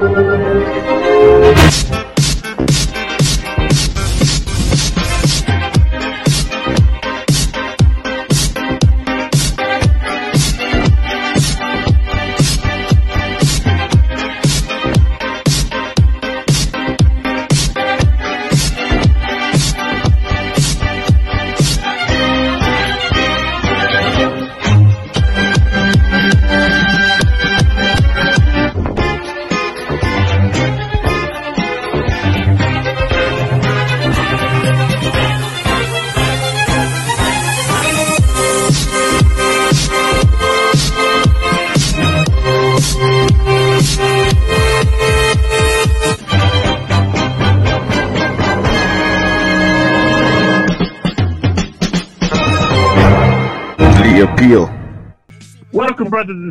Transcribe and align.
brothers 0.00 0.32
and 0.32 0.39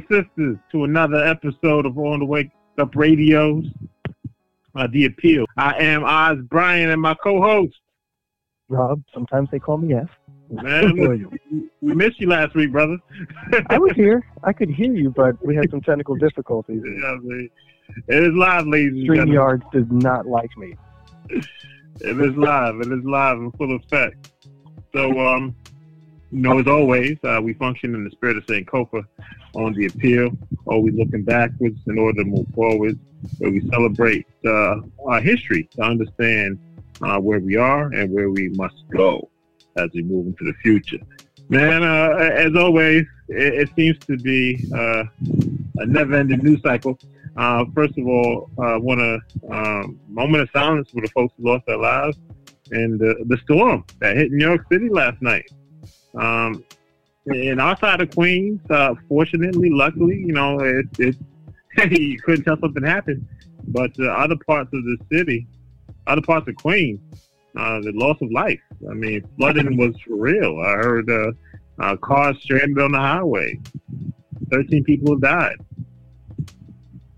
sisters, 0.10 0.58
to 0.72 0.84
another 0.84 1.24
episode 1.24 1.86
of 1.86 1.98
On 1.98 2.20
the 2.20 2.26
Wake 2.26 2.50
Up 2.78 2.96
Radios, 2.96 3.66
uh, 4.76 4.88
The 4.92 5.06
Appeal. 5.06 5.46
I 5.58 5.74
am 5.80 6.04
Oz 6.04 6.38
Bryan 6.50 6.90
and 6.90 7.02
my 7.02 7.16
co-host. 7.16 7.76
Rob, 8.68 9.02
sometimes 9.14 9.50
they 9.52 9.60
call 9.60 9.78
me 9.78 9.94
F. 9.96 10.10
Man, 10.50 10.96
we 11.82 11.94
missed 11.94 12.20
you 12.20 12.28
last 12.28 12.56
week, 12.56 12.72
brother. 12.72 12.98
I 13.70 13.78
was 13.78 13.92
here. 13.96 14.26
I 14.44 14.54
could 14.54 14.70
hear 14.70 14.94
you, 14.94 15.12
but 15.12 15.44
we 15.46 15.56
had 15.56 15.70
some 15.70 15.82
technical 15.82 16.16
difficulties. 16.16 16.82
Yeah, 17.02 17.48
it 18.08 18.24
is 18.24 18.34
live, 18.36 18.68
ladies 18.68 19.10
StreamYard 19.10 19.64
does 19.72 19.86
not 19.90 20.28
like 20.28 20.56
me. 20.58 20.76
It 21.30 22.20
is 22.22 22.36
live. 22.36 22.76
It 22.82 22.92
is 22.92 23.04
live 23.04 23.38
in 23.38 23.52
full 23.54 23.76
effect. 23.76 24.32
So, 24.94 25.20
um, 25.20 25.56
you 26.32 26.42
know, 26.42 26.60
as 26.60 26.68
always, 26.68 27.18
uh, 27.24 27.40
we 27.42 27.54
function 27.54 27.96
in 27.96 28.04
the 28.04 28.12
spirit 28.12 28.38
of 28.38 28.46
Sankofa 28.46 29.04
on 29.56 29.74
the 29.74 29.88
appeal, 29.88 30.32
always 30.66 30.94
looking 30.94 31.24
backwards 31.24 31.80
in 31.88 31.98
order 31.98 32.24
to 32.24 32.30
move 32.30 32.48
forward, 32.54 33.00
where 33.40 33.52
we 33.52 33.68
celebrate 33.70 34.28
uh, 34.46 34.76
our 35.08 35.22
history 35.22 35.68
to 35.76 35.82
understand 35.82 36.60
uh, 37.02 37.20
where 37.20 37.40
we 37.40 37.56
are 37.56 37.92
and 37.94 38.12
where 38.14 38.30
we 38.30 38.50
must 38.50 38.76
go 38.90 39.30
as 39.78 39.90
we 39.94 40.04
move 40.04 40.28
into 40.28 40.44
the 40.44 40.54
future. 40.62 41.00
Man, 41.50 41.84
uh, 41.84 42.16
as 42.18 42.56
always, 42.56 43.06
it, 43.28 43.54
it, 43.56 43.70
seems 43.76 43.98
to 44.06 44.16
be 44.18 44.64
uh, 44.76 45.04
a 45.78 45.86
never-ending 45.88 46.44
news 46.44 46.62
cycle. 46.62 47.00
Uh, 47.38 47.66
first 47.74 47.98
of 47.98 48.08
all, 48.08 48.52
I 48.60 48.78
want 48.78 49.02
a 49.02 49.20
um, 49.50 50.00
moment 50.08 50.44
of 50.44 50.50
silence 50.52 50.92
for 50.92 51.02
the 51.02 51.08
folks 51.08 51.34
who 51.38 51.50
lost 51.50 51.66
their 51.66 51.78
lives 51.78 52.18
and 52.72 53.00
the 53.00 53.40
storm 53.44 53.84
that 54.00 54.16
hit 54.16 54.32
New 54.32 54.46
York 54.46 54.66
City 54.72 54.90
last 54.90 55.20
night. 55.24 55.50
Um, 56.16 56.64
and 57.26 57.62
outside 57.62 58.02
of 58.02 58.14
Queens, 58.14 58.60
uh, 58.70 58.96
fortunately, 59.08 59.70
luckily, 59.70 60.16
you 60.16 60.34
know, 60.34 60.60
it, 60.60 60.88
it 60.98 61.16
you 61.92 62.20
couldn't 62.22 62.44
tell 62.46 62.60
something 62.60 62.84
happened. 62.84 63.28
But 63.68 63.92
uh, 64.00 64.08
other 64.08 64.36
parts 64.48 64.70
of 64.74 64.84
the 64.84 64.98
city, 65.12 65.48
other 66.08 66.22
parts 66.22 66.48
of 66.48 66.56
Queens, 66.56 67.00
uh, 67.56 67.82
the 67.82 67.92
loss 67.94 68.18
of 68.22 68.32
life. 68.32 68.60
I 68.90 68.94
mean, 68.94 69.28
flooding 69.38 69.78
was 69.78 69.96
real. 70.08 70.60
I 70.60 70.72
heard 70.72 71.10
uh, 71.10 71.32
uh, 71.80 71.96
cars 71.98 72.38
stranded 72.42 72.80
on 72.80 72.92
the 72.92 73.00
highway. 73.00 73.60
Thirteen 74.50 74.84
people 74.84 75.14
have 75.14 75.22
died. 75.22 75.58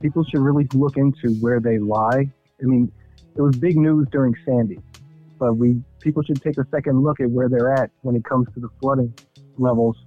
People 0.01 0.23
should 0.25 0.41
really 0.41 0.67
look 0.73 0.97
into 0.97 1.35
where 1.35 1.59
they 1.59 1.77
lie. 1.77 2.29
I 2.61 2.65
mean, 2.65 2.91
it 3.35 3.41
was 3.41 3.55
big 3.55 3.77
news 3.77 4.07
during 4.11 4.35
Sandy, 4.45 4.79
but 5.39 5.53
we 5.53 5.81
people 6.01 6.23
should 6.23 6.41
take 6.41 6.57
a 6.57 6.65
second 6.71 7.01
look 7.01 7.19
at 7.19 7.29
where 7.29 7.47
they're 7.47 7.73
at 7.73 7.91
when 8.01 8.15
it 8.15 8.25
comes 8.25 8.47
to 8.53 8.59
the 8.59 8.69
flooding 8.79 9.13
levels 9.57 9.97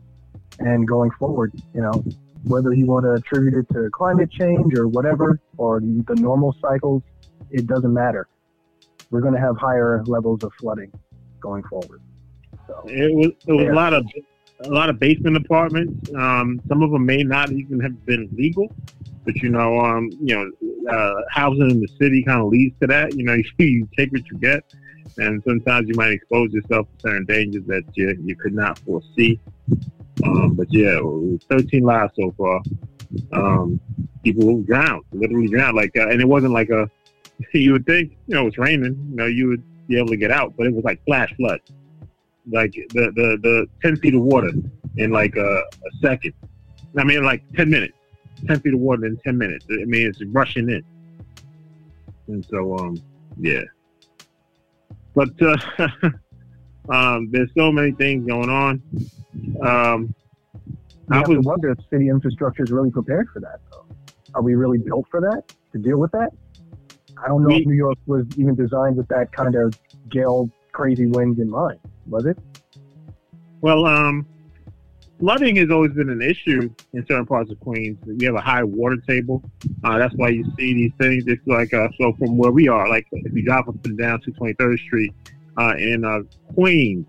and 0.59 0.87
going 0.87 1.11
forward. 1.13 1.53
You 1.75 1.83
know, 1.83 2.05
whether 2.45 2.73
you 2.73 2.87
want 2.87 3.05
to 3.05 3.13
attribute 3.13 3.55
it 3.55 3.73
to 3.75 3.89
climate 3.91 4.31
change 4.31 4.77
or 4.77 4.89
whatever, 4.89 5.41
or 5.57 5.81
the 5.81 6.15
normal 6.17 6.55
cycles, 6.61 7.03
it 7.51 7.67
doesn't 7.67 7.93
matter. 7.93 8.29
We're 9.11 9.21
going 9.21 9.35
to 9.35 9.41
have 9.41 9.57
higher 9.57 10.03
levels 10.07 10.43
of 10.45 10.53
flooding 10.59 10.93
going 11.41 11.63
forward. 11.65 12.01
So, 12.67 12.83
it 12.87 13.15
was 13.15 13.33
it 13.47 13.53
was 13.53 13.65
yeah. 13.67 13.73
a 13.73 13.75
lot 13.75 13.93
of 13.93 14.07
a 14.65 14.71
lot 14.71 14.89
of 14.89 14.99
basement 14.99 15.37
apartments. 15.37 16.11
Um, 16.15 16.61
some 16.69 16.83
of 16.83 16.91
them 16.91 17.05
may 17.05 17.23
not 17.23 17.53
even 17.53 17.81
have 17.81 18.05
been 18.07 18.29
legal, 18.33 18.75
but 19.25 19.35
you 19.37 19.51
know, 19.51 19.79
um, 19.81 20.11
you 20.21 20.35
know, 20.35 20.91
uh, 20.91 21.23
housing 21.31 21.71
in 21.71 21.81
the 21.81 21.89
city 22.01 22.23
kind 22.25 22.41
of 22.41 22.49
leads 22.49 22.79
to 22.81 22.87
that. 22.87 23.15
You 23.15 23.25
know, 23.25 23.37
you 23.59 23.89
take 23.97 24.13
what 24.13 24.27
you 24.31 24.39
get 24.39 24.65
and 25.19 25.43
sometimes 25.47 25.89
you 25.89 25.95
might 25.95 26.13
expose 26.13 26.53
yourself 26.53 26.87
to 26.99 27.09
certain 27.09 27.25
dangers 27.27 27.65
that 27.67 27.85
you, 27.95 28.17
you 28.25 28.37
could 28.37 28.55
not 28.55 28.79
foresee. 28.81 29.39
Um, 30.25 30.55
but 30.55 30.67
yeah, 30.71 30.99
13 31.49 31.83
lives 31.83 32.13
so 32.19 32.35
far. 32.37 32.61
Um, 33.33 33.81
people 34.23 34.63
drowned, 34.63 35.05
literally 35.13 35.49
drowned. 35.49 35.77
Like, 35.77 35.97
uh, 35.97 36.09
and 36.09 36.21
it 36.21 36.29
wasn't 36.29 36.53
like 36.53 36.71
a. 36.71 36.91
You 37.53 37.73
would 37.73 37.85
think, 37.85 38.13
you 38.29 38.35
know, 38.37 38.47
it's 38.47 38.59
raining. 38.59 38.97
You 39.11 39.17
know, 39.17 39.27
you 39.27 39.49
would 39.49 39.63
be 39.89 39.99
able 39.99 40.09
to 40.09 40.17
get 40.17 40.31
out, 40.31 40.55
but 40.57 40.67
it 40.69 40.73
was 40.73 40.85
like 40.85 41.05
flash 41.05 41.35
flood. 41.35 41.61
Like 42.51 42.73
the 42.73 43.11
the 43.17 43.39
the 43.43 43.67
10 43.83 43.97
feet 43.97 44.15
of 44.15 44.23
water 44.23 44.51
in 44.97 45.11
like 45.11 45.35
a, 45.37 45.59
a 45.59 45.91
second. 46.01 46.33
I 46.97 47.03
mean, 47.03 47.25
like 47.25 47.43
10 47.57 47.69
minutes. 47.69 47.95
10 48.47 48.61
feet 48.61 48.75
of 48.75 48.81
water 48.81 49.05
in 49.07 49.17
10 49.19 49.37
minutes. 49.37 49.67
I 49.71 49.85
mean, 49.85 50.07
it's 50.07 50.23
rushing 50.27 50.71
in. 50.71 50.85
And 52.29 52.45
so, 52.47 52.77
um, 52.79 53.03
yeah, 53.39 53.63
but 55.15 55.31
uh, 55.43 55.89
um, 56.89 57.29
there's 57.31 57.51
so 57.57 57.73
many 57.73 57.93
things 57.93 58.27
going 58.27 58.51
on. 58.51 58.83
Um, 59.63 60.15
I 61.11 61.19
have 61.19 61.29
was, 61.29 61.37
to 61.37 61.41
wonder 61.43 61.71
if 61.71 61.79
city 61.91 62.09
infrastructure 62.09 62.65
is 62.65 62.71
really 62.71 62.91
prepared 62.91 63.29
for 63.33 63.41
that. 63.41 63.61
Though, 63.71 63.87
are 64.35 64.43
we 64.43 64.55
really 64.55 64.79
built 64.79 65.07
for 65.11 65.21
that 65.21 65.55
to 65.73 65.79
deal 65.79 65.99
with 65.99 66.13
that? 66.13 66.31
I 67.23 67.29
don't 67.29 67.43
know 67.43 67.49
we, 67.49 67.63
if 67.63 67.67
New 67.67 67.75
York 67.75 67.99
was 68.07 68.27
even 68.37 68.55
designed 68.55 68.97
with 68.97 69.09
that 69.09 69.33
kind 69.33 69.55
of 69.55 69.79
gale, 70.11 70.51
crazy 70.73 71.07
wind 71.07 71.39
in 71.39 71.51
mind. 71.51 71.79
Was 72.07 72.27
it? 72.27 72.39
Well, 73.61 73.87
um, 73.87 74.27
flooding 75.25 75.57
has 75.57 75.71
always 75.71 75.93
been 75.93 76.11
an 76.11 76.21
issue 76.21 76.69
in 76.93 77.07
certain 77.07 77.25
parts 77.25 77.51
of 77.51 77.59
Queens. 77.61 77.97
We 78.05 78.27
have 78.27 78.35
a 78.35 78.43
high 78.43 78.63
water 78.63 78.99
table. 79.09 79.43
Uh, 79.83 79.97
that's 79.97 80.15
why 80.17 80.29
you 80.29 80.45
see 80.59 80.75
these 80.75 80.93
things. 81.01 81.25
It's 81.27 81.41
like 81.47 81.73
uh, 81.73 81.89
so 81.99 82.13
from 82.19 82.37
where 82.37 82.51
we 82.51 82.69
are, 82.69 82.87
like 82.91 83.07
if 83.11 83.33
you 83.33 83.43
drive 83.43 83.67
up 83.67 83.83
and 83.87 83.97
down 83.97 84.21
to 84.21 84.33
23rd 84.33 84.79
Street 84.81 85.15
uh, 85.59 85.77
in 85.79 86.05
uh, 86.05 86.19
Queens 86.53 87.07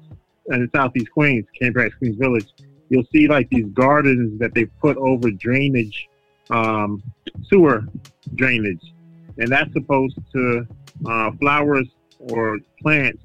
and 0.48 0.70
Southeast 0.74 1.12
Queens, 1.12 1.46
Campbell 1.60 1.90
Queens 1.98 2.16
Village, 2.16 2.48
you'll 2.88 3.04
see 3.12 3.28
like 3.28 3.50
these 3.50 3.66
gardens 3.74 4.40
that 4.40 4.54
they 4.54 4.64
put 4.64 4.96
over 4.96 5.30
drainage, 5.32 6.08
um, 6.50 7.04
sewer 7.50 7.84
drainage, 8.36 8.94
and 9.40 9.50
that's 9.50 9.74
supposed 9.74 10.18
to 10.32 10.66
uh, 11.06 11.32
flowers 11.42 11.88
or 12.20 12.60
plants 12.82 13.22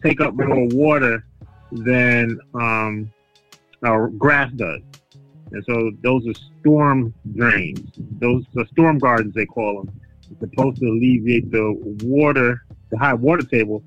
take 0.00 0.20
up 0.20 0.32
more 0.34 0.68
water 0.68 1.26
than 1.72 2.38
um, 2.54 3.10
uh, 3.84 4.06
grass 4.18 4.50
does. 4.52 4.80
And 5.52 5.64
so 5.68 5.92
those 6.02 6.26
are 6.26 6.34
storm 6.60 7.14
drains. 7.36 7.90
Those 8.18 8.44
are 8.58 8.66
storm 8.68 8.98
gardens, 8.98 9.34
they 9.34 9.46
call 9.46 9.82
them. 9.82 10.00
It's 10.30 10.40
supposed 10.40 10.80
to 10.80 10.86
alleviate 10.86 11.50
the 11.50 11.74
water, 12.02 12.64
the 12.90 12.98
high 12.98 13.14
water 13.14 13.44
table. 13.44 13.82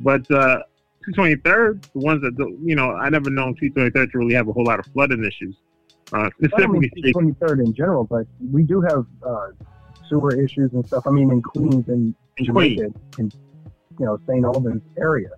But 0.00 0.28
uh, 0.30 0.62
223rd, 1.08 1.82
the 1.92 1.98
ones 1.98 2.22
that, 2.22 2.36
do, 2.36 2.58
you 2.64 2.74
know, 2.74 2.92
I 2.92 3.10
never 3.10 3.30
known 3.30 3.54
223rd 3.54 4.12
to 4.12 4.18
really 4.18 4.34
have 4.34 4.48
a 4.48 4.52
whole 4.52 4.64
lot 4.64 4.80
of 4.80 4.86
flooding 4.86 5.24
issues. 5.24 5.56
Uh, 6.12 6.30
specifically, 6.38 6.90
223rd 6.98 7.64
in 7.64 7.74
general, 7.74 8.04
but 8.04 8.26
we 8.52 8.62
do 8.62 8.80
have 8.80 9.06
uh, 9.26 9.48
sewer 10.08 10.34
issues 10.34 10.72
and 10.72 10.86
stuff. 10.86 11.06
I 11.06 11.10
mean, 11.10 11.30
in 11.30 11.42
Queens 11.42 11.88
and 11.88 12.14
in 12.36 12.44
Jamaica, 12.44 12.88
in 13.18 13.30
you 13.98 14.06
know, 14.06 14.18
St. 14.26 14.44
Albans 14.44 14.82
area 14.98 15.30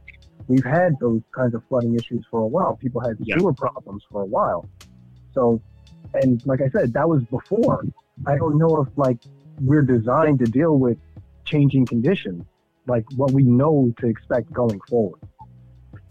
we've 0.49 0.65
had 0.65 0.99
those 1.01 1.23
kinds 1.35 1.55
of 1.55 1.63
flooding 1.69 1.95
issues 1.95 2.25
for 2.31 2.41
a 2.41 2.47
while. 2.47 2.77
People 2.77 3.01
had 3.01 3.17
yeah. 3.21 3.37
sewer 3.39 3.53
problems 3.53 4.03
for 4.11 4.23
a 4.23 4.27
while. 4.27 4.69
So, 5.33 5.61
and 6.15 6.45
like 6.47 6.61
I 6.61 6.69
said, 6.71 6.93
that 6.95 7.09
was 7.09 7.23
before. 7.25 7.85
I 8.27 8.37
don't 8.37 8.59
know 8.59 8.83
if 8.83 8.89
like 8.97 9.19
we're 9.61 9.83
designed 9.83 10.39
to 10.41 10.47
deal 10.47 10.79
with 10.79 10.99
changing 11.45 11.87
conditions, 11.87 12.45
like 12.87 13.05
what 13.17 13.33
we 13.33 13.43
know 13.43 13.93
to 13.99 14.07
expect 14.07 14.53
going 14.53 14.81
forward. 14.89 15.21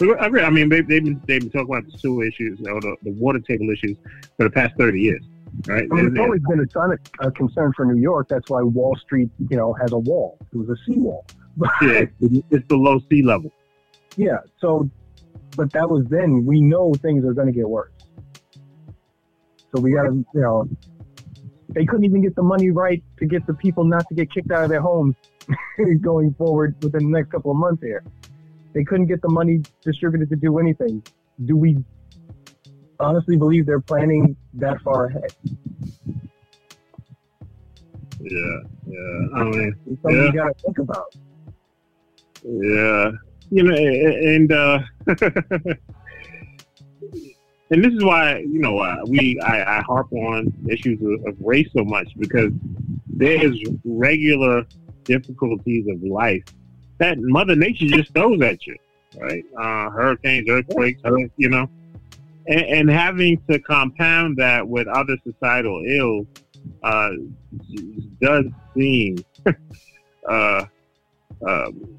I 0.01 0.25
agree. 0.25 0.41
I 0.41 0.49
mean, 0.49 0.67
they've, 0.69 0.85
they've 0.87 1.03
been 1.03 1.21
they've 1.25 1.41
been 1.41 1.49
talking 1.51 1.73
about 1.73 1.89
the 1.89 1.97
sewer 1.97 2.25
issues 2.25 2.59
or 2.67 2.81
the, 2.81 2.95
the 3.03 3.11
water 3.11 3.39
table 3.39 3.69
issues 3.69 3.97
for 4.37 4.43
the 4.43 4.49
past 4.49 4.75
thirty 4.77 4.99
years. 4.99 5.23
right? 5.67 5.87
I 5.89 5.95
mean, 5.95 6.07
it's 6.07 6.19
always 6.19 6.41
been 6.49 6.59
a, 6.59 6.65
ton 6.65 6.97
a 7.21 7.27
uh, 7.27 7.29
concern 7.31 7.71
for 7.73 7.85
New 7.85 8.01
York. 8.01 8.27
That's 8.27 8.49
why 8.49 8.61
Wall 8.61 8.95
Street, 8.97 9.29
you 9.49 9.55
know, 9.55 9.73
has 9.73 9.93
a 9.93 9.97
wall. 9.97 10.37
It 10.53 10.57
was 10.57 10.69
a 10.69 10.75
seawall. 10.85 11.25
yeah, 11.81 12.05
it's 12.19 12.67
below 12.67 12.99
sea 13.09 13.23
level. 13.23 13.51
Yeah. 14.15 14.39
So, 14.59 14.89
but 15.55 15.71
that 15.73 15.89
was 15.89 16.05
then. 16.07 16.45
We 16.45 16.61
know 16.61 16.93
things 16.93 17.25
are 17.25 17.33
going 17.33 17.47
to 17.47 17.53
get 17.53 17.67
worse. 17.67 17.91
So 19.73 19.81
we 19.81 19.93
got 19.93 20.03
to, 20.03 20.25
you 20.33 20.41
know, 20.41 20.69
they 21.69 21.85
couldn't 21.85 22.05
even 22.05 22.21
get 22.21 22.35
the 22.35 22.43
money 22.43 22.71
right 22.71 23.03
to 23.19 23.25
get 23.25 23.45
the 23.45 23.53
people 23.53 23.83
not 23.83 24.07
to 24.07 24.15
get 24.15 24.31
kicked 24.31 24.51
out 24.51 24.63
of 24.63 24.69
their 24.69 24.81
homes 24.81 25.15
going 26.01 26.33
forward 26.35 26.75
within 26.81 27.11
the 27.11 27.17
next 27.17 27.31
couple 27.31 27.51
of 27.51 27.57
months 27.57 27.83
here. 27.83 28.03
They 28.73 28.83
couldn't 28.83 29.07
get 29.07 29.21
the 29.21 29.29
money 29.29 29.61
distributed 29.81 30.29
to 30.29 30.35
do 30.35 30.59
anything. 30.59 31.03
Do 31.45 31.57
we 31.57 31.77
honestly 32.99 33.37
believe 33.37 33.65
they're 33.65 33.79
planning 33.79 34.35
that 34.53 34.81
far 34.81 35.07
ahead? 35.07 35.33
Yeah, 38.19 38.59
yeah. 38.87 39.27
I 39.35 39.43
mean, 39.43 39.75
it's 39.87 40.01
something 40.01 40.17
yeah. 40.17 40.25
you 40.25 40.31
got 40.33 40.57
to 40.57 40.63
think 40.63 40.77
about. 40.79 41.15
Yeah, 42.43 43.11
you 43.49 43.63
know, 43.63 43.75
and 43.75 44.51
uh, 44.51 44.79
and 47.69 47.83
this 47.83 47.93
is 47.93 48.03
why 48.03 48.37
you 48.39 48.59
know 48.59 48.77
uh, 48.79 48.97
we 49.07 49.39
I, 49.41 49.77
I, 49.77 49.81
harp 49.81 50.11
on 50.13 50.51
issues 50.69 50.99
of, 51.01 51.27
of, 51.27 51.35
race 51.39 51.67
so 51.75 51.83
much 51.83 52.07
because 52.17 52.51
there 53.07 53.45
is 53.45 53.59
regular 53.83 54.65
difficulties 55.03 55.87
of 55.87 56.01
life 56.03 56.43
that 56.97 57.17
Mother 57.19 57.55
Nature 57.55 57.87
just 57.87 58.13
throws 58.13 58.41
at 58.41 58.65
you, 58.65 58.75
right? 59.19 59.43
Uh, 59.57 59.89
hurricanes, 59.89 60.49
earthquakes, 60.49 61.01
you 61.37 61.49
know, 61.49 61.69
and, 62.47 62.61
and, 62.61 62.89
having 62.89 63.41
to 63.49 63.59
compound 63.59 64.37
that 64.37 64.67
with 64.67 64.87
other 64.87 65.17
societal 65.23 65.83
ills 65.85 66.27
uh, 66.83 67.11
does 68.21 68.45
seem. 68.75 69.17
uh, 70.29 70.65
um, 71.45 71.97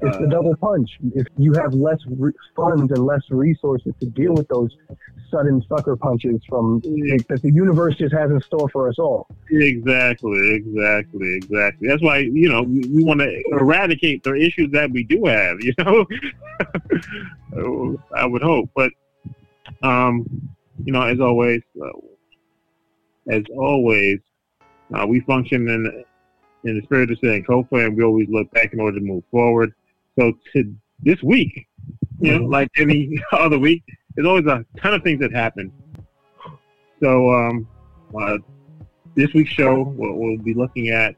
it's 0.00 0.18
the 0.18 0.26
double 0.28 0.56
punch. 0.56 0.98
If 1.14 1.26
you 1.36 1.52
have 1.54 1.74
less 1.74 1.98
re- 2.06 2.32
funds 2.54 2.92
and 2.92 3.04
less 3.04 3.22
resources 3.30 3.94
to 4.00 4.06
deal 4.06 4.34
with 4.34 4.48
those 4.48 4.70
sudden 5.30 5.64
sucker 5.68 5.96
punches 5.96 6.40
from 6.48 6.80
that 6.80 7.40
the 7.42 7.52
universe 7.52 7.96
just 7.96 8.14
has 8.14 8.30
in 8.30 8.40
store 8.42 8.68
for 8.68 8.88
us 8.88 8.98
all. 8.98 9.26
Exactly, 9.50 10.54
exactly, 10.54 11.34
exactly. 11.34 11.88
That's 11.88 12.02
why 12.02 12.18
you 12.18 12.48
know 12.48 12.62
we, 12.62 12.80
we 12.88 13.04
want 13.04 13.20
to 13.20 13.42
eradicate 13.52 14.22
the 14.22 14.34
issues 14.34 14.70
that 14.72 14.90
we 14.90 15.04
do 15.04 15.24
have. 15.24 15.58
You 17.52 17.62
know, 17.62 17.98
I 18.14 18.24
would 18.24 18.42
hope, 18.42 18.70
but 18.74 18.90
um, 19.82 20.26
you 20.84 20.92
know, 20.92 21.02
as 21.02 21.20
always, 21.20 21.60
uh, 21.82 21.88
as 23.30 23.42
always, 23.56 24.18
uh, 24.94 25.06
we 25.06 25.20
function 25.20 25.68
in 25.68 26.04
in 26.64 26.78
the 26.78 26.82
spirit 26.82 27.10
of 27.10 27.18
Sankofa, 27.20 27.86
and 27.86 27.96
we 27.96 28.02
always 28.02 28.28
look 28.28 28.50
back 28.50 28.72
in 28.72 28.80
order 28.80 28.98
to 28.98 29.04
move 29.04 29.22
forward. 29.30 29.72
So 30.18 30.32
to 30.54 30.74
this 31.02 31.22
week, 31.22 31.66
you 32.20 32.32
know, 32.32 32.38
mm-hmm. 32.40 32.52
like 32.52 32.68
any 32.78 33.22
other 33.32 33.58
week, 33.58 33.82
there's 34.14 34.26
always 34.26 34.46
a 34.46 34.64
ton 34.80 34.94
of 34.94 35.02
things 35.02 35.20
that 35.20 35.32
happen. 35.32 35.72
So 37.02 37.32
um, 37.34 37.68
uh, 38.18 38.38
this 39.14 39.32
week's 39.34 39.50
show, 39.50 39.82
we'll, 39.96 40.14
we'll 40.14 40.38
be 40.38 40.54
looking 40.54 40.88
at 40.88 41.14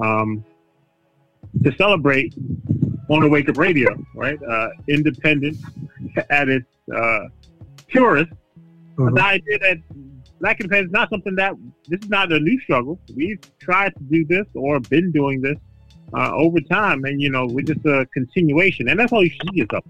um, 0.00 0.44
to 1.62 1.74
celebrate 1.76 2.34
on 3.10 3.20
the 3.20 3.28
Wake 3.28 3.48
Up 3.48 3.58
Radio, 3.58 3.90
right? 4.14 4.38
Uh, 4.42 4.68
independent 4.88 5.58
at 6.30 6.48
its 6.48 6.66
uh, 6.94 7.24
purest. 7.88 8.32
Mm-hmm. 8.96 9.14
The 9.14 9.22
idea 9.22 9.58
that 9.58 9.78
black 10.40 10.60
independence 10.60 10.88
is 10.88 10.92
not 10.92 11.10
something 11.10 11.34
that 11.36 11.54
this 11.88 12.00
is 12.00 12.08
not 12.08 12.32
a 12.32 12.40
new 12.40 12.58
struggle. 12.60 12.98
We've 13.14 13.40
tried 13.58 13.94
to 13.96 14.02
do 14.04 14.24
this 14.24 14.46
or 14.54 14.80
been 14.80 15.12
doing 15.12 15.42
this 15.42 15.56
uh, 16.14 16.32
over 16.34 16.60
time, 16.60 17.04
and 17.04 17.20
you 17.20 17.30
know 17.30 17.46
we're 17.46 17.62
just 17.62 17.84
a 17.86 18.06
continuation, 18.12 18.88
and 18.88 18.98
that's 18.98 19.12
all 19.12 19.24
you 19.24 19.30
should 19.30 19.48
see 19.50 19.60
yourself. 19.60 19.84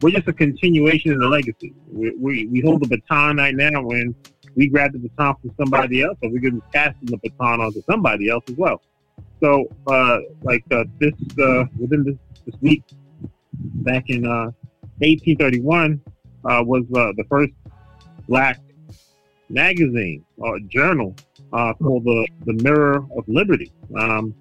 We're 0.00 0.10
just 0.10 0.28
a 0.28 0.32
continuation 0.32 1.12
of 1.12 1.20
the 1.20 1.28
legacy. 1.28 1.72
We, 1.90 2.10
we, 2.16 2.46
we 2.46 2.60
hold 2.60 2.82
the 2.82 2.88
baton 2.88 3.38
right 3.38 3.54
now 3.54 3.82
when 3.82 4.14
we 4.54 4.68
grab 4.68 4.92
the 4.92 4.98
baton 4.98 5.36
from 5.40 5.54
somebody 5.56 6.02
else, 6.02 6.18
or 6.22 6.30
we 6.30 6.40
can 6.40 6.60
pass 6.72 6.94
the 7.02 7.16
baton 7.16 7.60
on 7.60 7.72
to 7.72 7.82
somebody 7.88 8.28
else 8.28 8.44
as 8.48 8.56
well. 8.56 8.82
So, 9.40 9.66
uh, 9.86 10.18
like 10.42 10.64
uh, 10.70 10.84
this 10.98 11.12
uh, 11.38 11.64
within 11.78 12.04
this, 12.04 12.16
this 12.46 12.54
week, 12.60 12.82
back 13.52 14.04
in 14.08 14.22
1831, 14.22 16.00
uh, 16.44 16.48
uh, 16.48 16.62
was 16.62 16.84
the 16.90 17.24
first 17.28 17.52
black 18.28 18.60
magazine 19.48 20.24
or 20.38 20.58
journal 20.60 21.14
called 21.50 22.04
the 22.04 22.26
the 22.46 22.52
Mirror 22.62 23.06
of 23.16 23.28
Liberty. 23.28 23.70
Um, 23.96 24.34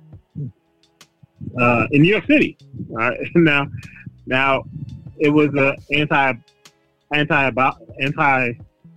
uh, 1.60 1.88
in 1.92 2.02
New 2.02 2.10
York 2.10 2.26
City. 2.28 2.58
Right 2.90 3.18
now, 3.36 3.68
now 4.26 4.64
it 5.18 5.30
was 5.30 5.54
a 5.56 5.76
anti 5.92 6.34
anti 7.14 7.52
anti 8.02 8.52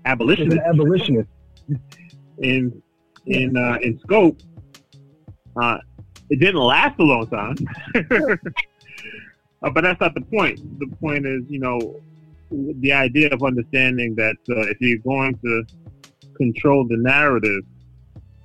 abolitionist 0.04 0.58
abolitionist 0.66 1.28
in 2.38 2.82
in 3.26 3.56
uh, 3.56 3.78
in 3.82 3.98
scope. 4.00 4.38
Uh, 5.60 5.78
it 6.28 6.40
didn't 6.40 6.60
last 6.60 6.98
a 6.98 7.02
long 7.02 7.26
time, 7.28 7.56
uh, 9.62 9.70
but 9.70 9.82
that's 9.82 10.00
not 10.00 10.14
the 10.14 10.20
point. 10.20 10.58
The 10.78 10.88
point 10.96 11.24
is, 11.24 11.42
you 11.48 11.60
know, 11.60 12.00
the 12.50 12.92
idea 12.92 13.28
of 13.30 13.42
understanding 13.42 14.14
that 14.16 14.36
uh, 14.50 14.68
if 14.68 14.80
you're 14.80 14.98
going 14.98 15.38
to 15.38 15.64
control 16.36 16.86
the 16.86 16.96
narrative 16.96 17.64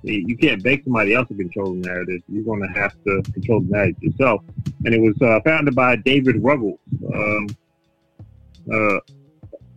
you 0.02 0.36
can't 0.36 0.62
beg 0.62 0.84
somebody 0.84 1.14
else 1.14 1.28
to 1.28 1.34
control 1.34 1.74
the 1.74 1.80
narrative. 1.80 2.22
You're 2.28 2.44
going 2.44 2.60
to 2.62 2.80
have 2.80 2.92
to 3.04 3.22
control 3.32 3.60
the 3.60 3.70
narrative 3.70 4.02
yourself. 4.02 4.42
And 4.84 4.94
it 4.94 5.00
was 5.00 5.20
uh, 5.22 5.40
founded 5.44 5.74
by 5.74 5.96
David 5.96 6.42
Ruggles, 6.42 6.78
um, 7.14 7.46
uh, 8.72 8.96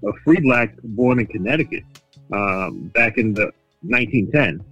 a 0.07 0.13
free 0.24 0.39
black 0.39 0.75
born 0.83 1.19
in 1.19 1.27
Connecticut 1.27 1.83
um, 2.31 2.92
back 2.94 3.18
in 3.18 3.33
the 3.33 3.51
1910. 3.81 4.63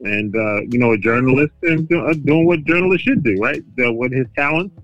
And, 0.00 0.36
uh, 0.36 0.60
you 0.68 0.78
know, 0.78 0.92
a 0.92 0.98
journalist 0.98 1.52
and 1.62 1.92
uh, 1.92 2.12
doing 2.12 2.46
what 2.46 2.64
journalists 2.64 3.02
should 3.02 3.24
do, 3.24 3.36
right? 3.40 3.62
The, 3.76 3.92
with 3.92 4.12
his 4.12 4.26
talents. 4.36 4.74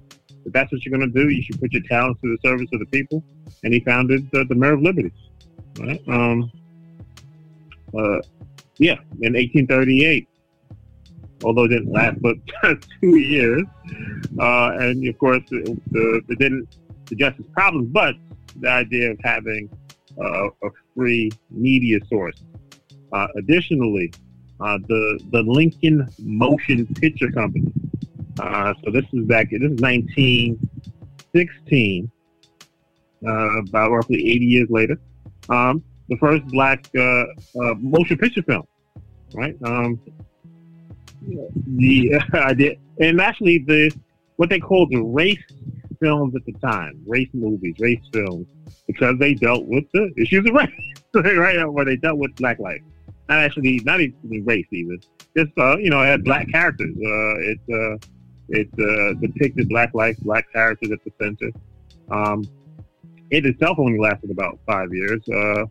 If 0.45 0.53
that's 0.53 0.71
what 0.73 0.85
you're 0.85 0.97
going 0.97 1.11
to 1.11 1.21
do, 1.21 1.31
you 1.31 1.43
should 1.43 1.61
put 1.61 1.73
your 1.73 1.83
talents 1.89 2.21
to 2.21 2.37
the 2.37 2.39
service 2.47 2.69
of 2.73 2.81
the 2.81 2.87
people. 2.87 3.23
And 3.63 3.73
he 3.73 3.81
founded 3.81 4.29
the, 4.33 4.45
the 4.45 4.55
Mirror 4.55 4.75
of 4.75 4.83
Liberty. 4.83 5.13
Right? 5.79 6.03
Um, 6.09 6.51
uh, 7.97 8.19
yeah, 8.79 8.99
in 9.21 9.35
1838. 9.35 10.29
Although 11.45 11.65
it 11.65 11.69
didn't 11.69 11.93
last 11.93 12.23
but 12.23 12.37
two 13.01 13.19
years, 13.19 13.65
uh, 14.41 14.71
and 14.79 15.07
of 15.07 15.19
course, 15.19 15.43
it, 15.51 15.79
it 15.93 16.39
didn't 16.39 16.79
suggest 17.07 17.39
its 17.39 17.49
problems. 17.53 17.91
But 17.91 18.15
the 18.61 18.71
idea 18.71 19.11
of 19.11 19.19
having 19.23 19.69
uh, 20.21 20.49
a 20.63 20.71
free 20.95 21.31
media 21.51 21.99
source. 22.09 22.43
Uh, 23.13 23.27
additionally, 23.37 24.13
uh, 24.61 24.79
the 24.89 25.21
the 25.31 25.43
Lincoln 25.43 26.09
Motion 26.19 26.87
Picture 26.87 27.31
Company. 27.31 27.71
Uh, 28.39 28.73
so 28.83 28.91
this 28.91 29.05
is 29.13 29.27
back. 29.27 29.51
This 29.51 29.61
is 29.63 29.81
1916, 29.81 32.11
uh, 33.27 33.59
about 33.61 33.93
roughly 33.93 34.17
80 34.17 34.45
years 34.45 34.69
later. 34.71 34.99
Um, 35.49 35.85
the 36.09 36.17
first 36.17 36.45
black 36.47 36.89
uh, 36.97 37.25
uh, 37.61 37.75
motion 37.79 38.19
picture 38.19 38.43
film, 38.43 38.67
right? 39.35 39.57
Um, 39.65 40.01
the 41.67 42.21
idea, 42.35 42.77
and 43.01 43.21
actually 43.21 43.59
the 43.59 43.91
what 44.37 44.51
they 44.51 44.59
called 44.59 44.91
the 44.91 45.01
race 45.01 45.39
films 46.01 46.35
at 46.35 46.45
the 46.45 46.53
time, 46.55 47.01
race 47.07 47.29
movies, 47.33 47.75
race 47.79 48.03
films, 48.13 48.47
because 48.87 49.17
they 49.19 49.35
dealt 49.35 49.65
with 49.65 49.85
the 49.93 50.13
issues 50.17 50.47
of 50.47 50.55
race, 50.55 51.37
right? 51.37 51.65
Where 51.73 51.85
they 51.85 51.97
dealt 51.97 52.19
with 52.19 52.35
black 52.37 52.59
life, 52.59 52.83
not 53.29 53.39
actually, 53.39 53.81
not 53.85 54.01
even 54.01 54.45
race 54.45 54.67
even. 54.73 55.01
Just 55.37 55.53
uh, 55.59 55.77
you 55.79 55.91
know, 55.91 56.03
it 56.03 56.07
had 56.07 56.25
black 56.25 56.49
characters. 56.51 56.95
Uh, 56.97 57.35
it 57.41 57.61
uh, 57.73 57.97
it 58.49 58.69
uh, 58.79 59.15
depicted 59.21 59.69
black 59.69 59.95
life, 59.95 60.17
black 60.19 60.51
characters 60.53 60.91
at 60.91 60.99
the 61.05 61.13
center. 61.21 61.51
Um, 62.11 62.45
it 63.31 63.47
itself 63.47 63.79
only 63.79 63.99
lasted 63.99 64.31
about 64.31 64.59
five 64.67 64.93
years. 64.93 65.27
Uh, 65.29 65.65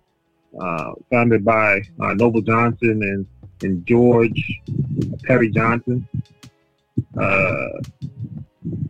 uh, 0.59 0.93
founded 1.09 1.43
by 1.43 1.81
uh, 1.99 2.13
Noble 2.13 2.41
Johnson 2.41 3.01
and, 3.03 3.25
and 3.61 3.85
George 3.85 4.61
Perry 5.23 5.49
Johnson. 5.49 6.07
Uh, 7.19 7.81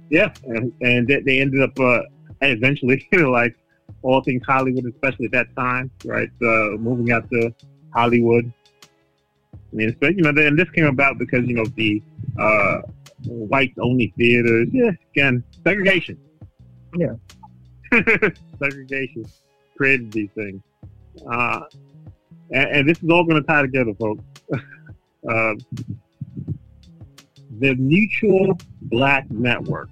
yeah, 0.10 0.34
and, 0.46 0.74
and 0.82 1.08
they, 1.08 1.22
they 1.22 1.42
ended 1.42 1.62
up 1.62 1.80
uh, 1.80 2.02
eventually, 2.42 3.08
like 3.14 3.56
all 4.02 4.22
things 4.22 4.44
Hollywood, 4.46 4.86
especially 4.86 5.26
at 5.26 5.32
that 5.32 5.56
time, 5.56 5.90
right? 6.06 6.30
Uh, 6.42 6.78
moving 6.78 7.12
out 7.12 7.30
to 7.32 7.54
Hollywood. 7.94 8.52
I 8.74 9.76
mean, 9.76 9.96
you 10.02 10.22
know, 10.22 10.30
and 10.30 10.60
this 10.60 10.70
came 10.70 10.86
about 10.86 11.18
because 11.18 11.48
you 11.48 11.56
know 11.56 11.66
the 11.76 12.02
uh, 12.40 12.82
whites 13.26 13.78
only 13.82 14.14
theaters. 14.18 14.68
Yeah, 14.72 14.92
again, 15.16 15.44
segregation. 15.64 16.18
Yeah, 16.96 17.16
segregation 18.60 19.26
created 19.76 20.12
these 20.12 20.30
things. 20.36 20.62
Uh, 21.30 21.62
and, 22.52 22.70
and 22.70 22.90
this 22.90 23.02
is 23.02 23.10
all 23.10 23.24
going 23.26 23.42
to 23.42 23.48
tie 23.48 23.62
together, 23.62 23.94
folks. 23.96 24.24
uh, 25.30 25.54
the 27.60 27.76
Mutual 27.76 28.58
Black 28.84 29.30
Network. 29.32 29.90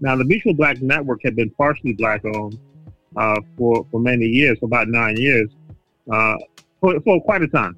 Now, 0.00 0.16
the 0.16 0.24
Mutual 0.24 0.54
Black 0.54 0.82
Network 0.82 1.20
had 1.24 1.36
been 1.36 1.50
partially 1.50 1.92
black 1.92 2.24
owned 2.24 2.58
uh, 3.16 3.40
for 3.56 3.86
for 3.90 4.00
many 4.00 4.26
years, 4.26 4.58
for 4.58 4.66
about 4.66 4.88
nine 4.88 5.16
years, 5.16 5.50
uh, 6.12 6.34
for, 6.80 7.00
for 7.00 7.20
quite 7.22 7.42
a 7.42 7.48
time. 7.48 7.76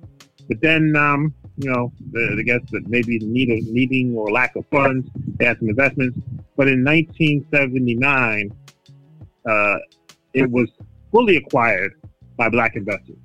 But 0.49 0.61
then, 0.61 0.97
um, 0.97 1.35
you 1.59 1.71
know, 1.71 1.93
the, 2.13 2.37
I 2.39 2.43
guess 2.43 2.61
that 2.71 2.89
maybe 2.89 3.19
need 3.19 3.51
of, 3.51 3.67
needing 3.73 4.17
or 4.17 4.31
lack 4.31 4.57
of 4.57 4.65
funds, 4.71 5.09
they 5.39 5.45
had 5.45 5.59
some 5.59 5.69
investments. 5.69 6.19
But 6.57 6.69
in 6.69 6.85
1979, 6.85 8.53
uh, 9.49 9.77
it 10.33 10.51
was 10.51 10.69
fully 11.13 11.37
acquired 11.37 11.95
by 12.37 12.49
black 12.49 12.77
investors. 12.77 13.17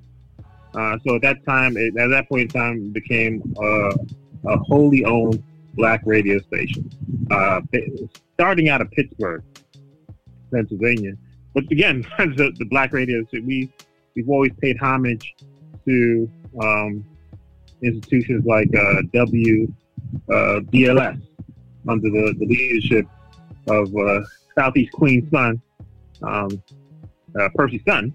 Uh, 0.74 0.98
so 1.06 1.16
at 1.16 1.22
that 1.22 1.44
time, 1.44 1.76
it, 1.76 1.96
at 1.98 2.08
that 2.08 2.28
point 2.28 2.42
in 2.42 2.48
time, 2.48 2.76
it 2.76 2.92
became 2.92 3.42
a 4.46 4.56
wholly 4.58 5.04
owned 5.04 5.42
black 5.74 6.02
radio 6.04 6.38
station, 6.40 6.90
uh, 7.30 7.60
starting 8.34 8.68
out 8.68 8.80
of 8.80 8.90
Pittsburgh, 8.90 9.42
Pennsylvania. 10.52 11.12
But 11.54 11.64
again, 11.70 12.06
the, 12.18 12.52
the 12.58 12.64
black 12.64 12.92
radio, 12.92 13.24
we 13.32 13.70
we've 14.14 14.28
always 14.28 14.52
paid 14.60 14.78
homage 14.78 15.34
to 15.86 16.30
um, 16.60 17.04
institutions 17.82 18.44
like 18.44 18.68
uh, 18.74 19.02
W 19.12 19.72
uh, 20.30 20.60
BLS 20.70 21.20
under 21.88 22.10
the, 22.10 22.34
the 22.38 22.46
leadership 22.46 23.06
of 23.68 23.94
uh, 23.96 24.20
Southeast 24.54 24.92
Queen's 24.92 25.30
son, 25.30 25.60
um, 26.22 26.62
Percy 27.54 27.82
Sutton. 27.86 28.12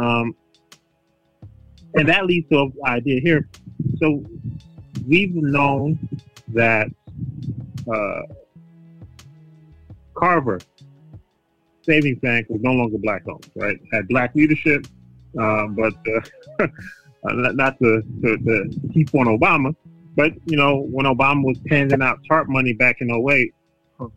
Um, 0.00 0.34
and 1.94 2.08
that 2.08 2.26
leads 2.26 2.48
to 2.50 2.60
an 2.60 2.72
idea 2.84 3.20
here. 3.20 3.48
So 3.98 4.24
we've 5.06 5.34
known 5.34 5.98
that 6.48 6.88
uh, 7.92 8.22
Carver 10.14 10.60
Savings 11.82 12.18
Bank 12.20 12.46
was 12.48 12.60
no 12.62 12.72
longer 12.72 12.98
black 12.98 13.26
owned, 13.28 13.50
right? 13.56 13.78
Had 13.92 14.08
black 14.08 14.34
leadership, 14.34 14.86
uh, 15.38 15.66
but 15.68 15.94
uh, 16.60 16.66
not 17.24 17.78
to, 17.80 18.02
to, 18.22 18.36
to 18.36 18.70
keep 18.92 19.14
on 19.14 19.26
Obama, 19.26 19.74
but 20.16 20.32
you 20.46 20.56
know 20.56 20.86
when 20.90 21.06
Obama 21.06 21.44
was 21.44 21.58
handing 21.68 22.02
out 22.02 22.20
TARP 22.28 22.48
money 22.48 22.72
back 22.72 23.00
in 23.00 23.10
08, 23.10 23.52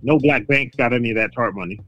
no 0.02 0.20
black 0.20 0.46
banks 0.48 0.76
got 0.76 0.94
any 0.94 1.10
of 1.10 1.16
that 1.16 1.34
TARP 1.34 1.56
money, 1.56 1.80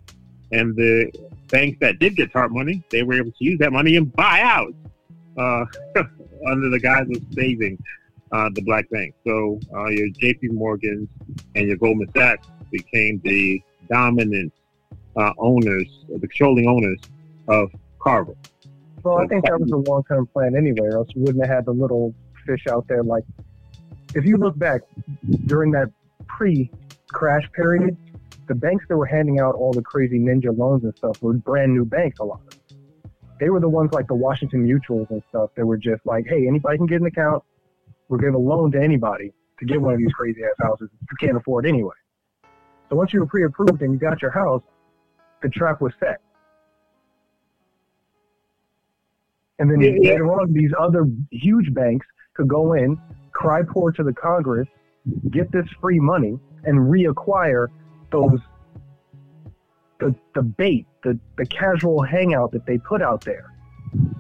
and 0.52 0.76
the 0.76 1.12
banks 1.48 1.78
that 1.82 2.00
did 2.00 2.16
get 2.16 2.32
TARP 2.32 2.52
money, 2.52 2.84
they 2.90 3.04
were 3.04 3.16
able 3.16 3.32
to 3.32 3.44
use 3.44 3.60
that 3.60 3.72
money 3.72 3.96
and 3.96 4.12
buy 4.14 4.42
out 4.42 4.74
uh, 5.38 5.66
under 6.48 6.70
the 6.70 6.80
guise 6.80 7.08
of 7.10 7.22
saving 7.34 7.78
uh, 8.32 8.50
the 8.54 8.62
black 8.62 8.90
banks. 8.90 9.16
So 9.26 9.60
uh, 9.74 9.88
your 9.88 10.10
J.P. 10.10 10.50
Morgans 10.50 11.10
and 11.56 11.68
your 11.68 11.78
Goldman 11.78 12.10
Sachs 12.16 12.48
became 12.72 13.22
the 13.24 13.62
dominant 13.90 14.52
uh, 15.16 15.32
owners, 15.38 16.06
the 16.10 16.20
controlling 16.20 16.68
owners 16.68 17.00
of 17.48 17.72
Carver. 18.00 18.36
Well, 19.04 19.20
I 19.20 19.28
think 19.28 19.46
that 19.46 19.60
was 19.60 19.72
a 19.72 19.78
long-term 19.78 20.28
plan 20.28 20.56
anyway, 20.56 20.88
or 20.88 20.98
else 20.98 21.10
you 21.16 21.22
wouldn't 21.22 21.46
have 21.46 21.56
had 21.56 21.66
the 21.66 21.72
little 21.72 22.14
fish 22.46 22.66
out 22.70 22.88
there. 22.88 23.04
Like, 23.04 23.24
if 24.16 24.26
you 24.26 24.38
look 24.38 24.58
back 24.58 24.82
during 25.46 25.72
that 25.72 25.92
pre-crash 26.28 27.50
period, 27.52 27.96
the 28.48 28.56
banks 28.56 28.86
that 28.90 28.98
were 28.98 29.06
handing 29.06 29.40
out 29.40 29.56
all 29.56 29.72
the 29.72 29.82
crazy 29.82 30.20
ninja 30.20 30.56
loans 30.58 30.84
and 30.84 30.96
stuff 30.96 31.22
were 31.22 31.34
brand 31.34 31.74
new 31.74 31.86
banks. 31.86 32.20
A 32.20 32.24
lot 32.24 32.42
of 32.42 32.50
them. 32.50 32.80
They 33.40 33.50
were 33.50 33.60
the 33.60 33.70
ones 33.70 33.92
like 33.92 34.08
the 34.08 34.16
Washington 34.16 34.66
Mutuals 34.66 35.10
and 35.10 35.22
stuff 35.30 35.50
that 35.56 35.66
were 35.66 35.78
just 35.78 36.06
like, 36.06 36.26
hey, 36.28 36.48
anybody 36.48 36.78
can 36.78 36.86
get 36.86 37.02
an 37.02 37.08
account. 37.08 37.44
We're 38.08 38.20
giving 38.20 38.36
a 38.36 38.40
loan 38.40 38.72
to 38.74 38.82
anybody 38.82 39.34
to 39.60 39.66
get 39.66 39.82
one 39.82 39.94
of 39.94 40.00
these 40.00 40.14
crazy 40.14 40.42
ass 40.44 40.56
houses 40.62 40.90
you 40.92 41.18
can't 41.20 41.38
afford 41.38 41.66
anyway. 41.66 41.96
So 42.90 42.96
once 42.96 43.14
you 43.14 43.20
were 43.20 43.26
pre-approved 43.26 43.82
and 43.82 43.94
you 43.94 44.00
got 44.00 44.22
your 44.22 44.32
house, 44.32 44.62
the 45.42 45.50
trap 45.50 45.82
was 45.82 45.94
set. 46.00 46.22
And 49.60 49.72
then 49.72 49.82
yeah, 49.82 50.12
later 50.12 50.32
on, 50.34 50.54
these 50.54 50.72
other 50.80 51.06
huge 51.32 51.74
banks 51.74 52.06
could 52.36 52.48
go 52.48 52.74
in, 52.74 52.98
cry 53.32 53.62
poor 53.64 53.92
to 53.94 54.04
the 54.04 54.14
Congress, 54.14 54.68
get 55.32 55.52
this 55.52 55.66
free 55.82 56.00
money, 56.00 56.38
and 56.66 56.78
reacquire 56.80 57.68
those 58.12 58.40
the 60.00 60.16
the 60.34 60.42
bait, 60.42 60.86
the 61.04 61.20
the 61.38 61.46
casual 61.46 62.02
hangout 62.02 62.52
that 62.52 62.66
they 62.66 62.78
put 62.78 63.02
out 63.02 63.24
there 63.24 63.54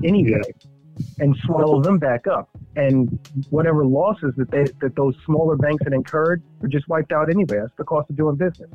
anyway, 0.03 0.41
yeah. 0.43 1.05
and 1.19 1.35
swallow 1.43 1.81
them 1.81 1.97
back 1.97 2.27
up. 2.27 2.49
And 2.75 3.19
whatever 3.49 3.85
losses 3.85 4.33
that 4.37 4.51
they 4.51 4.65
that 4.81 4.95
those 4.95 5.15
smaller 5.25 5.55
banks 5.55 5.83
had 5.83 5.93
incurred 5.93 6.43
were 6.59 6.67
just 6.67 6.87
wiped 6.87 7.11
out 7.11 7.29
anyway. 7.29 7.57
That's 7.59 7.75
the 7.77 7.83
cost 7.83 8.09
of 8.09 8.15
doing 8.15 8.35
business. 8.35 8.69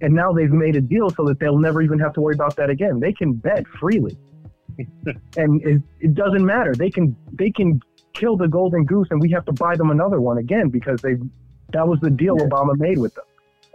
And 0.00 0.14
now 0.14 0.32
they've 0.32 0.50
made 0.50 0.74
a 0.74 0.80
deal 0.80 1.10
so 1.10 1.24
that 1.26 1.38
they'll 1.38 1.58
never 1.58 1.80
even 1.80 1.98
have 2.00 2.12
to 2.14 2.20
worry 2.20 2.34
about 2.34 2.56
that 2.56 2.70
again. 2.70 2.98
They 2.98 3.12
can 3.12 3.34
bet 3.34 3.64
freely. 3.78 4.18
and 5.36 5.62
it, 5.62 5.80
it 6.00 6.14
doesn't 6.14 6.44
matter. 6.44 6.74
They 6.74 6.90
can 6.90 7.16
they 7.32 7.50
can 7.50 7.80
kill 8.14 8.36
the 8.36 8.48
golden 8.48 8.84
goose, 8.84 9.08
and 9.10 9.20
we 9.20 9.30
have 9.30 9.44
to 9.46 9.52
buy 9.52 9.76
them 9.76 9.90
another 9.90 10.20
one 10.20 10.38
again 10.38 10.68
because 10.68 11.00
they 11.02 11.16
that 11.72 11.86
was 11.86 12.00
the 12.00 12.10
deal 12.10 12.36
yeah. 12.38 12.46
Obama 12.46 12.76
made 12.76 12.98
with 12.98 13.14
them. 13.14 13.24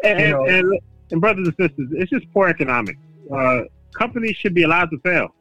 And, 0.03 0.19
you 0.19 0.31
know? 0.31 0.45
and, 0.45 0.79
and, 1.11 1.21
brothers 1.21 1.47
and 1.47 1.55
sisters, 1.57 1.89
it's 1.91 2.11
just 2.11 2.31
poor 2.33 2.47
economics. 2.47 2.99
Uh, 3.33 3.61
companies 3.97 4.35
should 4.37 4.53
be 4.53 4.63
allowed 4.63 4.89
to 4.91 4.99
fail 4.99 5.33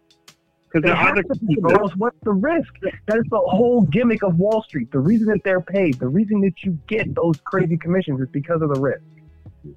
because 0.76 0.82
there 0.82 0.96
are 0.96 1.12
other 1.12 1.22
people. 1.46 1.70
What's 1.96 2.18
the 2.22 2.32
risk? 2.32 2.72
That 3.06 3.18
is 3.18 3.24
the 3.30 3.38
whole 3.38 3.82
gimmick 3.82 4.22
of 4.22 4.38
Wall 4.38 4.62
Street. 4.62 4.90
The 4.90 4.98
reason 4.98 5.28
that 5.28 5.42
they're 5.44 5.60
paid, 5.60 5.98
the 5.98 6.08
reason 6.08 6.40
that 6.42 6.64
you 6.64 6.78
get 6.86 7.14
those 7.14 7.36
crazy 7.44 7.76
commissions 7.76 8.20
is 8.20 8.28
because 8.28 8.62
of 8.62 8.74
the 8.74 8.80
risk. 8.80 9.02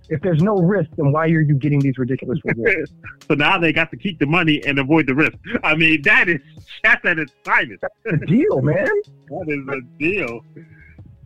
If 0.08 0.22
there's 0.22 0.44
no 0.44 0.58
risk, 0.58 0.92
then 0.98 1.12
why 1.12 1.26
are 1.26 1.42
you 1.42 1.56
getting 1.56 1.80
these 1.80 1.98
ridiculous 1.98 2.40
rewards? 2.46 2.92
so 3.28 3.34
now 3.34 3.58
they 3.58 3.74
got 3.74 3.90
to 3.92 3.98
keep 3.98 4.20
the 4.20 4.28
money 4.28 4.64
and 4.66 4.78
avoid 4.80 5.08
the 5.08 5.16
risk. 5.16 5.34
I 5.64 5.76
mean, 5.76 6.02
that 6.04 6.30
is 6.30 6.40
that's 6.84 7.04
at 7.06 7.20
its 7.20 7.34
finest. 7.44 7.82
That's 7.82 7.96
the 8.06 8.26
deal, 8.26 8.62
man. 8.62 8.86
that 9.28 9.46
is 9.48 9.68
a 9.68 9.82
deal. 9.98 10.46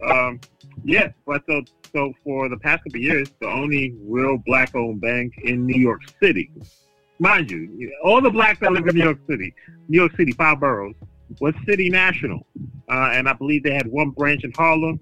Um, 0.09 0.39
yes, 0.83 1.13
but 1.25 1.43
so 1.47 1.61
so 1.91 2.13
for 2.23 2.49
the 2.49 2.57
past 2.57 2.83
couple 2.83 2.99
years, 2.99 3.29
the 3.39 3.47
only 3.47 3.95
real 4.03 4.37
black-owned 4.45 4.99
bank 4.99 5.33
in 5.43 5.65
New 5.65 5.79
York 5.79 6.01
City, 6.21 6.49
mind 7.19 7.51
you, 7.51 7.91
all 8.03 8.19
the 8.19 8.31
blacks 8.31 8.59
that 8.61 8.71
live 8.71 8.87
in 8.87 8.95
New 8.95 9.03
York 9.03 9.19
City, 9.29 9.53
New 9.87 9.99
York 9.99 10.15
City, 10.17 10.31
five 10.31 10.59
boroughs, 10.59 10.95
was 11.39 11.53
City 11.67 11.89
National, 11.89 12.45
uh, 12.89 13.09
and 13.11 13.29
I 13.29 13.33
believe 13.33 13.63
they 13.63 13.73
had 13.73 13.87
one 13.87 14.09
branch 14.09 14.43
in 14.43 14.51
Harlem, 14.53 14.99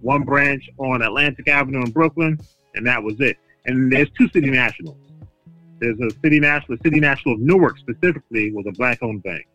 one 0.00 0.22
branch 0.22 0.68
on 0.78 1.02
Atlantic 1.02 1.48
Avenue 1.48 1.82
in 1.82 1.90
Brooklyn, 1.90 2.40
and 2.74 2.86
that 2.86 3.02
was 3.02 3.20
it. 3.20 3.36
And 3.66 3.92
there's 3.92 4.10
two 4.18 4.28
city 4.30 4.50
nationals. 4.50 4.96
There's 5.78 5.98
a 6.00 6.10
city 6.22 6.40
national, 6.40 6.76
the 6.76 6.82
city 6.82 7.00
national 7.00 7.34
of 7.34 7.40
Newark 7.40 7.78
specifically 7.78 8.52
was 8.52 8.66
a 8.68 8.72
black-owned 8.72 9.22
bank. 9.22 9.46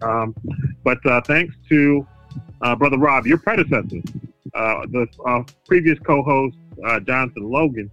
Um, 0.00 0.34
but 0.84 1.04
uh, 1.06 1.20
thanks 1.22 1.54
to 1.68 2.06
uh, 2.62 2.76
brother 2.76 2.98
Rob, 2.98 3.26
your 3.26 3.38
predecessor, 3.38 4.00
uh, 4.54 4.86
the 4.90 5.06
uh, 5.26 5.42
previous 5.66 5.98
co-host 6.00 6.56
uh, 6.84 7.00
Jonathan 7.00 7.50
Logan, 7.50 7.90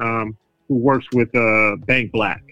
um, 0.00 0.36
who 0.68 0.76
works 0.76 1.06
with 1.12 1.34
uh, 1.34 1.76
Bank 1.86 2.12
Black, 2.12 2.42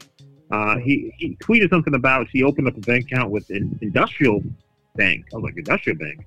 he, 0.83 1.13
he 1.17 1.37
tweeted 1.37 1.71
something 1.71 1.95
about 1.95 2.27
she 2.31 2.43
opened 2.43 2.69
up 2.69 2.77
a 2.77 2.81
bank 2.81 3.11
account 3.11 3.31
with 3.31 3.49
an 3.51 3.79
industrial 3.83 4.43
bank. 4.97 5.27
I 5.33 5.37
was 5.37 5.45
like, 5.45 5.57
industrial 5.57 5.99
bank. 5.99 6.25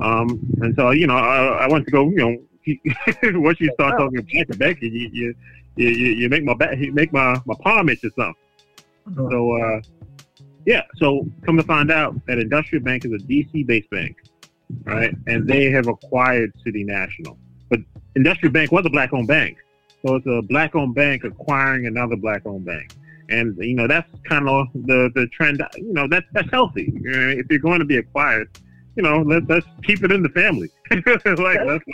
Um, 0.00 0.40
and 0.60 0.74
so, 0.76 0.90
you 0.90 1.06
know, 1.06 1.16
I, 1.16 1.64
I 1.64 1.68
went 1.68 1.86
to 1.86 1.90
go, 1.90 2.08
you 2.10 2.16
know, 2.16 2.36
once 3.40 3.60
you 3.60 3.70
start 3.74 3.98
talking 3.98 4.22
back 4.32 4.48
to 4.48 4.56
back, 4.56 4.80
you 4.80 4.88
you, 4.88 5.34
you 5.76 5.88
you 5.88 6.28
make 6.28 6.44
my 6.44 6.54
back, 6.54 6.78
make 6.78 7.12
my 7.12 7.40
my 7.44 7.54
palm 7.60 7.88
itch 7.88 8.04
or 8.04 8.10
something. 8.16 8.34
So 9.16 9.56
uh, 9.60 9.80
yeah, 10.64 10.82
so 10.96 11.26
come 11.44 11.56
to 11.56 11.62
find 11.64 11.90
out 11.90 12.14
that 12.26 12.38
Industrial 12.38 12.82
Bank 12.84 13.04
is 13.04 13.12
a 13.12 13.18
DC 13.26 13.66
based 13.66 13.90
bank, 13.90 14.16
right? 14.84 15.14
And 15.26 15.46
they 15.46 15.70
have 15.70 15.88
acquired 15.88 16.52
City 16.64 16.84
National, 16.84 17.38
but 17.68 17.80
Industrial 18.16 18.52
Bank 18.52 18.72
was 18.72 18.84
a 18.86 18.90
black 18.90 19.12
owned 19.12 19.28
bank, 19.28 19.58
so 20.04 20.16
it's 20.16 20.26
a 20.26 20.42
black 20.42 20.74
owned 20.74 20.94
bank 20.94 21.24
acquiring 21.24 21.86
another 21.86 22.16
black 22.16 22.42
owned 22.46 22.64
bank. 22.64 22.92
And 23.28 23.56
you 23.58 23.74
know 23.74 23.86
that's 23.86 24.10
kind 24.28 24.48
of 24.48 24.66
the 24.74 25.10
the 25.14 25.26
trend. 25.28 25.62
You 25.76 25.92
know 25.92 26.06
that's 26.08 26.26
that's 26.32 26.50
healthy. 26.50 26.92
You 26.94 27.10
know, 27.10 27.28
if 27.28 27.46
you're 27.48 27.60
going 27.60 27.78
to 27.78 27.84
be 27.84 27.96
acquired, 27.96 28.58
you 28.96 29.02
know 29.02 29.22
let's 29.22 29.46
let's 29.48 29.66
keep 29.84 30.02
it 30.04 30.12
in 30.12 30.22
the 30.22 30.28
family. 30.30 30.68
like 30.90 31.60
let's 31.64 31.84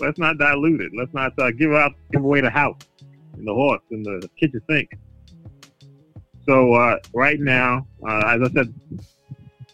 Let's 0.00 0.18
not 0.18 0.38
dilute 0.38 0.80
it. 0.80 0.92
Let's 0.96 1.12
not 1.12 1.38
uh, 1.38 1.50
give 1.50 1.72
out 1.72 1.92
give 2.12 2.24
away 2.24 2.40
the 2.40 2.50
house 2.50 2.80
and 3.34 3.46
the 3.46 3.54
horse 3.54 3.82
and 3.90 4.04
the 4.04 4.28
kitchen 4.38 4.60
sink. 4.68 4.90
So 6.46 6.72
uh, 6.72 6.98
right 7.14 7.38
now, 7.38 7.86
uh, 8.06 8.22
as 8.26 8.42
I 8.42 8.52
said, 8.52 8.74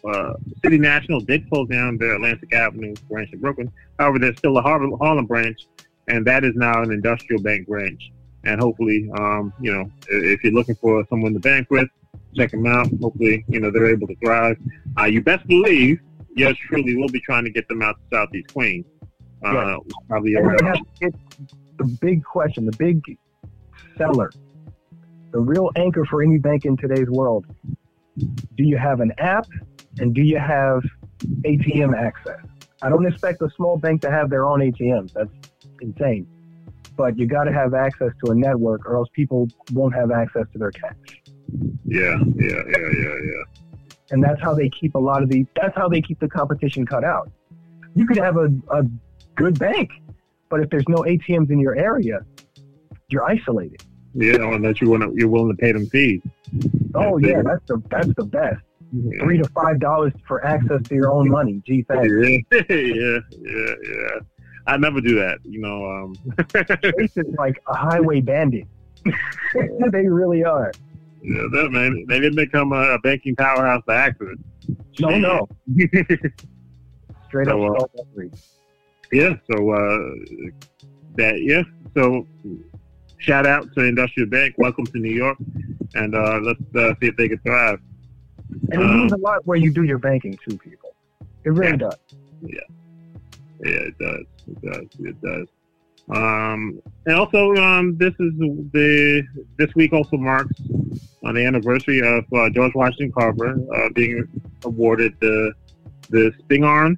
uh, 0.07 0.33
City 0.63 0.77
National 0.77 1.19
did 1.19 1.49
close 1.49 1.67
down 1.67 1.97
their 1.97 2.15
Atlantic 2.15 2.53
Avenue 2.53 2.95
branch 3.09 3.31
in 3.33 3.39
Brooklyn. 3.39 3.71
However, 3.97 4.19
there's 4.19 4.37
still 4.37 4.57
a 4.57 4.61
Harlem, 4.61 4.97
Harlem 4.99 5.25
branch, 5.25 5.67
and 6.07 6.25
that 6.25 6.43
is 6.43 6.53
now 6.55 6.81
an 6.81 6.91
industrial 6.91 7.41
bank 7.41 7.67
branch. 7.67 8.11
And 8.45 8.61
hopefully, 8.61 9.09
um, 9.17 9.53
you 9.59 9.73
know, 9.73 9.91
if 10.07 10.43
you're 10.43 10.53
looking 10.53 10.75
for 10.75 11.05
someone 11.09 11.33
to 11.33 11.39
bank 11.39 11.69
with, 11.69 11.89
check 12.35 12.51
them 12.51 12.65
out. 12.65 12.87
Hopefully, 13.01 13.43
you 13.47 13.59
know, 13.59 13.69
they're 13.71 13.87
able 13.87 14.07
to 14.07 14.15
thrive. 14.23 14.57
Uh, 14.97 15.05
you 15.05 15.21
best 15.21 15.45
believe, 15.47 15.99
yes, 16.35 16.55
truly, 16.67 16.95
we'll 16.95 17.09
be 17.09 17.19
trying 17.19 17.43
to 17.43 17.51
get 17.51 17.67
them 17.67 17.81
out 17.81 17.95
to 17.95 18.17
Southeast 18.17 18.53
Queens. 18.53 18.85
Uh. 19.43 19.77
Probably 20.07 20.35
around. 20.35 20.85
the 20.99 21.97
big 22.01 22.23
question, 22.23 22.65
the 22.65 22.75
big 22.77 23.01
seller, 23.97 24.31
the 25.31 25.39
real 25.39 25.69
anchor 25.75 26.05
for 26.05 26.21
any 26.21 26.37
bank 26.37 26.65
in 26.65 26.75
today's 26.77 27.09
world. 27.09 27.45
Do 28.17 28.63
you 28.63 28.77
have 28.77 28.99
an 28.99 29.13
app 29.17 29.47
and 29.99 30.13
do 30.13 30.21
you 30.21 30.37
have 30.39 30.83
ATM 31.41 31.95
access? 31.97 32.39
I 32.81 32.89
don't 32.89 33.05
expect 33.05 33.41
a 33.41 33.49
small 33.55 33.77
bank 33.77 34.01
to 34.01 34.11
have 34.11 34.29
their 34.29 34.45
own 34.45 34.59
ATMs. 34.59 35.13
That's 35.13 35.29
insane. 35.81 36.27
But 36.95 37.17
you 37.17 37.27
got 37.27 37.45
to 37.45 37.53
have 37.53 37.73
access 37.73 38.11
to 38.25 38.31
a 38.31 38.35
network 38.35 38.85
or 38.85 38.95
else 38.97 39.09
people 39.13 39.47
won't 39.73 39.93
have 39.95 40.11
access 40.11 40.45
to 40.53 40.57
their 40.57 40.71
cash. 40.71 40.95
Yeah, 41.85 42.15
yeah, 42.35 42.61
yeah, 42.67 42.89
yeah, 43.03 43.15
yeah. 43.31 43.43
and 44.11 44.23
that's 44.23 44.41
how 44.41 44.53
they 44.53 44.69
keep 44.69 44.95
a 44.95 44.99
lot 44.99 45.23
of 45.23 45.29
the 45.29 45.45
that's 45.55 45.75
how 45.75 45.87
they 45.89 46.01
keep 46.01 46.19
the 46.19 46.27
competition 46.27 46.85
cut 46.85 47.03
out 47.03 47.31
you 47.95 48.05
could 48.05 48.17
have 48.17 48.37
a, 48.37 48.49
a 48.71 48.83
good 49.35 49.57
bank 49.57 49.89
but 50.49 50.59
if 50.59 50.69
there's 50.69 50.87
no 50.87 50.97
atms 50.97 51.49
in 51.49 51.59
your 51.59 51.75
area 51.75 52.19
you're 53.09 53.23
isolated 53.23 53.81
Yeah, 54.13 54.35
unless 54.53 54.79
you 54.79 54.91
want 54.91 55.01
to, 55.03 55.11
you're 55.15 55.27
willing 55.27 55.49
to 55.55 55.57
pay 55.59 55.71
them 55.71 55.87
fees. 55.87 56.21
oh 56.93 57.19
That's 57.19 57.31
yeah 57.31 57.39
it. 57.39 57.45
that's 57.45 57.65
the 57.67 57.81
that's 57.89 58.13
the 58.15 58.25
best. 58.25 58.61
Three 58.91 59.37
to 59.37 59.47
five 59.49 59.79
dollars 59.79 60.13
for 60.27 60.43
access 60.45 60.81
to 60.83 60.95
your 60.95 61.11
own 61.11 61.29
money 61.29 61.61
gee 61.65 61.83
thanks 61.89 62.07
Yeah, 62.09 62.63
yeah, 62.69 63.17
yeah, 63.31 63.73
yeah. 63.83 64.19
I 64.67 64.77
never 64.77 65.01
do 65.01 65.15
that, 65.15 65.39
you 65.43 65.61
know. 65.61 65.85
Um, 65.85 66.15
like 67.37 67.61
a 67.67 67.73
highway 67.73 68.21
bandit 68.21 68.67
they 69.91 70.07
really 70.07 70.43
are 70.43 70.71
yeah, 71.21 71.43
that 71.51 71.69
man, 71.71 72.05
they 72.07 72.19
didn't 72.19 72.37
become 72.37 72.71
a, 72.71 72.93
a 72.93 72.99
banking 72.99 73.35
powerhouse 73.35 73.83
by 73.85 73.95
accident. 73.95 74.39
no 74.99 75.09
no 75.17 75.47
straight 77.29 77.47
up 77.47 77.55
uh, 77.55 77.79
Salt 77.79 77.91
Lake 78.15 78.31
City. 78.33 78.51
yeah. 79.11 79.33
So 79.51 79.71
uh, 79.71 79.97
that 81.15 81.41
yeah. 81.41 81.63
So 81.95 82.25
shout 83.17 83.45
out 83.45 83.67
to 83.75 83.83
Industrial 83.83 84.29
Bank. 84.29 84.55
Welcome 84.57 84.85
to 84.87 84.97
New 84.97 85.13
York, 85.13 85.37
and 85.93 86.15
uh, 86.15 86.39
let's 86.41 86.59
uh, 86.75 86.93
see 86.99 87.07
if 87.07 87.17
they 87.17 87.29
can 87.29 87.39
thrive. 87.39 87.79
And 88.71 88.81
it 88.81 88.87
means 88.87 89.11
a 89.11 89.17
lot 89.17 89.45
where 89.45 89.57
you 89.57 89.71
do 89.71 89.83
your 89.83 89.97
banking 89.97 90.37
too 90.47 90.57
people 90.57 90.93
it 91.43 91.49
really 91.51 91.71
Yeah. 91.71 91.75
does 91.77 91.97
Yeah, 92.41 92.59
Yeah, 93.63 93.89
it 93.89 93.97
does. 93.99 94.25
It 94.47 94.61
does. 94.61 94.87
It 94.99 95.21
does. 95.21 95.47
Um, 96.09 96.81
and 97.05 97.15
also, 97.15 97.53
um, 97.55 97.95
this 97.97 98.13
is 98.19 98.33
the 98.73 99.23
this 99.57 99.73
week 99.75 99.93
also 99.93 100.17
marks 100.17 100.55
on 101.23 101.35
the 101.35 101.45
anniversary 101.45 101.99
of 102.01 102.23
uh, 102.33 102.49
George 102.49 102.73
Washington 102.73 103.11
Carver 103.11 103.59
uh, 103.75 103.89
being 103.93 104.25
awarded 104.63 105.13
the 105.19 105.53
the 106.09 106.31
Spingarn 106.41 106.97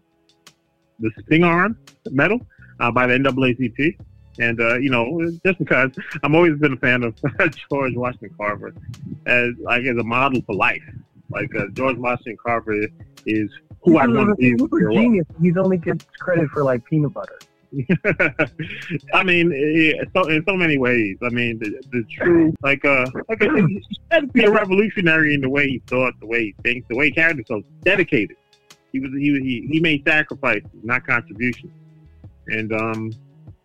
the 0.99 1.09
Spingarn 1.23 1.75
medal 2.11 2.39
uh, 2.79 2.91
by 2.91 3.07
the 3.07 3.15
NAACP. 3.15 3.97
And 4.39 4.61
uh, 4.61 4.77
you 4.77 4.89
know, 4.89 5.19
just 5.45 5.59
because 5.59 5.91
I'm 6.23 6.35
always 6.35 6.57
been 6.59 6.73
a 6.73 6.77
fan 6.77 7.03
of 7.03 7.15
George 7.69 7.95
Washington 7.95 8.33
Carver 8.37 8.71
as 9.25 9.49
like 9.59 9.83
as 9.85 9.97
a 9.97 10.03
model 10.03 10.41
for 10.43 10.55
life. 10.55 10.83
Like 11.31 11.55
uh, 11.55 11.67
George 11.73 11.97
Washington 11.97 12.37
Carver 12.43 12.87
is 13.25 13.49
who 13.83 13.97
I 13.97 14.07
want 14.07 14.29
to 14.29 14.35
be. 14.35 14.53
Grow 14.55 14.93
genius. 14.93 15.25
He's 15.41 15.57
only 15.57 15.77
gets 15.77 16.05
credit 16.19 16.49
for 16.49 16.63
like 16.63 16.85
peanut 16.85 17.13
butter. 17.13 17.39
I 19.13 19.23
mean, 19.23 19.53
eh, 19.53 20.03
so 20.13 20.27
in 20.27 20.43
so 20.45 20.55
many 20.55 20.77
ways. 20.77 21.17
I 21.21 21.29
mean, 21.29 21.57
the, 21.59 21.81
the 21.91 22.03
true, 22.11 22.53
like, 22.61 22.83
uh, 22.83 23.05
like 23.29 23.41
I 23.41 23.45
said, 23.45 23.65
he 23.69 23.81
had 24.11 24.21
to 24.21 24.27
be 24.27 24.43
a 24.43 24.51
revolutionary 24.51 25.33
in 25.33 25.39
the 25.41 25.49
way 25.49 25.69
he 25.69 25.81
thought, 25.87 26.13
the 26.19 26.25
way 26.25 26.47
he 26.47 26.55
thinks, 26.63 26.87
the 26.89 26.97
way 26.97 27.05
he 27.05 27.11
carried 27.11 27.37
himself. 27.37 27.63
Dedicated. 27.83 28.35
He 28.91 28.99
was 28.99 29.11
he 29.13 29.31
he 29.39 29.67
he 29.71 29.79
made 29.79 30.03
sacrifices, 30.05 30.67
not 30.83 31.07
contributions. 31.07 31.71
And 32.47 32.73
um 32.73 33.13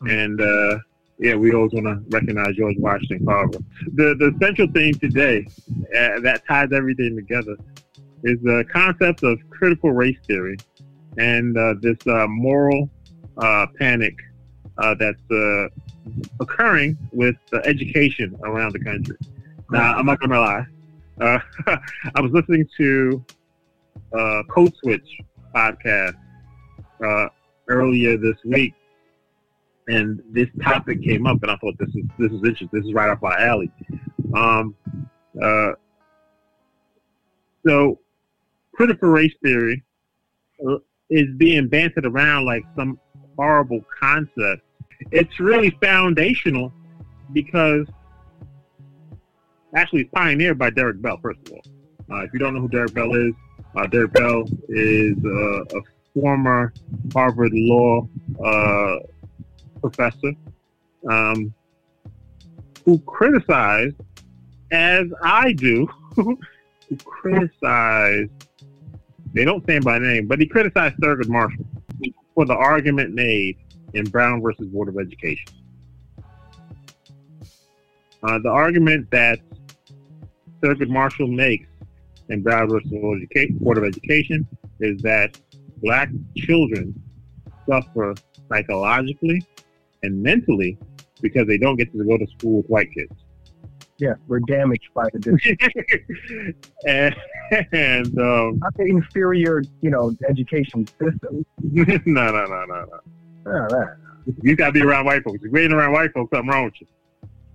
and 0.03 0.41
uh 0.41 0.79
yeah, 1.19 1.35
we 1.35 1.53
always 1.55 1.73
want 1.73 1.87
to 1.87 2.17
recognize 2.17 2.55
George 2.57 2.77
Washington 2.79 3.25
Carver. 3.25 3.59
The 3.95 4.15
the 4.15 4.37
central 4.41 4.69
theme 4.73 4.95
today 4.95 5.47
uh, 5.97 6.21
that 6.21 6.43
ties 6.47 6.69
everything 6.73 7.17
together 7.17 7.57
is 8.23 8.39
the 8.43 8.65
concept 8.73 9.23
of 9.23 9.39
critical 9.51 9.93
race 9.93 10.19
theory 10.27 10.57
and 11.19 11.57
uh, 11.57 11.75
this 11.81 11.99
uh, 12.07 12.27
moral 12.29 12.91
uh, 13.39 13.67
panic 13.79 14.15
uh, 14.79 14.95
that's 14.99 15.23
uh, 15.31 15.69
occurring 16.41 16.97
with 17.13 17.37
education 17.65 18.37
around 18.45 18.73
the 18.73 18.79
country. 18.79 19.17
Now, 19.71 19.95
I'm 19.95 20.07
not 20.07 20.21
going 20.21 20.31
to 20.31 20.41
lie. 20.41 20.67
I 22.15 22.21
was 22.21 22.31
listening 22.33 22.69
to 22.77 23.25
Code 24.51 24.73
Switch 24.83 25.09
podcast 25.55 26.15
earlier 27.69 28.17
this 28.17 28.37
week, 28.45 28.75
and 29.89 30.23
this 30.31 30.49
topic 30.63 31.03
came 31.03 31.27
up, 31.27 31.43
and 31.43 31.51
I 31.51 31.57
thought 31.57 31.79
this 31.79 31.89
is 31.91 32.05
this 32.19 32.33
is 32.33 32.39
interesting. 32.39 32.69
This 32.73 32.85
is 32.85 32.93
right 32.93 33.11
up 33.11 33.23
our 33.23 33.39
alley. 33.39 33.71
Um, 34.35 34.75
uh, 35.41 35.73
so, 37.67 37.99
critical 38.73 39.09
race 39.09 39.35
theory 39.43 39.83
uh, 40.67 40.79
is 41.11 41.27
being 41.37 41.69
bantered 41.69 42.07
around 42.07 42.45
like 42.45 42.65
some 42.77 42.99
horrible 43.37 43.85
concept. 44.01 44.63
It's 45.13 45.39
really 45.39 45.77
foundational 45.83 46.73
because 47.33 47.87
actually 49.75 50.03
it's 50.03 50.11
pioneered 50.13 50.59
by 50.59 50.71
Derek 50.71 51.03
Bell, 51.03 51.19
first 51.23 51.41
of 51.47 51.53
all. 51.53 51.63
Uh, 52.11 52.23
if 52.23 52.33
you 52.33 52.39
don't 52.39 52.55
know 52.55 52.61
who 52.61 52.69
Derek 52.69 52.95
Bell 52.95 53.15
is, 53.15 53.35
uh, 53.77 53.87
Derek 53.87 54.13
Bell 54.13 54.45
is 54.69 55.17
uh, 55.25 55.79
a 55.79 55.83
former 56.15 56.73
Harvard 57.13 57.53
law 57.53 58.09
uh, 58.43 58.97
professor 59.91 60.33
um, 61.09 61.55
who 62.85 62.99
criticized, 63.01 63.97
as 64.73 65.07
I 65.23 65.53
do, 65.53 65.89
who 66.15 66.39
criticized, 67.05 68.31
they 69.33 69.45
don't 69.45 69.63
stand 69.65 69.85
by 69.85 69.99
name, 69.99 70.27
but 70.27 70.41
he 70.41 70.47
criticized 70.47 70.97
Thurgood 70.97 71.29
Marshall 71.29 71.67
for 72.35 72.45
the 72.45 72.55
argument 72.55 73.15
made 73.15 73.57
in 73.95 74.05
Brown 74.05 74.41
versus 74.43 74.67
Board 74.69 74.89
of 74.89 74.99
Education. 74.99 75.53
Uh, 78.23 78.39
the 78.43 78.51
argument 78.51 79.11
that 79.11 79.39
Thurgood 80.63 80.89
Marshall 80.89 81.29
makes 81.29 81.69
in 82.29 82.43
Brown 82.43 82.69
versus 82.69 82.91
Board 82.91 83.23
of 83.23 83.61
Board 83.61 83.79
of 83.79 83.85
Education 83.85 84.47
is 84.81 85.01
that 85.03 85.39
black 85.83 86.09
children 86.37 86.95
suffer 87.69 88.15
psychologically 88.49 89.43
and 90.07 90.23
mentally 90.23 90.79
because 91.21 91.47
they 91.47 91.59
don't 91.59 91.77
get 91.77 91.93
to 91.93 92.05
go 92.05 92.17
to 92.17 92.27
school 92.39 92.59
with 92.59 92.67
white 92.67 92.91
kids. 92.93 93.13
Yeah, 93.99 94.15
we're 94.29 94.41
damaged 94.41 94.89
by 94.95 95.05
the 95.13 96.55
and 96.87 97.17
and 97.73 98.07
um, 98.21 98.59
not 98.59 98.75
the 98.77 98.85
inferior, 98.85 99.63
you 99.81 99.91
know, 99.91 100.15
education 100.29 100.87
system. 100.87 101.47
no, 101.63 102.31
no, 102.31 102.45
no, 102.47 102.65
no, 102.67 102.87
no. 103.47 103.89
You 104.43 104.55
got 104.55 104.67
to 104.67 104.73
be 104.73 104.83
around 104.83 105.07
white 105.07 105.25
folks. 105.25 105.39
If 105.43 105.51
you're 105.51 105.59
ain't 105.59 105.73
around 105.73 105.93
white 105.93 106.13
folks, 106.13 106.31
something 106.31 106.51
wrong 106.51 106.65
with 106.67 106.75
you. 106.81 106.87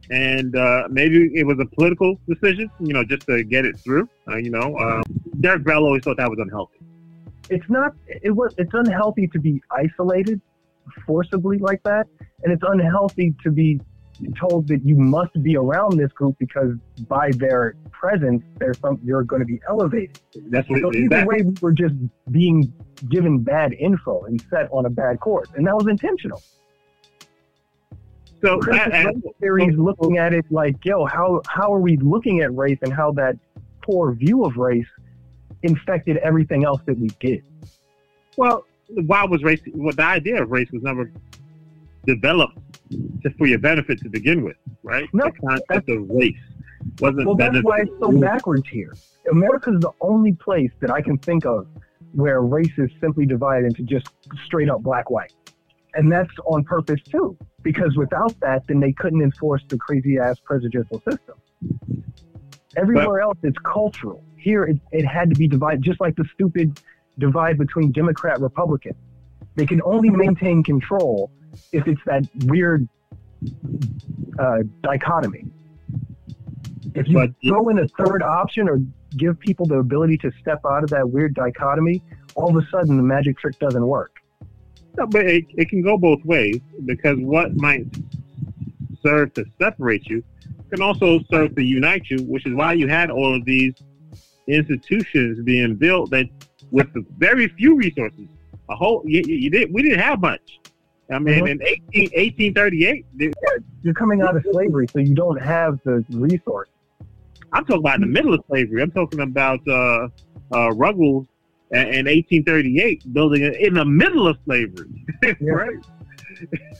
And 0.09 0.55
uh, 0.55 0.87
maybe 0.89 1.29
it 1.35 1.45
was 1.45 1.59
a 1.59 1.65
political 1.65 2.19
decision, 2.27 2.71
you 2.79 2.93
know, 2.93 3.03
just 3.03 3.27
to 3.27 3.43
get 3.43 3.65
it 3.65 3.77
through. 3.79 4.09
Uh, 4.27 4.37
you 4.37 4.49
know, 4.49 4.77
um, 4.79 5.03
Derek 5.41 5.63
Bell 5.63 5.83
always 5.83 6.03
thought 6.03 6.17
that 6.17 6.29
was 6.29 6.39
unhealthy. 6.39 6.79
It's 7.49 7.69
not. 7.69 7.93
It 8.07 8.31
was. 8.31 8.55
It's 8.57 8.73
unhealthy 8.73 9.27
to 9.27 9.39
be 9.39 9.61
isolated 9.69 10.41
forcibly 11.05 11.57
like 11.57 11.81
that, 11.83 12.07
and 12.43 12.51
it's 12.53 12.63
unhealthy 12.67 13.33
to 13.43 13.51
be 13.51 13.79
told 14.39 14.67
that 14.67 14.85
you 14.85 14.95
must 14.95 15.31
be 15.41 15.55
around 15.57 15.97
this 15.97 16.11
group 16.11 16.35
because 16.37 16.75
by 17.07 17.31
their 17.37 17.75
presence, 17.91 18.43
there's 18.59 18.77
some 18.79 18.99
you're 19.03 19.23
going 19.23 19.39
to 19.41 19.45
be 19.45 19.59
elevated. 19.67 20.19
That's 20.49 20.69
what 20.69 20.81
So 20.81 20.89
it, 20.89 20.95
either 20.97 21.25
way, 21.25 21.41
we 21.43 21.53
were 21.61 21.71
just 21.71 21.95
being 22.29 22.71
given 23.09 23.39
bad 23.39 23.73
info 23.73 24.23
and 24.25 24.39
set 24.49 24.69
on 24.71 24.85
a 24.85 24.89
bad 24.89 25.19
course, 25.19 25.47
and 25.55 25.65
that 25.65 25.75
was 25.75 25.87
intentional. 25.87 26.41
so. 28.41 28.59
Critical 28.59 28.93
I- 28.93 29.05
I- 29.09 29.13
theory 29.39 29.65
is 29.65 29.75
oh, 29.79 29.83
looking 29.83 30.17
at 30.17 30.33
it 30.33 30.45
like, 30.51 30.75
yo, 30.85 31.05
how 31.05 31.41
how 31.47 31.73
are 31.73 31.79
we 31.79 31.97
looking 31.97 32.41
at 32.41 32.55
race 32.55 32.77
and 32.83 32.93
how 32.93 33.11
that 33.13 33.35
poor 33.81 34.11
view 34.13 34.43
of 34.45 34.57
race 34.57 34.87
infected 35.63 36.17
everything 36.17 36.63
else 36.63 36.81
that 36.85 36.97
we 36.97 37.07
did. 37.19 37.43
Well, 38.37 38.65
why 39.05 39.23
was 39.25 39.43
race? 39.43 39.61
Well, 39.73 39.95
the 39.95 40.03
idea 40.03 40.41
of 40.41 40.51
race 40.51 40.69
was 40.71 40.83
never 40.83 41.11
developed 42.05 42.57
just 43.19 43.37
for 43.37 43.47
your 43.47 43.59
benefit 43.59 43.99
to 43.99 44.09
begin 44.09 44.43
with, 44.43 44.57
right? 44.83 45.07
No, 45.13 45.25
the 45.25 45.47
concept 45.47 45.89
of 45.89 46.09
race 46.09 46.35
wasn't. 46.99 47.25
Well, 47.25 47.35
that's 47.35 47.57
why 47.61 47.81
it's 47.81 47.91
so 47.99 48.11
backwards 48.11 48.67
here. 48.69 48.93
America 49.29 49.71
is 49.73 49.79
the 49.81 49.91
only 50.01 50.33
place 50.33 50.71
that 50.79 50.91
I 50.91 51.01
can 51.01 51.17
think 51.17 51.45
of 51.45 51.67
where 52.13 52.41
race 52.41 52.71
is 52.77 52.89
simply 52.99 53.25
divided 53.25 53.67
into 53.67 53.83
just 53.83 54.09
straight 54.45 54.69
up 54.69 54.81
black 54.81 55.09
white. 55.09 55.33
And 55.93 56.11
that's 56.11 56.31
on 56.45 56.63
purpose 56.63 57.01
too, 57.03 57.37
because 57.61 57.95
without 57.97 58.37
that, 58.39 58.63
then 58.67 58.79
they 58.79 58.93
couldn't 58.93 59.21
enforce 59.21 59.61
the 59.67 59.77
crazy 59.77 60.17
ass 60.17 60.37
presidential 60.43 61.01
system. 61.01 61.35
Everywhere 62.77 63.19
but, 63.19 63.23
else, 63.23 63.37
it's 63.43 63.57
cultural. 63.59 64.23
Here, 64.37 64.63
it, 64.63 64.79
it 64.91 65.05
had 65.05 65.29
to 65.29 65.35
be 65.35 65.47
divided, 65.47 65.81
just 65.81 65.99
like 65.99 66.15
the 66.15 66.25
stupid 66.33 66.79
divide 67.17 67.57
between 67.57 67.91
Democrat 67.91 68.39
Republican. 68.39 68.95
They 69.55 69.65
can 69.65 69.81
only 69.83 70.09
maintain 70.09 70.63
control 70.63 71.31
if 71.71 71.87
it's 71.87 72.01
that 72.05 72.23
weird 72.45 72.87
uh, 74.39 74.59
dichotomy. 74.81 75.45
If 76.95 77.07
you 77.07 77.15
but, 77.15 77.31
throw 77.45 77.69
in 77.69 77.79
a 77.79 77.87
third 77.89 78.23
option 78.23 78.67
or 78.69 78.79
give 79.17 79.39
people 79.39 79.65
the 79.65 79.77
ability 79.77 80.17
to 80.19 80.31
step 80.41 80.61
out 80.65 80.83
of 80.83 80.89
that 80.91 81.09
weird 81.09 81.33
dichotomy, 81.33 82.01
all 82.35 82.55
of 82.55 82.63
a 82.63 82.67
sudden 82.69 82.97
the 82.97 83.03
magic 83.03 83.37
trick 83.37 83.57
doesn't 83.59 83.85
work. 83.85 84.17
No, 84.97 85.07
but 85.07 85.25
it, 85.25 85.45
it 85.49 85.69
can 85.69 85.81
go 85.81 85.97
both 85.97 86.23
ways 86.25 86.59
because 86.85 87.17
what 87.19 87.55
might 87.55 87.85
serve 89.03 89.33
to 89.33 89.45
separate 89.59 90.05
you 90.07 90.23
can 90.69 90.81
also 90.81 91.19
serve 91.29 91.55
to 91.55 91.63
unite 91.63 92.09
you, 92.09 92.17
which 92.23 92.45
is 92.45 92.53
why 92.53 92.73
you 92.73 92.87
had 92.87 93.11
all 93.11 93.35
of 93.35 93.43
these 93.45 93.73
institutions 94.47 95.43
being 95.43 95.75
built 95.75 96.09
that 96.11 96.25
with 96.71 96.87
very 97.17 97.47
few 97.49 97.75
resources. 97.75 98.27
A 98.69 98.75
whole 98.75 99.03
you, 99.05 99.21
you 99.25 99.49
did 99.49 99.73
we 99.73 99.83
didn't 99.83 99.99
have 99.99 100.21
much. 100.21 100.59
I 101.11 101.19
mean, 101.19 101.43
mm-hmm. 101.43 101.47
in 101.47 101.61
18, 101.93 102.55
1838, 102.55 103.05
you're 103.83 103.93
coming 103.93 104.21
out 104.21 104.37
of 104.37 104.45
slavery, 104.49 104.87
so 104.87 104.99
you 104.99 105.13
don't 105.13 105.41
have 105.41 105.79
the 105.83 106.05
resource. 106.09 106.69
I'm 107.51 107.65
talking 107.65 107.81
about 107.81 107.95
in 107.95 108.01
the 108.01 108.07
middle 108.07 108.33
of 108.33 108.41
slavery. 108.47 108.81
I'm 108.81 108.91
talking 108.91 109.19
about 109.19 109.59
uh, 109.67 110.07
uh, 110.53 110.71
Ruggles 110.71 111.27
in 111.71 112.05
1838 112.05 113.13
building 113.13 113.43
it 113.43 113.55
in 113.55 113.73
the 113.73 113.85
middle 113.85 114.27
of 114.27 114.37
slavery, 114.45 115.05
right? 115.41 115.75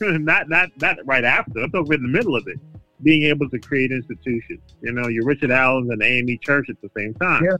not 0.00 0.48
not 0.48 0.70
not 0.80 0.98
right 1.04 1.24
after. 1.24 1.60
I'm 1.60 1.70
talking 1.70 1.94
in 1.94 2.02
the 2.02 2.08
middle 2.08 2.36
of 2.36 2.46
it, 2.46 2.58
being 3.02 3.22
able 3.24 3.48
to 3.50 3.58
create 3.58 3.90
institutions. 3.90 4.60
You 4.80 4.92
know, 4.92 5.08
your 5.08 5.24
Richard 5.24 5.50
Allen's 5.50 5.90
and 5.90 6.02
AME 6.02 6.38
Church 6.40 6.68
at 6.68 6.80
the 6.80 6.90
same 6.96 7.14
time. 7.14 7.44
Yeah. 7.44 7.56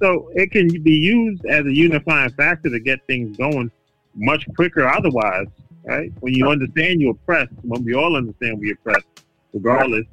So 0.00 0.30
it 0.34 0.50
can 0.50 0.68
be 0.82 0.92
used 0.92 1.44
as 1.46 1.64
a 1.66 1.72
unifying 1.72 2.30
factor 2.30 2.70
to 2.70 2.80
get 2.80 3.06
things 3.06 3.36
going 3.36 3.70
much 4.14 4.46
quicker. 4.56 4.86
Otherwise, 4.86 5.46
right? 5.84 6.12
When 6.20 6.34
you 6.34 6.48
understand 6.48 7.00
you're 7.00 7.12
oppressed, 7.12 7.52
when 7.62 7.84
we 7.84 7.94
all 7.94 8.16
understand 8.16 8.58
we're 8.58 8.74
oppressed, 8.74 9.06
regardless, 9.52 10.06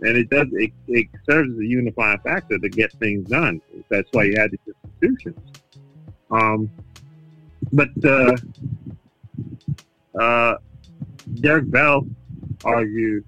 and 0.00 0.16
it 0.16 0.30
does 0.30 0.46
it, 0.52 0.72
it 0.88 1.06
serves 1.28 1.50
as 1.52 1.58
a 1.58 1.66
unifying 1.66 2.18
factor 2.20 2.58
to 2.58 2.68
get 2.68 2.92
things 2.94 3.28
done. 3.28 3.60
That's 3.88 4.08
why 4.12 4.24
you 4.24 4.36
had 4.36 4.50
these 4.50 4.74
institutions. 5.02 5.38
Um, 6.30 6.70
but 7.72 7.88
uh, 8.04 8.36
uh, 10.20 10.56
Derek 11.40 11.70
Bell 11.70 12.06
argued 12.64 13.24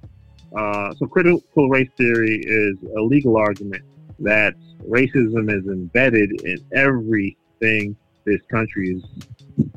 uh, 0.57 0.95
so 0.95 1.07
critical 1.07 1.69
race 1.69 1.91
theory 1.97 2.41
is 2.45 2.77
a 2.97 3.01
legal 3.01 3.37
argument 3.37 3.83
that 4.19 4.55
racism 4.87 5.51
is 5.51 5.67
embedded 5.67 6.41
in 6.43 6.59
everything 6.75 7.97
this 8.25 8.41
country 8.51 8.91
is 8.91 9.03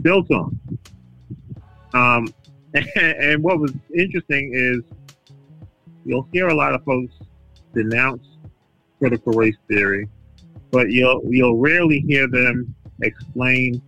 built 0.02 0.30
on. 0.32 0.60
Um, 1.94 2.28
and, 2.74 2.88
and 2.96 3.44
what 3.44 3.60
was 3.60 3.74
interesting 3.96 4.52
is 4.54 4.82
you'll 6.06 6.28
hear 6.32 6.48
a 6.48 6.56
lot 6.56 6.74
of 6.74 6.84
folks 6.84 7.14
denounce 7.74 8.28
critical 9.00 9.34
race 9.34 9.56
theory, 9.68 10.08
but 10.72 10.92
you'll 10.92 11.22
you'll 11.28 11.58
rarely 11.58 12.00
hear 12.00 12.28
them 12.28 12.74
explain 13.02 13.82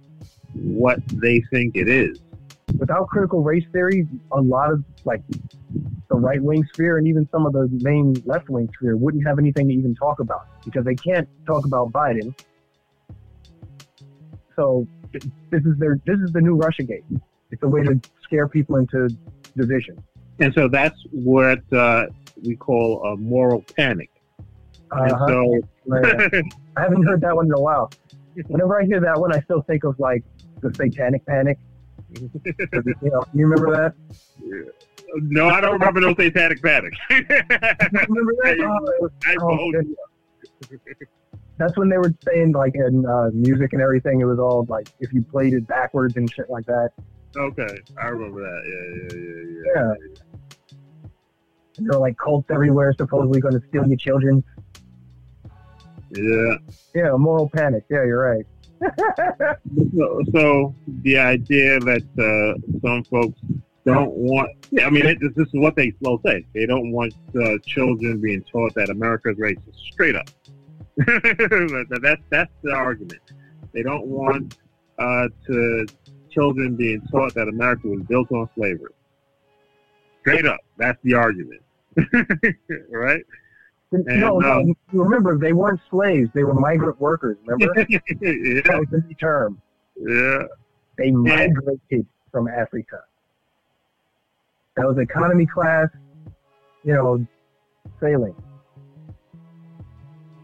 what 0.54 1.00
they 1.08 1.40
think 1.52 1.76
it 1.76 1.88
is. 1.88 2.20
Without 2.78 3.08
critical 3.08 3.44
race 3.44 3.66
theory, 3.72 4.08
a 4.32 4.42
lot 4.42 4.72
of 4.72 4.84
like 5.06 5.22
the 6.10 6.16
right 6.16 6.42
wing 6.42 6.64
sphere 6.74 6.98
and 6.98 7.08
even 7.08 7.28
some 7.32 7.46
of 7.46 7.54
the 7.54 7.68
main 7.82 8.14
left 8.26 8.50
wing 8.50 8.70
sphere 8.78 8.96
wouldn't 8.96 9.26
have 9.26 9.40
anything 9.40 9.68
to 9.68 9.74
even 9.74 9.96
talk 9.96 10.20
about 10.20 10.48
because 10.66 10.86
they 10.86 10.96
can't 10.96 11.28
talk 11.46 11.66
about 11.66 11.92
Biden. 11.92 12.38
So 14.56 14.88
this 15.12 15.64
is 15.66 15.78
their 15.78 16.00
this 16.06 16.20
is 16.20 16.32
the 16.32 16.42
new 16.42 16.56
Russia 16.56 16.84
gate. 16.84 17.04
It's 17.52 17.64
a 17.64 17.68
way 17.68 17.84
to 17.84 18.00
scare 18.24 18.48
people 18.48 18.78
into 18.78 19.10
division. 19.56 20.04
And 20.40 20.54
so 20.54 20.68
that's 20.68 21.00
what 21.12 21.62
uh, 21.72 22.08
we 22.44 22.56
call 22.56 23.04
a 23.04 23.16
moral 23.18 23.64
panic. 23.76 24.10
Uh-huh. 24.92 25.28
So 25.28 25.62
I 25.94 26.82
haven't 26.82 27.04
heard 27.04 27.22
that 27.22 27.36
one 27.36 27.46
in 27.46 27.54
a 27.54 27.62
while. 27.62 27.92
Whenever 28.48 28.82
I 28.82 28.86
hear 28.86 29.00
that 29.00 29.20
one, 29.20 29.34
I 29.34 29.42
still 29.42 29.62
think 29.62 29.84
of 29.84 30.00
like 30.00 30.24
the 30.62 30.74
Satanic 30.74 31.26
Panic. 31.26 31.58
you, 32.20 32.32
know, 33.02 33.24
you 33.34 33.48
remember 33.48 33.72
that? 33.76 33.94
Yeah. 34.44 34.72
No, 35.16 35.48
I 35.48 35.62
don't 35.62 35.74
remember 35.74 36.02
no 36.02 36.16
Satanic 36.16 36.62
Panic. 36.62 36.94
remember 37.10 38.34
that? 38.44 39.08
Oh, 39.42 39.72
That's 41.58 41.78
when 41.78 41.90
they 41.90 41.98
were 41.98 42.14
saying 42.26 42.54
like 42.54 42.76
in 42.76 43.06
uh, 43.06 43.30
music 43.34 43.74
and 43.74 43.82
everything, 43.82 44.22
it 44.22 44.26
was 44.26 44.40
all 44.40 44.66
like 44.70 44.90
if 45.00 45.14
you 45.14 45.22
played 45.22 45.54
it 45.54 45.68
backwards 45.68 46.16
and 46.16 46.32
shit 46.32 46.50
like 46.50 46.66
that. 46.66 46.92
Okay, 47.36 47.80
I 48.02 48.08
remember 48.08 48.42
that. 48.42 48.62
Yeah, 48.66 49.18
yeah, 49.18 49.22
yeah, 49.22 49.44
yeah. 49.50 49.94
Yeah. 50.08 50.24
There 51.80 51.98
are 51.98 52.00
like 52.00 52.18
cults 52.18 52.50
everywhere, 52.52 52.94
supposedly 52.98 53.40
going 53.42 53.60
to 53.60 53.68
steal 53.68 53.88
your 53.88 53.98
children. 53.98 54.44
Yeah. 56.12 56.58
Yeah, 56.94 57.12
moral 57.18 57.50
panic. 57.50 57.86
Yeah, 57.90 58.04
you're 58.04 58.20
right. 58.20 58.46
so, 59.98 60.22
so, 60.34 60.76
the 61.02 61.18
idea 61.18 61.80
that 61.80 62.04
uh, 62.20 62.60
some 62.82 63.04
folks 63.06 63.40
don't 63.86 64.12
want, 64.12 64.50
yeah, 64.72 64.88
I 64.88 64.90
mean, 64.90 65.06
it, 65.06 65.20
this 65.20 65.48
is 65.48 65.54
what 65.54 65.76
they 65.76 65.94
will 66.00 66.22
say. 66.26 66.46
They 66.54 66.66
don't 66.66 66.92
want 66.92 67.14
uh, 67.36 67.58
children 67.66 68.22
being 68.22 68.44
taught 68.44 68.74
that 68.76 68.90
America 68.90 69.30
is 69.30 69.38
racist. 69.38 69.76
Straight 69.92 70.16
up. 70.16 70.30
that's 70.98 72.22
that's 72.30 72.52
the 72.62 72.72
argument. 72.72 73.22
They 73.74 73.82
don't 73.82 74.06
want 74.06 74.58
uh, 75.00 75.28
to 75.48 75.86
children 76.30 76.76
being 76.76 77.02
taught 77.12 77.34
that 77.34 77.48
America 77.48 77.88
was 77.88 78.02
built 78.04 78.32
on 78.32 78.48
slavery. 78.56 78.94
Straight 80.22 80.46
up, 80.46 80.60
that's 80.78 81.00
the 81.04 81.16
argument, 81.16 81.62
right? 82.90 83.24
And, 83.92 84.06
no, 84.06 84.40
no. 84.40 84.62
Um, 84.62 84.76
remember, 84.92 85.38
they 85.38 85.54
weren't 85.54 85.82
slaves; 85.90 86.30
they 86.34 86.44
were 86.44 86.54
migrant 86.54 87.00
workers. 87.00 87.38
Remember, 87.46 87.74
yeah. 87.90 88.00
that 88.66 88.78
was 88.80 88.88
the 88.92 89.16
term. 89.20 89.62
Yeah, 89.98 90.44
they 90.98 91.12
migrated 91.12 91.80
yeah. 91.90 92.00
from 92.32 92.48
Africa. 92.48 93.04
That 94.76 94.88
was 94.88 94.98
economy 94.98 95.46
class, 95.46 95.88
you 96.84 96.94
know, 96.94 97.26
sailing. 98.00 98.36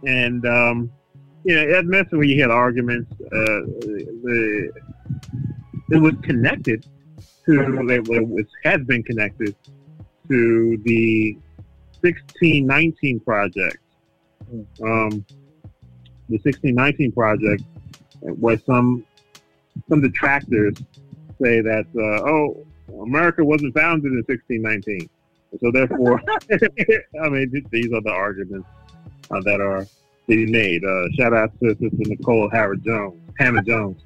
And 0.05 0.45
um, 0.45 0.91
you 1.43 1.55
know, 1.55 1.77
at 1.77 1.85
when 2.11 2.29
you 2.29 2.41
had 2.41 2.51
arguments, 2.51 3.11
uh, 3.11 3.65
the 3.81 4.71
it 5.91 5.97
was 5.97 6.13
connected 6.21 6.85
to 7.45 7.87
it 7.89 8.47
has 8.63 8.81
been 8.85 9.03
connected 9.03 9.55
to 10.29 10.77
the 10.85 11.35
1619 12.01 13.19
project. 13.21 13.77
Um, 14.83 15.25
the 16.29 16.37
1619 16.37 17.11
project, 17.11 17.63
where 18.21 18.59
some 18.59 19.05
some 19.89 20.01
detractors 20.01 20.75
say 21.41 21.61
that 21.61 21.85
uh, 21.95 22.29
oh, 22.29 22.65
America 23.01 23.43
wasn't 23.43 23.73
founded 23.73 24.11
in 24.11 24.23
1619, 24.27 25.09
so 25.61 25.71
therefore, 25.71 26.21
I 27.23 27.29
mean 27.29 27.65
these 27.71 27.91
are 27.93 28.01
the 28.01 28.11
arguments 28.11 28.67
uh, 29.31 29.41
that 29.41 29.61
are 29.61 29.85
being 30.27 30.51
made. 30.51 30.83
Uh, 30.83 31.09
shout 31.17 31.33
out 31.33 31.51
to 31.59 31.69
Sister 31.69 31.89
Nicole 31.91 32.49
Howard 32.51 32.83
Jones, 32.83 33.19
Hannah 33.37 33.63
Jones. 33.63 34.01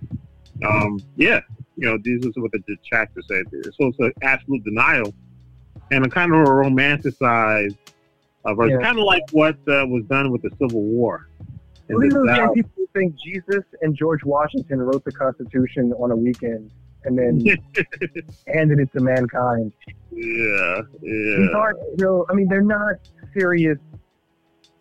Um, 0.65 0.99
yeah, 1.15 1.41
you 1.75 1.87
know, 1.87 1.97
these 2.03 2.25
are 2.25 2.41
what 2.41 2.51
the 2.51 2.59
detractors 2.59 3.25
say. 3.27 3.43
So 3.51 3.87
it's 3.87 3.99
an 3.99 4.13
absolute 4.21 4.63
denial 4.63 5.13
and 5.91 6.05
a 6.05 6.09
kind 6.09 6.33
of 6.33 6.41
a 6.41 6.49
romanticized 6.49 7.77
uh, 8.45 8.53
version, 8.53 8.79
yeah. 8.79 8.85
kind 8.85 8.99
of 8.99 9.05
like 9.05 9.23
what 9.31 9.55
uh, 9.67 9.85
was 9.87 10.03
done 10.09 10.31
with 10.31 10.41
the 10.41 10.51
Civil 10.59 10.81
War. 10.81 11.27
Well, 11.89 12.53
people 12.53 12.85
think 12.93 13.15
Jesus 13.15 13.63
and 13.81 13.95
George 13.95 14.23
Washington 14.23 14.81
wrote 14.81 15.03
the 15.03 15.11
Constitution 15.11 15.93
on 15.93 16.11
a 16.11 16.15
weekend 16.15 16.71
and 17.05 17.17
then 17.17 17.45
handed 18.47 18.79
it 18.79 18.91
to 18.93 18.99
mankind. 18.99 19.71
Yeah, 20.11 20.81
yeah. 21.01 21.37
These 21.37 21.53
aren't 21.55 21.79
real. 21.99 22.25
I 22.29 22.33
mean, 22.33 22.47
they're 22.47 22.61
not 22.61 22.95
serious 23.37 23.77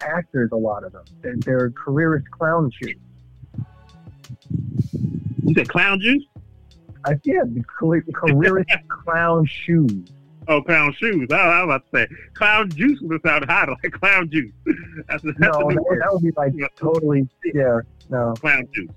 actors. 0.00 0.50
A 0.52 0.56
lot 0.56 0.84
of 0.84 0.92
them. 0.92 1.04
They're, 1.20 1.36
they're 1.36 1.70
careerist 1.70 2.30
clown 2.30 2.70
shoes. 2.70 2.96
You 5.44 5.54
said 5.54 5.68
clown 5.68 6.00
juice? 6.00 6.24
I 7.04 7.18
yeah, 7.24 7.42
the 7.44 7.64
careerist 8.14 8.70
clown 8.88 9.46
shoes. 9.46 10.08
Oh, 10.48 10.60
clown 10.60 10.92
shoes. 10.98 11.28
I, 11.30 11.36
I 11.36 11.64
was 11.64 11.76
about 11.76 11.92
to 11.92 11.98
say 11.98 12.06
clown 12.34 12.70
juice 12.70 12.98
would 13.02 13.22
sound 13.24 13.44
hot 13.44 13.68
like 13.82 13.92
clown 13.92 14.28
juice. 14.30 14.52
That's, 15.08 15.22
that's 15.22 15.38
no, 15.38 15.52
that, 15.52 15.98
that, 16.00 16.08
would 16.12 16.22
be 16.22 16.32
like 16.36 16.52
totally 16.76 17.28
yeah. 17.54 17.80
No 18.08 18.34
clown 18.34 18.68
juice. 18.72 18.90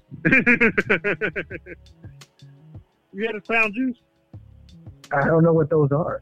You 3.16 3.26
had 3.26 3.36
a 3.36 3.42
clown 3.42 3.74
juice? 3.74 3.98
I 5.12 5.26
don't 5.26 5.44
know 5.44 5.54
what 5.54 5.70
those 5.70 5.92
are. 5.92 6.22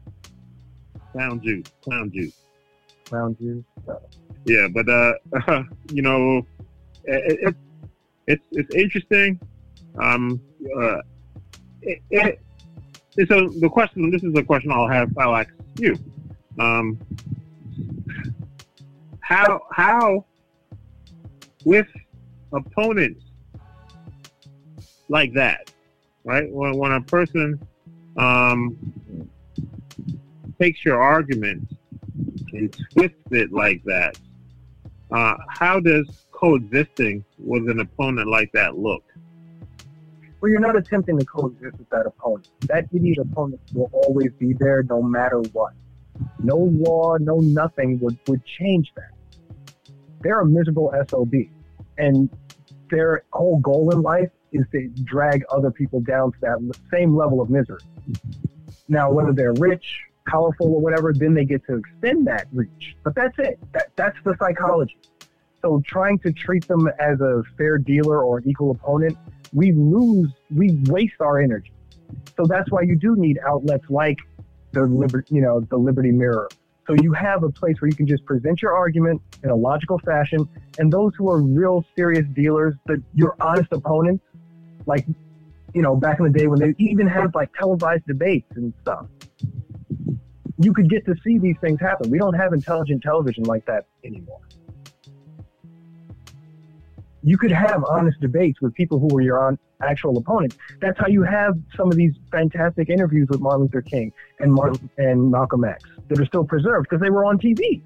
Clown 1.12 1.40
juice. 1.42 1.66
Clown 1.82 2.10
juice. 2.12 2.34
Clown 3.06 3.36
juice. 3.36 3.64
yeah, 4.44 4.68
but 4.72 4.88
uh, 4.88 5.62
you 5.90 6.02
know, 6.02 6.46
it, 7.04 7.38
it, 7.48 7.56
it's 8.26 8.44
it's 8.52 8.74
interesting. 8.74 9.40
Um, 10.00 10.40
uh, 10.80 10.98
it, 11.82 12.00
it, 12.10 13.28
so 13.28 13.48
the 13.48 13.68
question. 13.68 14.10
This 14.10 14.22
is 14.22 14.34
a 14.36 14.42
question 14.42 14.72
I'll 14.72 14.88
have. 14.88 15.10
I'll 15.18 15.36
ask 15.36 15.50
you. 15.78 15.96
Um, 16.58 16.98
how 19.20 19.60
how 19.72 20.24
with 21.64 21.86
opponents 22.52 23.24
like 25.08 25.32
that, 25.34 25.72
right? 26.24 26.50
When 26.50 26.76
when 26.76 26.92
a 26.92 27.00
person 27.00 27.60
um, 28.16 28.76
takes 30.60 30.84
your 30.84 31.00
argument 31.00 31.68
and 32.52 32.76
twists 32.92 33.18
it 33.30 33.52
like 33.52 33.82
that, 33.84 34.18
uh, 35.10 35.34
how 35.48 35.80
does 35.80 36.26
coexisting 36.32 37.24
with 37.38 37.68
an 37.68 37.80
opponent 37.80 38.28
like 38.28 38.50
that 38.52 38.76
look? 38.76 39.04
Well, 40.40 40.50
you're 40.50 40.60
not 40.60 40.76
attempting 40.76 41.18
to 41.18 41.24
coexist 41.24 41.78
with 41.78 41.88
that 41.88 42.04
opponent. 42.06 42.48
That 42.62 42.86
idiot 42.92 43.16
opponent 43.18 43.62
will 43.72 43.90
always 43.92 44.30
be 44.38 44.52
there 44.52 44.82
no 44.82 45.02
matter 45.02 45.38
what. 45.52 45.72
No 46.42 46.56
law, 46.56 47.16
no 47.16 47.40
nothing 47.40 47.98
would, 48.00 48.18
would 48.28 48.44
change 48.44 48.92
that. 48.94 49.10
They're 50.20 50.40
a 50.40 50.46
miserable 50.46 50.92
SOB. 51.08 51.32
And 51.96 52.28
their 52.90 53.24
whole 53.32 53.58
goal 53.60 53.90
in 53.92 54.02
life 54.02 54.30
is 54.54 54.64
to 54.72 54.88
drag 55.04 55.44
other 55.50 55.70
people 55.70 56.00
down 56.00 56.32
to 56.32 56.38
that 56.40 56.58
same 56.90 57.14
level 57.14 57.40
of 57.40 57.50
misery. 57.50 57.80
Now, 58.88 59.10
whether 59.10 59.32
they're 59.32 59.54
rich, 59.54 59.84
powerful, 60.26 60.68
or 60.68 60.80
whatever, 60.80 61.12
then 61.12 61.34
they 61.34 61.44
get 61.44 61.66
to 61.66 61.76
extend 61.76 62.26
that 62.26 62.46
reach. 62.52 62.96
But 63.02 63.14
that's 63.14 63.38
it. 63.38 63.58
That, 63.72 63.88
that's 63.96 64.16
the 64.24 64.34
psychology. 64.38 64.96
So 65.60 65.82
trying 65.86 66.18
to 66.20 66.32
treat 66.32 66.66
them 66.68 66.88
as 66.98 67.20
a 67.20 67.42
fair 67.58 67.78
dealer 67.78 68.22
or 68.22 68.38
an 68.38 68.48
equal 68.48 68.70
opponent 68.70 69.16
we 69.54 69.72
lose, 69.72 70.30
we 70.54 70.72
waste 70.86 71.20
our 71.20 71.40
energy. 71.40 71.72
So 72.36 72.44
that's 72.44 72.70
why 72.70 72.82
you 72.82 72.96
do 72.96 73.14
need 73.16 73.38
outlets 73.46 73.84
like 73.88 74.18
the 74.72 74.82
Liberty, 74.82 75.36
you 75.36 75.40
know, 75.40 75.60
the 75.60 75.76
Liberty 75.76 76.10
Mirror. 76.10 76.48
So 76.86 76.94
you 77.00 77.12
have 77.12 77.44
a 77.44 77.48
place 77.48 77.80
where 77.80 77.88
you 77.88 77.96
can 77.96 78.06
just 78.06 78.24
present 78.26 78.60
your 78.60 78.74
argument 78.74 79.22
in 79.42 79.50
a 79.50 79.54
logical 79.54 79.98
fashion, 80.00 80.46
and 80.78 80.92
those 80.92 81.12
who 81.16 81.30
are 81.30 81.40
real 81.40 81.84
serious 81.96 82.26
dealers, 82.34 82.74
that 82.86 83.02
your 83.14 83.36
honest 83.40 83.72
opponents, 83.72 84.22
like, 84.86 85.06
you 85.74 85.82
know, 85.82 85.96
back 85.96 86.18
in 86.18 86.24
the 86.24 86.38
day 86.38 86.46
when 86.46 86.60
they 86.60 86.74
even 86.78 87.06
had 87.06 87.34
like 87.34 87.52
televised 87.54 88.06
debates 88.06 88.50
and 88.56 88.72
stuff, 88.82 89.06
you 90.58 90.72
could 90.72 90.88
get 90.88 91.04
to 91.06 91.14
see 91.24 91.38
these 91.38 91.56
things 91.60 91.80
happen. 91.80 92.10
We 92.10 92.18
don't 92.18 92.34
have 92.34 92.52
intelligent 92.52 93.02
television 93.02 93.44
like 93.44 93.66
that 93.66 93.86
anymore 94.04 94.40
you 97.24 97.38
could 97.38 97.50
have 97.50 97.82
honest 97.88 98.20
debates 98.20 98.60
with 98.60 98.74
people 98.74 98.98
who 98.98 99.08
were 99.10 99.22
your 99.22 99.58
actual 99.80 100.18
opponents. 100.18 100.56
That's 100.80 100.98
how 100.98 101.06
you 101.06 101.22
have 101.22 101.54
some 101.74 101.88
of 101.88 101.96
these 101.96 102.12
fantastic 102.30 102.90
interviews 102.90 103.28
with 103.30 103.40
Martin 103.40 103.62
Luther 103.62 103.80
King 103.80 104.12
and 104.40 104.52
Martin 104.52 104.90
and 104.98 105.30
Malcolm 105.30 105.64
X 105.64 105.82
that 106.08 106.20
are 106.20 106.26
still 106.26 106.44
preserved 106.44 106.86
because 106.88 107.02
they 107.02 107.08
were 107.08 107.24
on 107.24 107.38
TV. 107.38 107.80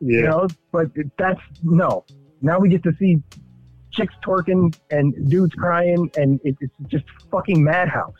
Yeah. 0.00 0.16
You 0.18 0.22
know, 0.22 0.48
but 0.70 0.86
that's 1.18 1.40
no. 1.64 2.04
Now 2.40 2.60
we 2.60 2.68
get 2.68 2.84
to 2.84 2.92
see 3.00 3.20
chicks 3.94 4.14
twerking 4.24 4.74
and 4.90 5.28
dudes 5.30 5.54
crying, 5.54 6.10
and 6.16 6.40
it, 6.44 6.56
it's 6.60 6.74
just 6.88 7.04
fucking 7.30 7.62
madhouse. 7.62 8.12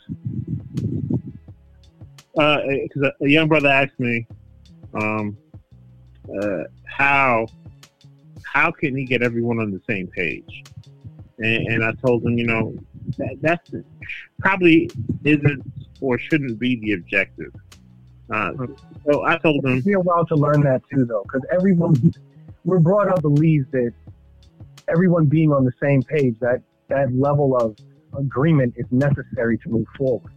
Because 2.33 3.03
uh, 3.03 3.11
a 3.21 3.27
young 3.27 3.47
brother 3.47 3.69
asked 3.69 3.99
me 3.99 4.27
um, 4.93 5.37
uh, 6.41 6.63
how 6.85 7.47
how 8.43 8.71
can 8.71 8.95
he 8.95 9.05
get 9.05 9.21
everyone 9.21 9.59
on 9.59 9.71
the 9.71 9.81
same 9.87 10.07
page? 10.07 10.63
And, 11.39 11.67
and 11.67 11.83
I 11.83 11.91
told 12.05 12.23
him, 12.23 12.37
you 12.37 12.47
know, 12.47 12.73
that, 13.17 13.35
that's 13.41 13.69
probably 14.39 14.89
isn't 15.25 15.61
or 15.99 16.17
shouldn't 16.17 16.57
be 16.57 16.77
the 16.77 16.93
objective. 16.93 17.53
Uh, 18.29 18.53
so 19.05 19.25
I 19.25 19.37
told 19.37 19.65
him. 19.65 19.73
It 19.73 19.75
took 19.77 19.85
me 19.85 19.93
a 19.93 19.99
while 19.99 20.25
to 20.25 20.35
learn 20.35 20.61
that 20.61 20.81
too, 20.91 21.05
though, 21.05 21.23
because 21.23 21.41
everyone 21.51 22.13
we're 22.63 22.79
brought 22.79 23.09
up 23.09 23.21
believes 23.21 23.67
that 23.71 23.93
everyone 24.89 25.25
being 25.25 25.51
on 25.51 25.65
the 25.65 25.73
same 25.81 26.01
page, 26.01 26.37
that 26.39 26.61
that 26.87 27.13
level 27.13 27.55
of 27.55 27.77
agreement 28.17 28.73
is 28.77 28.85
necessary 28.91 29.57
to 29.59 29.69
move 29.69 29.87
forward. 29.97 30.31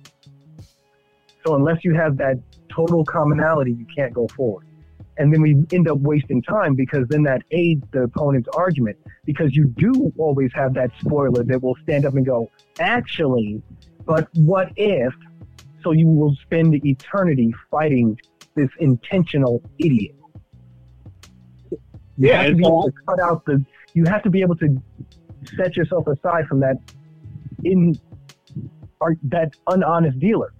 So 1.46 1.54
unless 1.54 1.84
you 1.84 1.94
have 1.94 2.16
that 2.18 2.38
total 2.68 3.04
commonality, 3.04 3.72
you 3.72 3.86
can't 3.94 4.12
go 4.12 4.26
forward 4.28 4.68
and 5.18 5.32
then 5.32 5.42
we 5.42 5.56
end 5.72 5.88
up 5.88 5.98
wasting 5.98 6.40
time 6.42 6.74
because 6.74 7.06
then 7.08 7.24
that 7.24 7.42
aids 7.50 7.84
the 7.90 8.02
opponent's 8.02 8.48
argument 8.54 8.96
because 9.24 9.54
you 9.54 9.66
do 9.76 10.12
always 10.16 10.50
have 10.54 10.72
that 10.74 10.90
spoiler 11.00 11.42
that 11.42 11.62
will 11.62 11.76
stand 11.82 12.06
up 12.06 12.14
and 12.14 12.24
go, 12.24 12.50
actually, 12.78 13.60
but 14.06 14.28
what 14.36 14.72
if? 14.76 15.12
So 15.82 15.92
you 15.92 16.06
will 16.06 16.34
spend 16.36 16.74
eternity 16.86 17.52
fighting 17.70 18.18
this 18.54 18.70
intentional 18.78 19.62
idiot. 19.78 20.14
You 21.70 21.78
yeah, 22.16 22.42
have 22.42 22.50
to 22.50 22.56
be 22.56 22.64
able 22.64 22.84
to 22.84 22.92
cut 23.06 23.20
out 23.20 23.44
the. 23.44 23.64
You 23.98 24.04
have 24.04 24.22
to 24.22 24.30
be 24.30 24.42
able 24.42 24.54
to 24.56 24.80
set 25.56 25.76
yourself 25.76 26.06
aside 26.06 26.46
from 26.46 26.60
that 26.60 26.76
in 27.64 27.98
that 29.24 29.50
unhonest 29.66 30.20
dealer. 30.20 30.52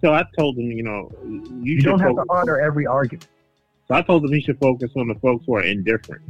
So 0.00 0.14
I 0.14 0.24
told 0.38 0.56
him, 0.56 0.70
you 0.72 0.82
know, 0.82 1.12
you, 1.26 1.74
you 1.76 1.80
don't 1.82 2.00
have 2.00 2.16
to 2.16 2.24
honor 2.30 2.58
every 2.58 2.86
argument. 2.86 3.28
So 3.86 3.96
I 3.96 4.00
told 4.00 4.24
him 4.24 4.32
he 4.32 4.40
should 4.40 4.58
focus 4.58 4.92
on 4.96 5.08
the 5.08 5.14
folks 5.16 5.44
who 5.46 5.56
are 5.56 5.62
indifferent, 5.62 6.22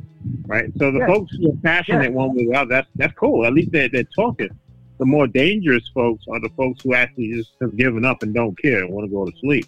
right? 0.47 0.73
So 0.77 0.91
the 0.91 0.99
yes. 0.99 1.09
folks 1.09 1.37
who 1.37 1.53
are 1.53 1.57
passionate 1.63 2.11
yes. 2.11 2.13
one 2.13 2.35
way 2.35 2.47
or 2.47 2.57
other, 2.57 2.71
that's 2.71 2.91
that's 2.97 3.15
cool. 3.15 3.47
At 3.47 3.53
least 3.53 3.71
they're, 3.71 3.89
they're 3.89 4.03
talking. 4.17 4.51
The 4.99 5.07
more 5.07 5.29
dangerous 5.29 5.89
folks 5.95 6.25
are 6.29 6.41
the 6.41 6.51
folks 6.57 6.83
who 6.83 6.95
actually 6.95 7.33
just 7.33 7.53
have 7.61 7.77
given 7.77 8.05
up 8.05 8.25
and 8.25 8.35
don't 8.35 8.61
care 8.61 8.81
and 8.83 8.93
want 8.93 9.09
to 9.09 9.15
go 9.15 9.25
to 9.25 9.33
sleep. 9.39 9.67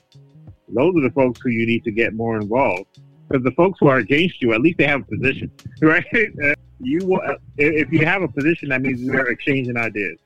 Those 0.68 0.96
are 0.96 1.02
the 1.02 1.14
folks 1.14 1.40
who 1.40 1.50
you 1.50 1.64
need 1.64 1.84
to 1.84 1.92
get 1.92 2.12
more 2.12 2.36
involved. 2.36 2.98
Because 3.28 3.44
the 3.44 3.52
folks 3.52 3.78
who 3.80 3.88
are 3.88 3.98
against 3.98 4.40
you, 4.40 4.52
at 4.52 4.60
least 4.60 4.78
they 4.78 4.86
have 4.86 5.00
a 5.00 5.16
position, 5.16 5.50
right? 5.82 6.04
you, 6.80 7.20
if 7.58 7.90
you 7.90 8.04
have 8.04 8.22
a 8.22 8.28
position, 8.28 8.68
that 8.68 8.82
means 8.82 9.00
you're 9.00 9.30
exchanging 9.30 9.76
ideas 9.76 10.18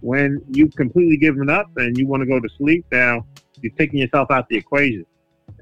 when 0.00 0.42
you've 0.48 0.74
completely 0.74 1.16
given 1.16 1.50
up 1.50 1.70
and 1.76 1.96
you 1.98 2.06
want 2.06 2.20
to 2.20 2.26
go 2.26 2.40
to 2.40 2.48
sleep, 2.56 2.84
now 2.92 3.24
you're 3.60 3.72
taking 3.72 3.98
yourself 3.98 4.30
out 4.30 4.48
the 4.48 4.56
equation. 4.56 5.04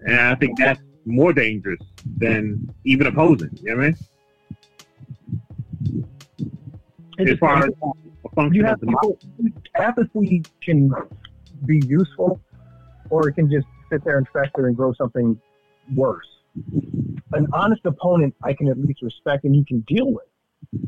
And 0.06 0.20
I 0.20 0.34
think 0.34 0.58
that's 0.58 0.80
more 1.04 1.32
dangerous 1.32 1.80
than 2.18 2.72
even 2.84 3.06
opposing. 3.06 3.50
You 3.62 3.70
know 3.70 3.76
what 3.76 3.94
I 7.18 7.20
mean? 7.20 7.32
As 7.32 7.38
far 7.38 7.64
as 7.64 7.70
a 8.24 8.28
function 8.34 8.54
you 8.54 8.64
have 8.64 8.80
people, 8.80 9.18
apathy 9.76 10.42
can 10.60 10.92
be 11.64 11.80
useful 11.86 12.40
or 13.10 13.28
it 13.28 13.34
can 13.34 13.50
just 13.50 13.66
sit 13.90 14.02
there 14.04 14.18
and 14.18 14.26
fester 14.28 14.66
and 14.66 14.76
grow 14.76 14.92
something 14.94 15.40
worse. 15.94 16.26
An 17.32 17.46
honest 17.52 17.84
opponent 17.84 18.34
I 18.42 18.52
can 18.54 18.68
at 18.68 18.78
least 18.78 19.02
respect 19.02 19.44
and 19.44 19.54
you 19.54 19.64
can 19.64 19.80
deal 19.80 20.12
with 20.12 20.26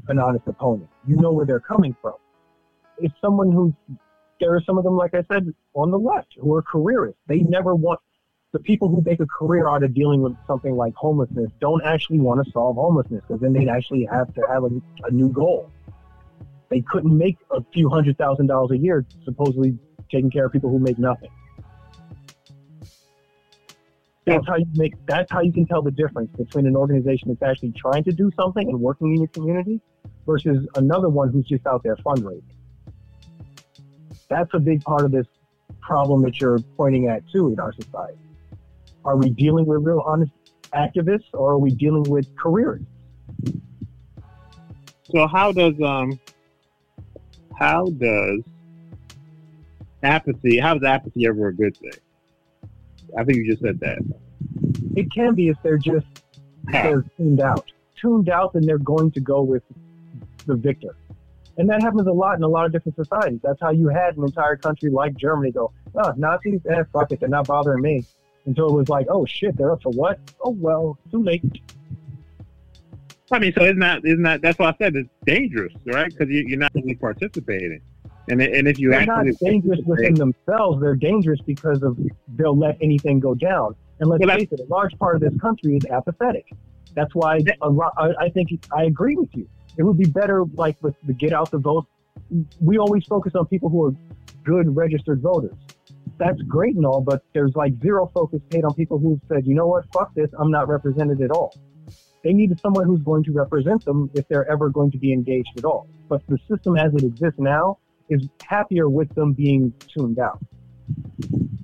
an 0.08 0.18
honest 0.18 0.46
opponent. 0.46 0.88
You 1.06 1.16
know 1.16 1.32
where 1.32 1.46
they're 1.46 1.60
coming 1.60 1.96
from 2.00 2.14
it's 2.98 3.14
someone 3.20 3.52
who 3.52 3.74
there 4.40 4.54
are 4.54 4.60
some 4.62 4.76
of 4.76 4.84
them, 4.84 4.96
like 4.96 5.14
I 5.14 5.22
said, 5.32 5.52
on 5.74 5.90
the 5.90 5.98
left 5.98 6.34
who 6.38 6.54
are 6.54 6.62
careerists. 6.62 7.20
They 7.26 7.38
never 7.40 7.74
want 7.74 8.00
the 8.52 8.58
people 8.60 8.88
who 8.88 9.02
make 9.02 9.20
a 9.20 9.26
career 9.26 9.68
out 9.68 9.82
of 9.82 9.94
dealing 9.94 10.22
with 10.22 10.34
something 10.46 10.76
like 10.76 10.94
homelessness 10.94 11.50
don't 11.60 11.82
actually 11.84 12.20
want 12.20 12.44
to 12.44 12.50
solve 12.52 12.76
homelessness 12.76 13.22
because 13.26 13.40
then 13.40 13.52
they'd 13.52 13.68
actually 13.68 14.06
have 14.10 14.32
to 14.34 14.42
have 14.48 14.64
a, 14.64 14.70
a 15.04 15.10
new 15.10 15.30
goal. 15.30 15.70
They 16.68 16.80
couldn't 16.80 17.16
make 17.16 17.36
a 17.50 17.62
few 17.72 17.88
hundred 17.88 18.18
thousand 18.18 18.46
dollars 18.46 18.72
a 18.72 18.78
year 18.78 19.04
supposedly 19.24 19.78
taking 20.10 20.30
care 20.30 20.46
of 20.46 20.52
people 20.52 20.70
who 20.70 20.78
make 20.78 20.98
nothing. 20.98 21.30
That's 24.26 24.46
how 24.46 24.56
you 24.56 24.66
make. 24.74 24.94
That's 25.06 25.30
how 25.30 25.40
you 25.40 25.52
can 25.52 25.66
tell 25.66 25.82
the 25.82 25.90
difference 25.90 26.30
between 26.36 26.66
an 26.66 26.76
organization 26.76 27.28
that's 27.28 27.48
actually 27.48 27.72
trying 27.72 28.04
to 28.04 28.12
do 28.12 28.30
something 28.36 28.68
and 28.68 28.80
working 28.80 29.12
in 29.12 29.18
your 29.18 29.28
community 29.28 29.80
versus 30.26 30.66
another 30.74 31.08
one 31.08 31.30
who's 31.30 31.46
just 31.46 31.66
out 31.66 31.82
there 31.84 31.96
fundraising 31.96 32.42
that's 34.28 34.52
a 34.54 34.58
big 34.58 34.82
part 34.82 35.04
of 35.04 35.12
this 35.12 35.26
problem 35.80 36.22
that 36.22 36.40
you're 36.40 36.58
pointing 36.76 37.08
at 37.08 37.22
too 37.30 37.52
in 37.52 37.60
our 37.60 37.72
society. 37.72 38.18
Are 39.04 39.16
we 39.16 39.30
dealing 39.30 39.66
with 39.66 39.84
real 39.84 40.02
honest 40.04 40.32
activists 40.74 41.26
or 41.32 41.52
are 41.52 41.58
we 41.58 41.70
dealing 41.70 42.02
with 42.04 42.26
careerists? 42.36 42.86
So 45.12 45.26
how 45.28 45.52
does 45.52 45.80
um 45.80 46.18
how 47.56 47.86
does 47.86 48.40
apathy 50.02 50.58
how 50.58 50.76
is 50.76 50.82
apathy 50.82 51.26
ever 51.26 51.48
a 51.48 51.54
good 51.54 51.76
thing? 51.76 51.92
I 53.16 53.24
think 53.24 53.38
you 53.38 53.50
just 53.50 53.62
said 53.62 53.80
that. 53.80 53.98
It 54.94 55.10
can 55.12 55.34
be 55.34 55.48
if 55.48 55.56
they're 55.62 55.78
just 55.78 56.06
they're 56.64 57.04
tuned 57.16 57.40
out. 57.40 57.70
Tuned 58.00 58.28
out 58.28 58.52
then 58.52 58.66
they're 58.66 58.78
going 58.78 59.10
to 59.12 59.20
go 59.20 59.42
with 59.42 59.62
the 60.46 60.54
victor. 60.54 60.96
And 61.58 61.68
that 61.70 61.82
happens 61.82 62.06
a 62.06 62.12
lot 62.12 62.36
in 62.36 62.42
a 62.42 62.48
lot 62.48 62.66
of 62.66 62.72
different 62.72 62.96
societies. 62.96 63.40
That's 63.42 63.60
how 63.60 63.70
you 63.70 63.88
had 63.88 64.16
an 64.16 64.24
entire 64.24 64.56
country 64.56 64.90
like 64.90 65.16
Germany 65.16 65.52
go, 65.52 65.72
oh, 65.94 66.12
Nazis, 66.16 66.60
eh, 66.68 66.82
fuck 66.92 67.12
it, 67.12 67.20
they're 67.20 67.28
not 67.28 67.46
bothering 67.46 67.80
me. 67.80 68.04
until 68.44 68.68
it 68.68 68.72
was 68.72 68.88
like, 68.88 69.06
oh 69.10 69.24
shit, 69.26 69.56
they're 69.56 69.72
up 69.72 69.82
for 69.82 69.92
what? 69.92 70.18
Oh 70.40 70.50
well, 70.50 70.98
too 71.10 71.22
late. 71.22 71.42
I 73.32 73.40
mean, 73.40 73.52
so 73.56 73.64
isn't 73.64 73.80
that 73.80 74.04
isn't 74.04 74.22
that 74.22 74.40
that's 74.40 74.58
why 74.58 74.68
I 74.68 74.74
said 74.78 74.94
it's 74.94 75.08
dangerous, 75.24 75.72
right? 75.84 76.10
Because 76.10 76.28
you, 76.28 76.54
are 76.54 76.58
not 76.58 76.72
really 76.74 76.94
participating, 76.94 77.80
and 78.28 78.40
and 78.42 78.68
if 78.68 78.78
you 78.78 78.90
they're 78.90 79.00
actually 79.00 79.30
not 79.30 79.38
dangerous 79.40 79.80
within 79.86 80.14
themselves, 80.14 80.80
they're 80.80 80.96
dangerous 80.96 81.40
because 81.46 81.82
of 81.82 81.98
they'll 82.36 82.56
let 82.56 82.76
anything 82.80 83.20
go 83.20 83.34
down. 83.34 83.74
And 84.00 84.10
let's 84.10 84.24
face 84.24 84.48
it, 84.52 84.60
a 84.60 84.64
large 84.64 84.96
part 84.98 85.16
of 85.16 85.22
this 85.22 85.38
country 85.40 85.76
is 85.76 85.84
apathetic. 85.86 86.46
That's 86.94 87.14
why 87.14 87.38
a 87.62 87.68
lot, 87.68 87.92
I 87.98 88.28
think 88.30 88.48
I 88.74 88.84
agree 88.84 89.16
with 89.16 89.30
you. 89.34 89.48
It 89.78 89.82
would 89.82 89.98
be 89.98 90.08
better, 90.08 90.44
like 90.54 90.82
with 90.82 90.94
the 91.04 91.12
get 91.12 91.32
out 91.32 91.50
the 91.50 91.58
vote. 91.58 91.86
We 92.60 92.78
always 92.78 93.04
focus 93.04 93.34
on 93.34 93.46
people 93.46 93.68
who 93.68 93.84
are 93.84 93.94
good 94.44 94.74
registered 94.74 95.20
voters. 95.20 95.54
That's 96.18 96.40
great 96.42 96.76
and 96.76 96.86
all, 96.86 97.02
but 97.02 97.22
there's 97.34 97.54
like 97.54 97.74
zero 97.82 98.10
focus 98.14 98.40
paid 98.50 98.64
on 98.64 98.72
people 98.74 98.98
who've 98.98 99.20
said, 99.28 99.46
you 99.46 99.54
know 99.54 99.66
what, 99.66 99.84
fuck 99.92 100.14
this, 100.14 100.30
I'm 100.38 100.50
not 100.50 100.68
represented 100.68 101.20
at 101.20 101.30
all. 101.30 101.54
They 102.24 102.32
needed 102.32 102.58
someone 102.60 102.86
who's 102.86 103.02
going 103.02 103.22
to 103.24 103.32
represent 103.32 103.84
them 103.84 104.10
if 104.14 104.26
they're 104.28 104.50
ever 104.50 104.70
going 104.70 104.90
to 104.92 104.98
be 104.98 105.12
engaged 105.12 105.58
at 105.58 105.64
all. 105.64 105.88
But 106.08 106.22
the 106.26 106.38
system 106.48 106.76
as 106.76 106.94
it 106.94 107.02
exists 107.02 107.38
now 107.38 107.78
is 108.08 108.26
happier 108.42 108.88
with 108.88 109.14
them 109.14 109.32
being 109.32 109.72
tuned 109.88 110.18
out. 110.18 110.38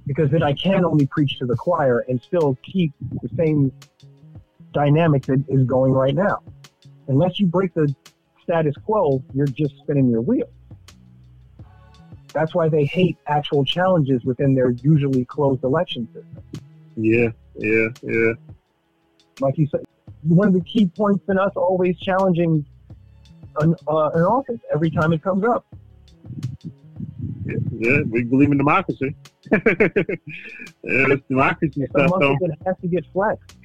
Because 0.07 0.31
then 0.31 0.42
I 0.42 0.52
can 0.52 0.85
only 0.85 1.07
preach 1.07 1.38
to 1.38 1.46
the 1.46 1.57
choir 1.57 2.05
and 2.09 2.20
still 2.20 2.59
keep 2.62 2.92
the 3.22 3.28
same 3.37 3.72
dynamic 4.72 5.26
that 5.26 5.44
is 5.48 5.64
going 5.64 5.92
right 5.92 6.14
now. 6.14 6.42
Unless 7.09 7.38
you 7.38 7.46
break 7.46 7.72
the 7.74 7.94
status 8.42 8.74
quo, 8.85 9.22
you're 9.33 9.46
just 9.46 9.76
spinning 9.78 10.11
your 10.11 10.20
wheel. 10.20 10.48
That's 12.33 12.55
why 12.55 12.68
they 12.68 12.85
hate 12.85 13.18
actual 13.26 13.64
challenges 13.64 14.24
within 14.24 14.55
their 14.55 14.70
usually 14.70 15.24
closed 15.24 15.64
election 15.64 16.07
system. 16.07 16.42
Yeah, 16.96 17.28
yeah, 17.57 17.88
yeah. 18.02 18.33
Like 19.40 19.59
you 19.59 19.66
said, 19.66 19.83
one 20.22 20.48
of 20.48 20.55
the 20.55 20.62
key 20.62 20.87
points 20.87 21.24
in 21.28 21.38
us 21.38 21.52
always 21.57 21.98
challenging 21.98 22.64
an, 23.59 23.74
uh, 23.87 24.11
an 24.14 24.22
office 24.22 24.61
every 24.72 24.90
time 24.90 25.12
it 25.12 25.22
comes 25.22 25.44
up. 25.44 25.66
Yeah, 27.70 27.90
yeah 27.90 28.02
we 28.08 28.24
believe 28.24 28.50
in 28.50 28.58
democracy. 28.58 29.14
yeah, 29.52 29.58
it's 30.82 31.26
democracy 31.28 31.86
stuff. 31.90 32.10
So. 32.10 32.36
It 32.40 32.58
has 32.66 32.76
to 32.82 32.88
get 32.88 33.04
flexed. 33.12 33.56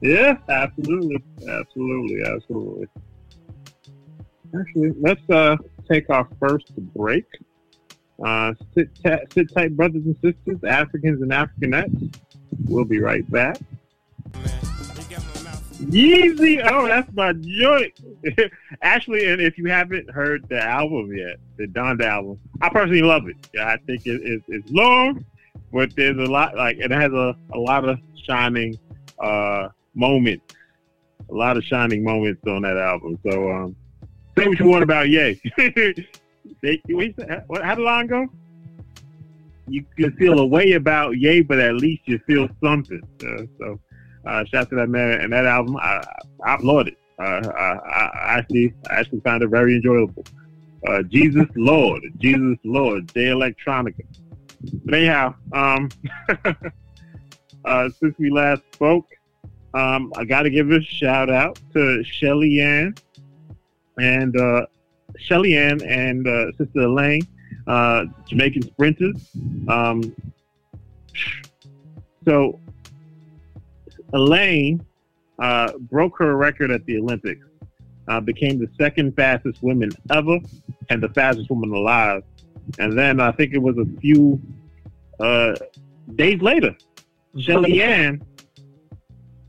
Yeah, 0.00 0.36
absolutely, 0.48 1.22
absolutely, 1.48 2.22
absolutely. 2.24 2.88
Actually, 4.58 4.92
let's 5.00 5.30
uh, 5.30 5.56
take 5.90 6.10
our 6.10 6.28
first 6.38 6.74
break. 6.94 7.24
Uh, 8.24 8.54
sit, 8.74 8.88
ta- 9.02 9.20
sit 9.32 9.52
tight, 9.54 9.76
brothers 9.76 10.04
and 10.04 10.16
sisters, 10.16 10.62
Africans 10.64 11.22
and 11.22 11.30
Africanettes. 11.32 12.14
We'll 12.66 12.84
be 12.84 13.00
right 13.00 13.28
back. 13.30 13.58
Yeezy, 15.78 16.62
oh, 16.70 16.88
that's 16.88 17.12
my 17.12 17.32
joint. 17.34 17.92
Actually, 18.82 19.26
and 19.30 19.40
if 19.42 19.58
you 19.58 19.66
haven't 19.66 20.10
heard 20.10 20.48
the 20.48 20.62
album 20.62 21.14
yet, 21.14 21.36
the 21.58 21.66
Donda 21.66 22.04
album, 22.04 22.38
I 22.62 22.70
personally 22.70 23.02
love 23.02 23.28
it. 23.28 23.36
I 23.60 23.76
think 23.86 24.06
it, 24.06 24.22
it, 24.22 24.42
it's 24.48 24.70
long, 24.70 25.24
but 25.72 25.94
there's 25.94 26.16
a 26.16 26.30
lot 26.30 26.56
like 26.56 26.78
it 26.78 26.90
has 26.90 27.12
a, 27.12 27.36
a 27.52 27.58
lot 27.58 27.86
of 27.86 27.98
shining 28.24 28.78
uh, 29.18 29.68
moments, 29.94 30.54
a 31.30 31.34
lot 31.34 31.58
of 31.58 31.64
shining 31.64 32.02
moments 32.02 32.42
on 32.46 32.62
that 32.62 32.78
album. 32.78 33.18
So, 33.22 33.50
um, 33.50 33.76
say 34.38 34.48
what 34.48 34.58
you 34.58 34.66
want 34.66 34.82
about 34.82 35.10
wait, 37.48 37.62
how 37.62 37.74
did 37.74 37.84
line 37.84 38.06
go? 38.06 38.26
You 39.68 39.84
can 39.96 40.12
feel 40.12 40.38
a 40.38 40.46
way 40.46 40.72
about 40.72 41.18
Ye, 41.18 41.42
but 41.42 41.58
at 41.58 41.74
least 41.74 42.02
you 42.06 42.18
feel 42.26 42.48
something. 42.62 43.02
Uh, 43.20 43.42
so, 43.58 43.80
uh, 44.26 44.44
shout 44.44 44.68
to 44.70 44.76
that 44.76 44.88
man 44.88 45.20
and 45.20 45.32
that 45.32 45.46
album. 45.46 45.76
I, 45.76 46.02
I 46.44 46.54
applaud 46.54 46.88
it. 46.88 46.98
Uh, 47.18 47.48
I, 47.56 47.72
I, 47.74 48.38
actually, 48.38 48.74
I 48.90 48.96
actually 48.96 49.20
found 49.20 49.42
it 49.42 49.48
very 49.48 49.76
enjoyable. 49.76 50.24
Uh, 50.86 51.02
Jesus 51.02 51.46
Lord, 51.56 52.02
Jesus 52.18 52.58
Lord, 52.64 53.12
Jay 53.14 53.26
Electronica. 53.26 54.04
But 54.84 54.94
anyhow, 54.94 55.34
um, 55.52 55.88
uh, 57.64 57.88
since 58.00 58.14
we 58.18 58.30
last 58.30 58.62
spoke, 58.74 59.06
um, 59.74 60.12
I 60.16 60.24
got 60.24 60.42
to 60.42 60.50
give 60.50 60.70
a 60.70 60.80
shout 60.82 61.30
out 61.30 61.58
to 61.74 62.02
Shelly 62.04 62.60
Ann 62.60 62.94
and 63.98 64.38
uh, 64.38 64.66
Shelly 65.18 65.56
Ann 65.56 65.82
and 65.82 66.26
uh, 66.26 66.52
Sister 66.58 66.80
Elaine, 66.80 67.26
uh, 67.66 68.04
Jamaican 68.26 68.62
sprinters. 68.62 69.30
Um, 69.68 70.14
so 72.24 72.60
Elaine 74.12 74.84
uh, 75.38 75.72
broke 75.78 76.18
her 76.18 76.36
record 76.36 76.70
at 76.70 76.84
the 76.86 76.98
Olympics, 76.98 77.46
uh, 78.08 78.20
became 78.20 78.58
the 78.58 78.68
second 78.78 79.14
fastest 79.16 79.62
woman 79.62 79.90
ever, 80.10 80.38
and 80.88 81.02
the 81.02 81.08
fastest 81.10 81.50
woman 81.50 81.70
alive. 81.72 82.22
And 82.78 82.98
then 82.98 83.20
I 83.20 83.32
think 83.32 83.54
it 83.54 83.62
was 83.62 83.76
a 83.78 84.00
few 84.00 84.40
uh, 85.20 85.54
days 86.14 86.40
later, 86.40 86.76
Shelly 87.38 87.82
Ann 87.82 88.24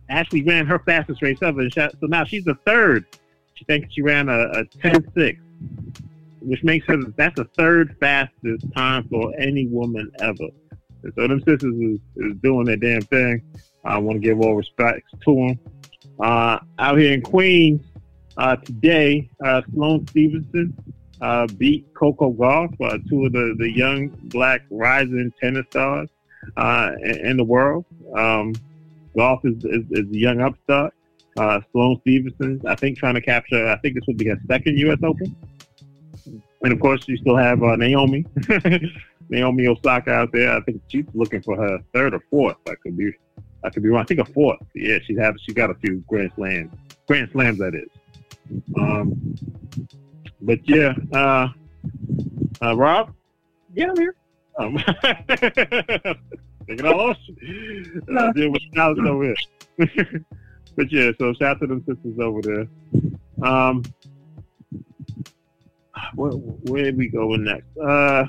actually 0.10 0.44
ran 0.44 0.66
her 0.66 0.80
fastest 0.80 1.22
race 1.22 1.40
ever. 1.42 1.70
So 1.70 1.90
now 2.04 2.24
she's 2.24 2.46
the 2.46 2.56
third. 2.66 3.06
She 3.56 3.66
thinks 3.66 3.94
she 3.94 4.02
ran 4.02 4.30
a, 4.30 4.40
a 4.40 4.66
10-6 4.66 5.38
which 6.48 6.64
makes 6.64 6.86
her 6.88 6.98
that's 7.18 7.36
the 7.36 7.48
third 7.58 7.96
fastest 8.00 8.66
time 8.74 9.08
for 9.10 9.34
any 9.38 9.68
woman 9.68 10.10
ever. 10.20 10.48
And 11.04 11.14
so 11.16 11.28
them 11.28 11.40
sisters 11.40 11.76
is, 11.76 12.00
is 12.16 12.38
doing 12.42 12.66
their 12.66 12.78
damn 12.78 13.02
thing. 13.02 13.42
I 13.88 13.98
want 13.98 14.22
to 14.22 14.28
give 14.28 14.42
all 14.42 14.56
respects 14.56 15.12
to 15.24 15.32
him. 15.34 15.60
Uh, 16.20 16.60
out 16.78 16.98
here 16.98 17.14
in 17.14 17.22
Queens 17.22 17.82
uh, 18.38 18.56
today, 18.58 19.30
uh, 19.44 19.62
Sloane 19.74 20.06
Stevenson 20.08 20.76
uh, 21.22 21.48
beat 21.58 21.92
Coco 21.94 22.32
Gauff, 22.32 22.74
uh, 22.82 22.98
two 23.10 23.26
of 23.26 23.32
the, 23.32 23.56
the 23.58 23.70
young 23.70 24.10
black 24.26 24.62
rising 24.70 25.32
tennis 25.42 25.66
stars 25.70 26.10
uh, 26.58 26.92
in, 27.02 27.38
the 27.38 27.44
world. 27.44 27.86
Um, 28.16 28.54
Gauff 29.16 29.46
is, 29.46 29.64
is, 29.64 29.84
is 29.92 30.12
a 30.12 30.18
young 30.18 30.42
upstart. 30.42 30.94
Sloane 31.72 32.00
Stevenson, 32.02 32.62
I 32.68 32.76
think, 32.76 32.98
trying 32.98 33.16
to 33.16 33.22
capture, 33.22 33.68
I 33.70 33.78
think 33.78 33.96
this 33.96 34.04
would 34.08 34.18
be 34.18 34.28
her 34.28 34.38
second 34.48 34.78
U.S. 34.80 35.00
Open. 35.04 35.36
And 36.64 36.74
of 36.74 36.80
course, 36.80 37.08
you 37.08 37.16
still 37.18 37.38
have 37.38 37.60
Naomi, 37.60 38.26
Naomi 39.30 39.68
Osaka 39.68 40.12
out 40.12 40.32
there. 40.34 40.52
I 40.52 40.60
think 40.62 40.82
she's 40.88 41.06
looking 41.14 41.42
for 41.44 41.56
her 41.56 41.80
third 41.94 42.16
or 42.16 42.22
fourth. 42.32 42.58
I 42.68 42.74
could 42.82 42.98
be, 42.98 43.12
I 43.64 43.70
could 43.70 43.84
be 43.84 43.90
wrong. 43.90 44.02
I 44.02 44.06
think 44.06 44.20
a 44.20 44.26
fourth. 44.26 44.60
Yeah, 44.76 44.98
she 45.06 45.16
has. 45.16 45.34
She 45.46 45.54
got 45.54 45.70
a 45.70 45.76
few 45.76 46.04
Grand 46.08 46.32
Slams. 46.36 46.74
Grand 47.08 47.30
Slams, 47.32 47.58
that 47.60 47.76
is. 47.76 47.90
Um, 48.80 49.36
but 50.42 50.60
yeah, 50.68 50.94
uh, 51.14 51.50
uh, 52.62 52.76
Rob. 52.76 53.14
Yeah, 53.74 53.90
I'm 53.90 53.98
here. 53.98 54.16
Um, 54.60 54.78
thinking 56.68 56.86
I 56.86 56.90
lost 56.90 57.20
you. 57.28 58.02
No. 58.08 58.28
Uh, 58.28 58.34
deal 58.34 58.52
with 58.52 58.62
over 58.78 59.24
here. 59.24 59.36
but 60.76 60.92
yeah, 60.92 61.12
so 61.20 61.34
shout 61.34 61.58
out 61.58 61.60
to 61.62 61.68
them 61.68 61.84
sisters 61.86 62.20
over 62.20 62.42
there. 62.42 62.68
Um, 63.48 63.84
where, 66.16 66.32
where 66.32 66.94
we 66.94 67.08
going 67.08 67.44
next? 67.44 67.78
Uh, 67.78 68.26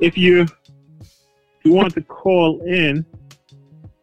if 0.00 0.16
you 0.16 0.42
if 0.42 1.64
you 1.64 1.72
want 1.72 1.94
to 1.94 2.02
call 2.02 2.60
in, 2.62 3.04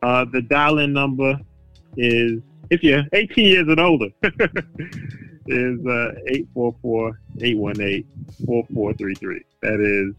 uh, 0.04 0.26
the 0.32 0.42
dial-in 0.42 0.94
number 0.94 1.40
is 1.98 2.42
if 2.70 2.84
you're 2.84 3.04
18 3.14 3.46
years 3.46 3.68
and 3.68 3.80
older 3.80 4.10
is 5.48 5.80
uh, 5.86 6.14
844-818-4433. 6.56 9.44
That 9.62 9.80
is 9.80 10.14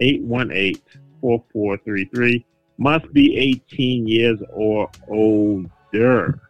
844-818-4433. 0.00 2.44
Must 2.78 3.12
be 3.12 3.36
18 3.36 4.06
years 4.06 4.38
or 4.52 4.88
older. 5.08 6.40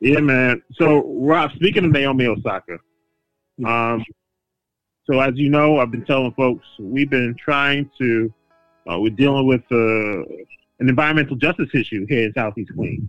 Yeah, 0.00 0.20
man. 0.20 0.60
So, 0.74 1.04
Rob, 1.20 1.52
speaking 1.52 1.84
of 1.84 1.92
Naomi 1.92 2.26
Osaka, 2.26 2.78
um, 3.64 4.04
so 5.06 5.20
as 5.20 5.34
you 5.36 5.48
know, 5.50 5.78
I've 5.78 5.90
been 5.90 6.04
telling 6.04 6.32
folks 6.32 6.66
we've 6.78 7.10
been 7.10 7.36
trying 7.42 7.90
to, 7.98 8.32
uh, 8.90 8.98
we're 8.98 9.10
dealing 9.10 9.46
with 9.46 9.62
uh, 9.70 10.22
an 10.80 10.88
environmental 10.88 11.36
justice 11.36 11.70
issue 11.74 12.06
here 12.06 12.26
in 12.26 12.34
Southeast 12.34 12.72
Queens, 12.74 13.08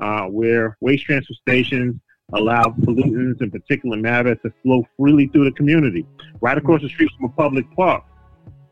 uh, 0.00 0.24
where 0.24 0.76
waste 0.80 1.04
transfer 1.04 1.34
stations 1.34 1.96
allow 2.32 2.62
pollutants 2.62 3.40
and 3.40 3.52
particulate 3.52 4.00
matter 4.00 4.34
to 4.34 4.52
flow 4.62 4.86
freely 4.96 5.26
through 5.28 5.44
the 5.44 5.52
community, 5.52 6.06
right 6.40 6.58
across 6.58 6.82
the 6.82 6.88
street 6.88 7.10
from 7.16 7.26
a 7.26 7.32
public 7.34 7.70
park. 7.74 8.02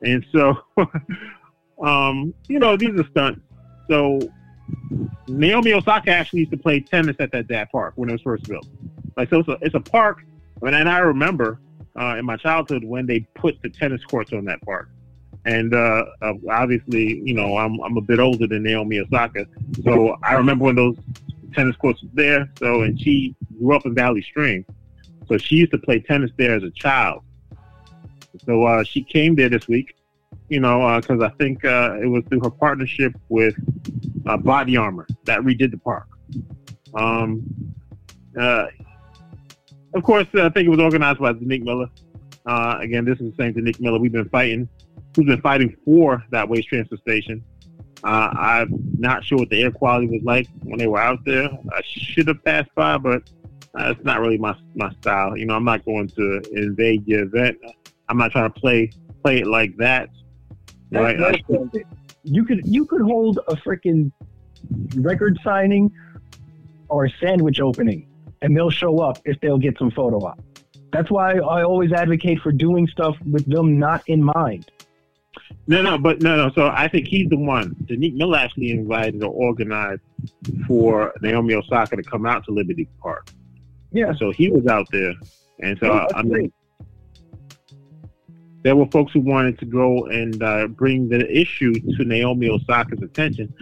And 0.03 0.24
so, 0.32 0.57
um, 1.82 2.34
you 2.48 2.59
know, 2.59 2.76
these 2.76 2.98
are 2.98 3.07
stunts. 3.11 3.40
So 3.88 4.20
Naomi 5.28 5.72
Osaka 5.72 6.11
actually 6.11 6.40
used 6.40 6.53
to 6.53 6.57
play 6.57 6.80
tennis 6.80 7.16
at 7.20 7.30
that 7.32 7.48
that 7.48 7.70
park 7.70 7.94
when 7.96 8.09
it 8.09 8.12
was 8.12 8.22
first 8.22 8.44
built. 8.44 8.66
Like 9.16 9.30
so, 9.30 9.40
it's 9.40 9.48
a, 9.48 9.59
it's 9.61 9.74
a 9.74 9.80
park. 9.80 10.24
I 10.61 10.64
mean, 10.64 10.74
and 10.74 10.88
I 10.88 10.98
remember 10.98 11.61
uh, 12.00 12.16
in 12.18 12.24
my 12.24 12.36
childhood 12.36 12.84
when 12.84 13.07
they 13.07 13.20
put 13.34 13.61
the 13.62 13.68
tennis 13.68 14.05
courts 14.05 14.32
on 14.32 14.44
that 14.46 14.61
park. 14.62 14.88
And 15.45 15.74
uh, 15.74 16.05
uh, 16.20 16.34
obviously, 16.51 17.20
you 17.24 17.34
know, 17.34 17.57
I'm 17.57 17.80
I'm 17.80 17.97
a 17.97 18.01
bit 18.01 18.20
older 18.20 18.47
than 18.47 18.62
Naomi 18.62 19.01
Osaka, 19.01 19.47
so 19.84 20.16
I 20.22 20.34
remember 20.34 20.66
when 20.66 20.76
those 20.76 20.97
tennis 21.53 21.74
courts 21.76 22.03
were 22.03 22.11
there. 22.14 22.49
So, 22.59 22.82
and 22.82 23.01
she 23.01 23.34
grew 23.59 23.74
up 23.74 23.84
in 23.84 23.95
Valley 23.95 24.22
Stream, 24.22 24.64
so 25.26 25.36
she 25.38 25.57
used 25.57 25.72
to 25.72 25.78
play 25.78 25.99
tennis 25.99 26.30
there 26.36 26.55
as 26.55 26.62
a 26.62 26.70
child. 26.70 27.22
So 28.47 28.64
uh, 28.64 28.84
she 28.84 29.03
came 29.03 29.34
there 29.34 29.49
this 29.49 29.68
week, 29.68 29.97
you 30.49 30.61
know, 30.61 31.01
because 31.01 31.20
uh, 31.20 31.26
I 31.26 31.30
think 31.30 31.64
uh, 31.64 31.99
it 32.01 32.07
was 32.07 32.24
through 32.28 32.40
her 32.40 32.51
partnership 32.51 33.12
with 33.28 33.55
uh, 34.26 34.36
Body 34.36 34.76
Armor 34.76 35.07
that 35.24 35.40
redid 35.40 35.70
the 35.70 35.78
park. 35.78 36.07
Um, 36.95 37.74
uh, 38.38 38.66
of 39.95 40.03
course, 40.03 40.26
I 40.34 40.49
think 40.49 40.66
it 40.66 40.70
was 40.70 40.80
organized 40.80 41.18
by 41.18 41.32
Nick 41.40 41.62
Miller. 41.62 41.88
Again, 42.47 43.05
this 43.05 43.20
is 43.20 43.32
the 43.32 43.43
same 43.43 43.64
Nick 43.64 43.80
Miller 43.80 43.99
we've 43.99 44.12
been 44.12 44.28
fighting. 44.28 44.68
Who's 45.15 45.27
been 45.27 45.41
fighting 45.41 45.77
for 45.85 46.25
that 46.31 46.49
waste 46.49 46.69
transfer 46.69 46.97
station? 46.97 47.45
Uh, 48.05 48.31
I'm 48.33 48.69
not 48.99 49.25
sure 49.25 49.39
what 49.39 49.51
the 49.51 49.63
air 49.63 49.71
quality 49.71 50.09
was 50.09 50.23
like 50.25 50.49
when 50.65 50.79
they 50.79 50.87
were 50.87 51.01
out 51.01 51.25
there. 51.25 51.45
I 51.45 51.83
should 51.85 52.27
have 52.29 52.43
passed 52.45 52.75
by, 52.75 52.99
but 52.99 53.31
uh, 53.79 53.91
it's 53.91 54.05
not 54.05 54.21
really 54.21 54.39
my 54.39 54.57
my 54.75 54.91
style. 55.01 55.37
You 55.37 55.47
know, 55.47 55.55
I'm 55.55 55.65
not 55.65 55.85
going 55.85 56.09
to 56.09 56.43
invade 56.53 57.07
your 57.07 57.23
event. 57.23 57.59
I'm 58.09 58.19
not 58.19 58.33
trying 58.33 58.53
to 58.53 58.61
play 58.61 58.91
play 59.23 59.41
it 59.41 59.47
like 59.47 59.77
that. 59.77 60.09
Right? 60.91 61.17
You 62.25 62.45
could 62.45 62.63
you 62.65 62.87
could 62.87 63.03
hold 63.03 63.39
a 63.49 63.55
freaking 63.57 64.11
record 64.97 65.39
signing 65.45 65.93
or 66.89 67.05
a 67.05 67.11
sandwich 67.21 67.61
opening, 67.61 68.09
and 68.43 68.57
they'll 68.57 68.71
show 68.71 68.99
up 68.99 69.19
if 69.25 69.41
they'll 69.41 69.59
get 69.59 69.79
some 69.79 69.91
photo 69.93 70.19
op. 70.19 70.41
That's 70.93 71.11
why 71.11 71.39
I 71.39 71.63
always 71.63 71.93
advocate 71.93 72.41
for 72.41 72.53
doing 72.53 72.87
stuff 72.89 73.17
with 73.31 73.47
them 73.47 73.79
not 73.79 74.03
in 74.09 74.23
mind. 74.23 74.71
No, 75.67 75.81
no, 75.81 75.97
but 75.97 76.21
no, 76.21 76.37
no. 76.37 76.51
So 76.55 76.69
I 76.69 76.89
think 76.89 77.07
he's 77.07 77.29
the 77.29 77.37
one. 77.37 77.75
Daneek 77.85 78.15
Miller 78.15 78.39
actually 78.39 78.73
invited 78.73 79.23
or 79.23 79.31
organized 79.31 80.03
for 80.67 81.13
Naomi 81.21 81.55
Osaka 81.55 81.97
to 81.97 82.03
come 82.03 82.27
out 82.27 82.45
to 82.47 82.51
Liberty 82.51 82.89
Park. 83.01 83.31
Yeah. 83.93 84.13
So 84.19 84.33
he 84.33 84.51
was 84.51 84.67
out 84.67 84.89
there, 84.91 85.15
and 85.61 85.79
so 85.79 85.87
yeah, 85.87 86.07
I 86.15 86.23
mean, 86.23 86.53
there 88.63 88.75
were 88.75 88.87
folks 88.87 89.13
who 89.13 89.21
wanted 89.21 89.59
to 89.61 89.67
go 89.67 90.07
and 90.07 90.43
uh, 90.43 90.67
bring 90.67 91.09
the 91.09 91.31
issue 91.31 91.75
to 91.75 92.05
Naomi 92.05 92.49
Osaka's 92.49 93.03
attention. 93.03 93.53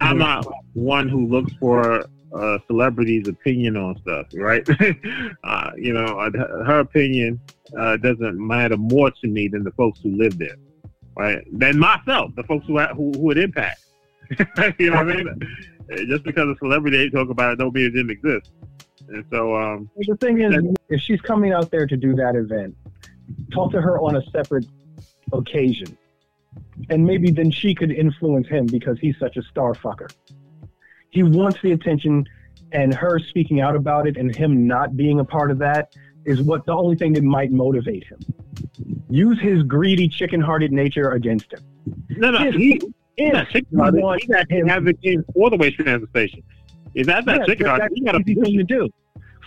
I'm 0.00 0.18
not 0.18 0.46
one 0.74 1.08
who 1.08 1.26
looks 1.26 1.52
for 1.54 2.04
a 2.32 2.60
celebrity's 2.66 3.26
opinion 3.26 3.76
on 3.76 3.98
stuff, 4.02 4.26
right? 4.34 4.66
uh, 5.44 5.70
you 5.76 5.92
know, 5.92 6.30
her 6.66 6.80
opinion 6.80 7.40
uh, 7.76 7.96
doesn't 7.96 8.38
matter 8.38 8.76
more 8.76 9.10
to 9.10 9.26
me 9.26 9.48
than 9.48 9.64
the 9.64 9.72
folks 9.72 10.00
who 10.00 10.16
live 10.16 10.38
there 10.38 10.56
right? 11.18 11.44
Than 11.52 11.78
myself, 11.78 12.30
the 12.36 12.44
folks 12.44 12.66
who 12.66 12.78
who, 12.78 13.12
who 13.12 13.30
it 13.32 13.38
impacts. 13.38 13.84
you 14.78 14.90
know 14.90 15.04
what 15.04 15.10
I 15.10 15.16
mean? 15.16 15.58
Just 16.06 16.22
because 16.22 16.48
a 16.48 16.56
celebrity 16.58 16.96
they 16.98 17.10
talk 17.10 17.28
about 17.28 17.52
it, 17.52 17.56
don't 17.58 17.74
mean 17.74 17.86
it 17.86 17.90
didn't 17.90 18.10
exist. 18.10 18.52
And 19.08 19.24
so, 19.30 19.56
um, 19.56 19.90
the 19.96 20.16
thing 20.16 20.40
is, 20.40 20.54
if 20.88 21.00
she's 21.00 21.20
coming 21.20 21.52
out 21.52 21.70
there 21.70 21.86
to 21.86 21.96
do 21.96 22.14
that 22.16 22.36
event, 22.36 22.76
talk 23.52 23.72
to 23.72 23.80
her 23.80 23.98
on 24.00 24.16
a 24.16 24.22
separate 24.30 24.66
occasion, 25.32 25.96
and 26.90 27.04
maybe 27.04 27.30
then 27.30 27.50
she 27.50 27.74
could 27.74 27.90
influence 27.90 28.46
him 28.48 28.66
because 28.66 28.98
he's 29.00 29.18
such 29.18 29.36
a 29.36 29.42
star 29.42 29.74
fucker. 29.74 30.12
He 31.10 31.22
wants 31.22 31.58
the 31.62 31.72
attention, 31.72 32.26
and 32.72 32.94
her 32.94 33.18
speaking 33.18 33.60
out 33.60 33.74
about 33.74 34.06
it 34.06 34.18
and 34.18 34.34
him 34.34 34.66
not 34.66 34.96
being 34.96 35.20
a 35.20 35.24
part 35.24 35.50
of 35.50 35.58
that 35.58 35.94
is 36.26 36.42
what 36.42 36.66
the 36.66 36.74
only 36.74 36.96
thing 36.96 37.14
that 37.14 37.24
might 37.24 37.50
motivate 37.50 38.04
him. 38.04 38.18
Use 39.10 39.40
his 39.40 39.62
greedy, 39.62 40.08
chicken-hearted 40.08 40.72
nature 40.72 41.10
against 41.12 41.52
him. 41.52 41.60
No, 42.10 42.30
no, 42.30 42.46
if, 42.46 42.54
he, 42.54 42.80
he's 43.16 43.32
not 43.32 43.48
chicken-hearted. 43.48 44.02
He's 44.20 44.30
actually 44.30 44.70
advocating 44.70 45.24
for 45.34 45.50
the 45.50 45.56
waste 45.56 45.76
transfer 45.76 46.08
station. 46.08 46.42
If 46.94 47.06
that's 47.06 47.26
not 47.26 47.40
yeah, 47.40 47.46
chicken-hearted, 47.46 47.92
he 47.94 48.00
got 48.02 48.14
a 48.16 48.22
thing 48.22 48.42
to 48.42 48.64
do. 48.64 48.88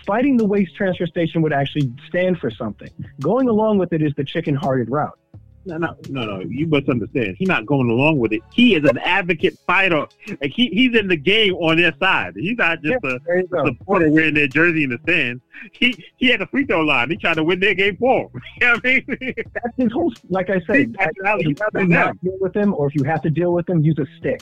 Fighting 0.06 0.38
the 0.38 0.46
waste 0.46 0.76
transfer 0.76 1.06
station 1.06 1.42
would 1.44 1.54
actually 1.54 1.92
stand 2.08 2.40
for 2.40 2.50
something. 2.50 2.90
Going 3.20 3.50
along 3.50 3.78
with 3.78 3.94
it 3.94 4.02
is 4.02 4.14
the 4.18 4.24
chicken-hearted 4.24 4.90
route. 4.90 5.18
No, 5.64 5.78
no, 5.78 5.96
no, 6.10 6.26
no. 6.26 6.40
You 6.40 6.66
must 6.68 6.90
understand. 6.90 7.36
He's 7.38 7.48
not 7.48 7.68
going 7.68 7.90
along 7.90 8.18
with 8.18 8.34
it. 8.34 8.42
He 8.52 8.76
is 8.76 8.84
an 8.90 8.98
advocate 8.98 9.58
fighter. 9.68 10.08
Like 10.42 10.52
he, 10.52 10.68
he's 10.70 10.96
in 10.96 11.08
the 11.08 11.16
game 11.16 11.54
on 11.56 11.78
their 11.78 11.94
side. 12.00 12.34
He's 12.36 12.58
not 12.58 12.82
just 12.82 12.98
yeah, 13.04 13.18
a, 13.30 13.62
a 13.62 13.66
supporter 13.68 14.10
wearing 14.10 14.34
their 14.34 14.48
jersey 14.48 14.84
in 14.84 14.90
the 14.90 15.00
stands. 15.04 15.42
He 15.72 16.04
he 16.18 16.28
had 16.28 16.42
a 16.42 16.48
free 16.48 16.66
throw 16.66 16.82
line. 16.82 17.12
He 17.12 17.18
tried 17.18 17.36
to 17.36 17.44
win 17.44 17.60
their 17.60 17.76
game 17.76 17.96
for 17.98 18.22
him. 18.22 18.30
you 18.62 18.68
know 18.68 18.74
what 18.74 18.86
I 18.86 19.06
mean? 19.20 19.34
That's 19.54 19.78
his 19.78 19.92
whole. 19.92 20.14
Like 20.30 20.50
I 20.50 20.60
said, 20.62 20.96
if 21.00 21.46
you 21.46 21.56
have 21.60 21.74
to 21.74 21.86
not 21.86 22.22
deal 22.22 22.38
with 22.40 22.56
him, 22.56 22.74
or 22.74 22.88
if 22.88 22.96
you 22.96 23.04
have 23.04 23.22
to 23.22 23.30
deal 23.30 23.54
with 23.54 23.70
him, 23.70 23.84
use 23.84 24.00
a 24.00 24.08
stick. 24.18 24.42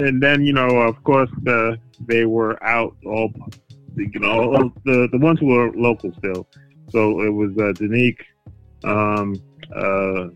And 0.00 0.20
then 0.20 0.44
you 0.44 0.52
know, 0.52 0.78
of 0.78 1.02
course, 1.04 1.30
the 1.42 1.78
they 2.00 2.24
were 2.24 2.62
out 2.64 2.96
all, 3.06 3.32
you 3.96 4.18
know, 4.18 4.72
the 4.84 5.08
the 5.12 5.18
ones 5.18 5.38
who 5.38 5.46
were 5.46 5.70
local 5.72 6.12
still. 6.18 6.48
So 6.88 7.20
it 7.20 7.30
was 7.30 7.52
uh, 7.52 7.72
Daneek. 7.78 8.16
Um, 8.84 9.40
uh, 9.74 10.28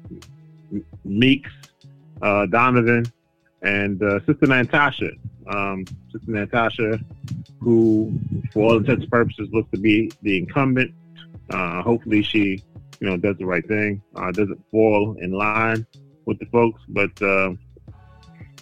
Meeks, 1.05 1.51
uh, 2.23 2.47
Donovan, 2.47 3.07
and 3.63 4.03
uh, 4.03 4.21
Sister 4.27 4.47
Natasha. 4.47 5.11
Um, 5.47 5.85
Sister 6.11 6.31
Natasha, 6.31 6.99
who, 7.61 8.19
for 8.53 8.65
all 8.65 8.77
intents 8.79 9.03
and 9.03 9.11
purposes, 9.11 9.49
looks 9.53 9.71
to 9.73 9.79
be 9.79 10.11
the 10.23 10.39
incumbent. 10.39 10.95
Uh, 11.51 11.83
hopefully, 11.83 12.23
she, 12.23 12.63
you 13.01 13.09
know, 13.09 13.17
does 13.17 13.37
the 13.39 13.47
right 13.47 13.67
thing. 13.67 14.03
Uh, 14.17 14.31
doesn't 14.33 14.63
fall 14.71 15.17
in 15.21 15.33
line 15.33 15.87
with 16.25 16.39
the 16.39 16.47
folks, 16.47 16.81
but 16.89 17.11
uh, 17.23 17.53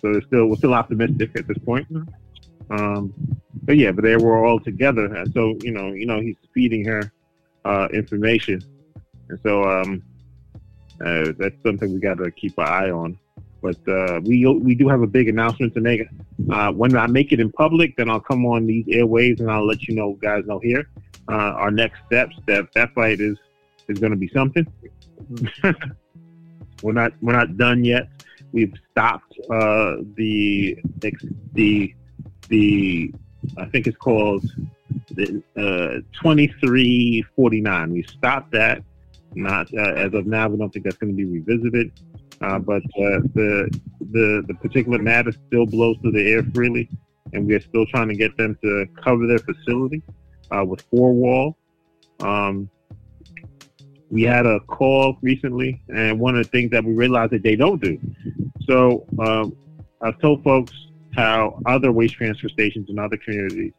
so 0.00 0.10
we're 0.10 0.22
still, 0.22 0.46
we're 0.46 0.56
still 0.56 0.74
optimistic 0.74 1.30
at 1.36 1.46
this 1.46 1.58
point. 1.58 1.86
Um, 2.70 3.12
but 3.62 3.76
yeah, 3.76 3.92
but 3.92 4.02
they 4.02 4.16
were 4.16 4.44
all 4.44 4.58
together, 4.58 5.14
and 5.14 5.32
so 5.32 5.56
you 5.62 5.70
know, 5.70 5.92
you 5.92 6.06
know, 6.06 6.20
he's 6.20 6.36
feeding 6.52 6.84
her 6.86 7.12
uh, 7.64 7.88
information, 7.92 8.60
and 9.28 9.38
so 9.42 9.64
um, 9.64 10.02
uh, 11.04 11.32
that's 11.38 11.54
something 11.64 11.92
we 11.92 12.00
got 12.00 12.18
to 12.18 12.30
keep 12.30 12.56
an 12.58 12.66
eye 12.66 12.90
on. 12.90 13.18
But 13.60 13.76
uh, 13.88 14.20
we 14.24 14.44
we 14.46 14.74
do 14.74 14.88
have 14.88 15.02
a 15.02 15.06
big 15.06 15.28
announcement 15.28 15.72
to 15.74 15.80
make. 15.80 16.02
Uh, 16.50 16.72
when 16.72 16.96
I 16.96 17.06
make 17.06 17.32
it 17.32 17.38
in 17.38 17.52
public, 17.52 17.96
then 17.96 18.10
I'll 18.10 18.20
come 18.20 18.44
on 18.44 18.66
these 18.66 18.84
airways 18.88 19.38
and 19.38 19.50
I'll 19.50 19.66
let 19.66 19.82
you 19.84 19.94
know, 19.94 20.14
guys 20.14 20.44
know 20.46 20.58
here. 20.58 20.88
Uh, 21.28 21.54
our 21.62 21.70
next 21.70 22.00
steps. 22.06 22.36
That 22.46 22.72
that 22.74 22.92
fight 22.92 23.20
is 23.20 23.38
is 23.88 23.98
going 23.98 24.10
to 24.10 24.16
be 24.16 24.28
something. 24.28 24.66
we're 26.82 26.92
not 26.92 27.12
we're 27.22 27.32
not 27.32 27.56
done 27.56 27.84
yet. 27.84 28.08
We've 28.50 28.74
stopped 28.90 29.32
uh, 29.48 29.96
the 30.16 30.76
the 31.52 31.94
the 32.48 33.14
I 33.56 33.66
think 33.66 33.86
it's 33.86 33.96
called 33.96 34.44
the 35.12 35.42
uh, 35.56 36.02
2349. 36.20 37.92
We 37.92 38.02
stopped 38.04 38.50
that 38.52 38.82
not 39.34 39.72
uh, 39.74 39.92
as 39.94 40.14
of 40.14 40.26
now. 40.26 40.48
We 40.48 40.58
don't 40.58 40.72
think 40.72 40.84
that's 40.84 40.96
going 40.96 41.12
to 41.12 41.16
be 41.16 41.24
revisited. 41.24 41.92
Uh, 42.40 42.58
but 42.58 42.82
uh, 42.82 43.22
the 43.34 43.80
the 44.10 44.44
the 44.48 44.54
particulate 44.54 45.00
matter 45.00 45.32
still 45.46 45.66
blows 45.66 45.96
through 46.02 46.12
the 46.12 46.32
air 46.32 46.42
freely, 46.54 46.88
and 47.32 47.46
we 47.46 47.54
are 47.54 47.60
still 47.60 47.86
trying 47.86 48.08
to 48.08 48.16
get 48.16 48.36
them 48.36 48.58
to 48.62 48.86
cover 49.02 49.26
their 49.26 49.38
facility 49.38 50.02
uh, 50.50 50.64
with 50.64 50.82
four 50.90 51.12
wall. 51.12 51.56
Um, 52.20 52.68
we 54.10 54.22
had 54.22 54.44
a 54.44 54.60
call 54.60 55.16
recently, 55.22 55.82
and 55.94 56.18
one 56.18 56.36
of 56.36 56.44
the 56.44 56.50
things 56.50 56.70
that 56.72 56.84
we 56.84 56.92
realized 56.92 57.32
that 57.32 57.42
they 57.42 57.56
don't 57.56 57.80
do. 57.80 57.98
So 58.66 59.06
um, 59.18 59.56
I've 60.02 60.18
told 60.18 60.42
folks 60.42 60.72
how 61.14 61.60
other 61.66 61.92
waste 61.92 62.14
transfer 62.14 62.48
stations 62.48 62.90
in 62.90 62.98
other 62.98 63.16
communities 63.16 63.72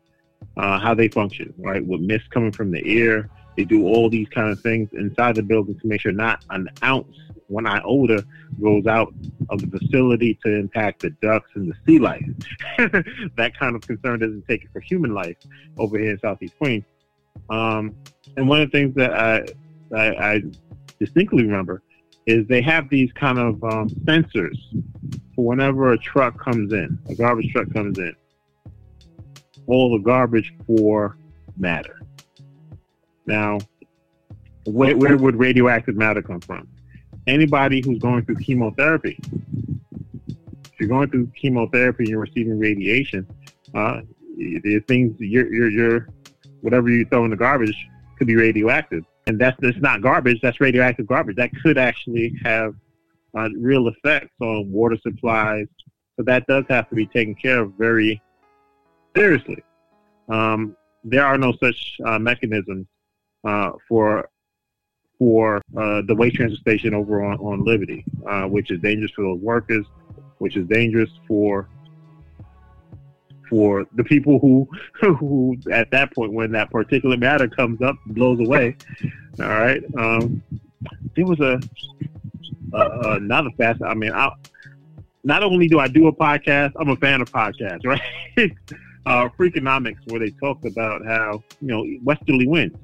uh, 0.57 0.79
how 0.79 0.93
they 0.93 1.07
function, 1.07 1.53
right? 1.57 1.85
With 1.85 2.01
mist 2.01 2.29
coming 2.31 2.51
from 2.51 2.71
the 2.71 2.81
air, 2.85 3.29
they 3.55 3.63
do 3.63 3.85
all 3.85 4.09
these 4.09 4.27
kind 4.29 4.49
of 4.49 4.59
things 4.61 4.89
inside 4.93 5.35
the 5.35 5.43
building 5.43 5.79
to 5.79 5.87
make 5.87 6.01
sure 6.01 6.11
not 6.11 6.43
an 6.49 6.67
ounce, 6.83 7.17
one 7.47 7.67
iota, 7.67 8.25
goes 8.61 8.85
out 8.87 9.13
of 9.49 9.59
the 9.61 9.79
facility 9.79 10.37
to 10.43 10.55
impact 10.55 11.01
the 11.01 11.11
ducks 11.21 11.49
and 11.55 11.71
the 11.71 11.75
sea 11.85 11.99
life. 11.99 12.25
that 13.37 13.57
kind 13.57 13.75
of 13.75 13.81
concern 13.81 14.19
doesn't 14.19 14.47
take 14.47 14.63
it 14.63 14.69
for 14.71 14.79
human 14.79 15.13
life 15.13 15.37
over 15.77 15.97
here 15.99 16.11
in 16.11 16.19
Southeast 16.19 16.57
Queens. 16.57 16.83
Um, 17.49 17.95
and 18.37 18.47
one 18.47 18.61
of 18.61 18.71
the 18.71 18.77
things 18.77 18.95
that 18.95 19.13
I, 19.13 19.45
I, 19.95 20.33
I, 20.33 20.41
distinctly 20.99 21.43
remember 21.43 21.81
is 22.25 22.47
they 22.47 22.61
have 22.61 22.87
these 22.89 23.11
kind 23.13 23.37
of 23.37 23.61
um, 23.63 23.89
sensors 24.05 24.57
for 25.35 25.45
whenever 25.45 25.91
a 25.91 25.97
truck 25.97 26.39
comes 26.39 26.71
in, 26.71 26.97
a 27.09 27.15
garbage 27.15 27.51
truck 27.51 27.71
comes 27.73 27.97
in, 27.97 28.15
all 29.67 29.91
the 29.91 30.03
garbage 30.03 30.53
for 30.65 31.17
matter. 31.57 31.99
Now, 33.25 33.59
where, 34.65 34.95
where 34.97 35.17
would 35.17 35.35
radioactive 35.35 35.95
matter 35.95 36.21
come 36.21 36.41
from? 36.41 36.67
Anybody 37.27 37.81
who's 37.83 37.99
going 37.99 38.25
through 38.25 38.35
chemotherapy. 38.35 39.17
If 40.27 40.79
you're 40.79 40.89
going 40.89 41.09
through 41.09 41.31
chemotherapy 41.39 42.03
and 42.03 42.09
you're 42.09 42.19
receiving 42.19 42.59
radiation, 42.59 43.27
uh, 43.73 44.01
the 44.37 44.83
things 44.87 45.15
you're, 45.19 45.53
you're, 45.53 45.69
you're, 45.69 46.07
whatever 46.61 46.89
you 46.89 47.05
throw 47.05 47.23
in 47.25 47.31
the 47.31 47.37
garbage 47.37 47.75
could 48.17 48.27
be 48.27 48.35
radioactive. 48.35 49.03
And 49.27 49.39
that's, 49.39 49.55
that's 49.61 49.77
not 49.77 50.01
garbage, 50.01 50.39
that's 50.41 50.59
radioactive 50.59 51.07
garbage. 51.07 51.37
That 51.37 51.51
could 51.61 51.77
actually 51.77 52.35
have 52.43 52.75
uh, 53.37 53.49
real 53.57 53.87
effects 53.87 54.33
on 54.41 54.71
water 54.71 54.97
supplies. 55.01 55.67
So 56.17 56.23
that 56.23 56.45
does 56.47 56.65
have 56.69 56.89
to 56.89 56.95
be 56.95 57.05
taken 57.07 57.35
care 57.35 57.61
of 57.61 57.73
very 57.77 58.21
seriously. 59.15 59.63
Um, 60.29 60.75
there 61.03 61.25
are 61.25 61.37
no 61.37 61.53
such 61.61 61.97
uh, 62.05 62.19
mechanisms 62.19 62.87
uh, 63.43 63.71
for 63.87 64.29
for 65.19 65.61
uh, 65.77 66.01
the 66.07 66.15
waste 66.15 66.35
transfer 66.35 66.57
station 66.57 66.93
over 66.93 67.23
on, 67.23 67.37
on 67.37 67.63
Liberty, 67.63 68.03
uh, 68.27 68.43
which 68.43 68.71
is 68.71 68.79
dangerous 68.81 69.11
for 69.11 69.21
those 69.21 69.39
workers, 69.39 69.85
which 70.39 70.57
is 70.57 70.67
dangerous 70.67 71.09
for 71.27 71.69
for 73.49 73.85
the 73.95 74.03
people 74.03 74.39
who 74.39 74.67
who 75.17 75.55
at 75.71 75.91
that 75.91 76.13
point 76.13 76.33
when 76.33 76.51
that 76.51 76.71
particulate 76.71 77.19
matter 77.19 77.47
comes 77.47 77.81
up 77.81 77.95
blows 78.07 78.39
away. 78.39 78.75
All 79.39 79.47
right, 79.47 79.83
um, 79.97 80.43
there 81.15 81.25
was 81.25 81.39
a 81.39 81.59
uh, 82.73 83.15
another 83.17 83.49
facet. 83.57 83.83
I 83.83 83.93
mean, 83.93 84.11
I, 84.11 84.29
not 85.23 85.43
only 85.43 85.67
do 85.67 85.79
I 85.79 85.87
do 85.87 86.07
a 86.07 86.13
podcast, 86.13 86.73
I'm 86.75 86.89
a 86.89 86.95
fan 86.97 87.21
of 87.21 87.31
podcasts, 87.31 87.85
right? 87.85 88.01
uh, 89.05 89.29
Freakonomics, 89.37 89.99
where 90.07 90.19
they 90.19 90.31
talked 90.31 90.65
about 90.65 91.05
how 91.05 91.43
you 91.61 91.67
know 91.67 91.85
westerly 92.03 92.47
winds 92.47 92.75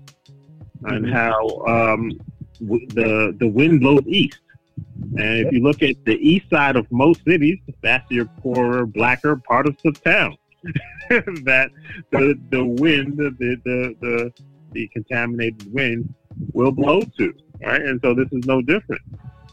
and 0.85 1.05
mm-hmm. 1.05 1.13
how 1.13 1.65
um, 1.65 2.11
w- 2.59 2.87
the 2.89 3.35
the 3.39 3.47
wind 3.47 3.81
blows 3.81 4.03
east. 4.07 4.39
And 5.17 5.45
if 5.45 5.51
you 5.51 5.61
look 5.61 5.81
at 5.81 6.03
the 6.05 6.15
east 6.15 6.49
side 6.49 6.75
of 6.75 6.89
most 6.91 7.23
cities, 7.25 7.59
that's 7.81 8.09
your 8.09 8.25
poorer, 8.25 8.85
blacker 8.85 9.35
part 9.35 9.67
of 9.67 9.75
the 9.83 9.91
town. 9.91 10.37
that 11.09 11.71
the 12.11 12.39
the 12.49 12.63
wind, 12.63 13.17
the 13.17 13.31
the 13.39 13.95
the, 14.01 14.33
the 14.71 14.87
contaminated 14.89 15.71
wind 15.73 16.13
will 16.53 16.71
blow 16.71 17.01
to. 17.17 17.33
Right, 17.61 17.81
and 17.81 17.99
so 18.01 18.13
this 18.13 18.27
is 18.31 18.45
no 18.45 18.61
different. 18.61 19.01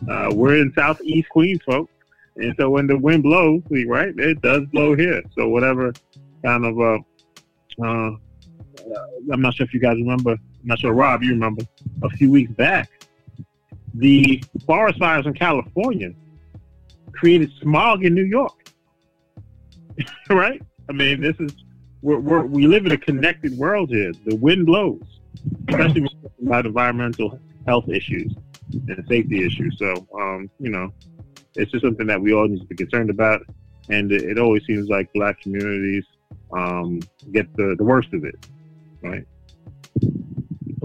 Uh, 0.09 0.31
we're 0.33 0.57
in 0.59 0.73
southeast 0.77 1.29
Queens, 1.31 1.61
folks, 1.67 1.93
and 2.37 2.55
so 2.59 2.71
when 2.71 2.87
the 2.87 2.97
wind 2.97 3.23
blows, 3.23 3.63
right, 3.87 4.15
it 4.17 4.41
does 4.43 4.65
blow 4.67 4.95
here. 4.95 5.23
So 5.37 5.49
whatever 5.49 5.93
kind 6.45 6.65
of 6.65 6.81
uh, 6.81 6.99
uh, 7.83 8.11
I'm 9.33 9.41
not 9.41 9.55
sure 9.55 9.67
if 9.67 9.75
you 9.75 9.81
guys 9.81 9.97
remember. 9.97 10.37
Not 10.67 10.81
sure, 10.81 10.93
Rob, 10.93 11.23
you 11.23 11.31
remember 11.31 11.63
a 12.03 12.11
few 12.11 12.29
weeks 12.29 12.51
back, 12.53 12.91
the 13.95 14.43
forest 14.67 14.99
fires 14.99 15.25
in 15.25 15.33
California 15.33 16.13
created 17.13 17.51
smog 17.63 18.05
in 18.05 18.15
New 18.15 18.25
York. 18.25 18.69
right? 20.29 20.61
I 20.89 20.93
mean, 20.93 21.21
this 21.21 21.37
is 21.39 21.53
we're, 22.03 22.19
we're, 22.19 22.45
we 22.45 22.67
live 22.67 22.85
in 22.85 22.93
a 22.93 22.99
connected 22.99 23.57
world 23.57 23.91
here. 23.91 24.13
The 24.27 24.35
wind 24.35 24.67
blows, 24.67 25.03
especially 25.69 26.09
about 26.45 26.67
environmental 26.67 27.39
health 27.67 27.89
issues 27.89 28.35
and 28.73 29.05
safety 29.09 29.47
issues. 29.47 29.77
So, 29.79 30.07
um, 30.21 30.51
you 30.59 30.71
know, 30.71 30.93
it's 31.55 31.71
just 31.71 31.85
something 31.85 32.09
that 32.09 32.21
we 32.21 32.35
all 32.35 32.49
need 32.49 32.61
to 32.61 32.67
be 32.67 32.75
concerned 32.75 33.11
about. 33.11 33.43
And 33.89 34.11
it, 34.11 34.25
it 34.25 34.39
always 34.39 34.65
seems 34.67 34.89
like 34.89 35.13
black 35.13 35.41
communities 35.41 36.05
um, 36.53 37.01
get 37.31 37.55
the, 37.57 37.77
the 37.79 37.85
worst 37.85 38.13
of 38.13 38.25
it, 38.25 38.35
right? 39.01 39.25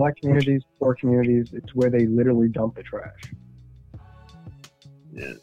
Black 0.01 0.17
communities, 0.17 0.63
poor 0.79 0.95
communities, 0.95 1.49
it's 1.53 1.75
where 1.75 1.91
they 1.91 2.07
literally 2.07 2.47
dump 2.47 2.73
the 2.73 2.81
trash. 2.81 3.33
Yeah. 5.13 5.33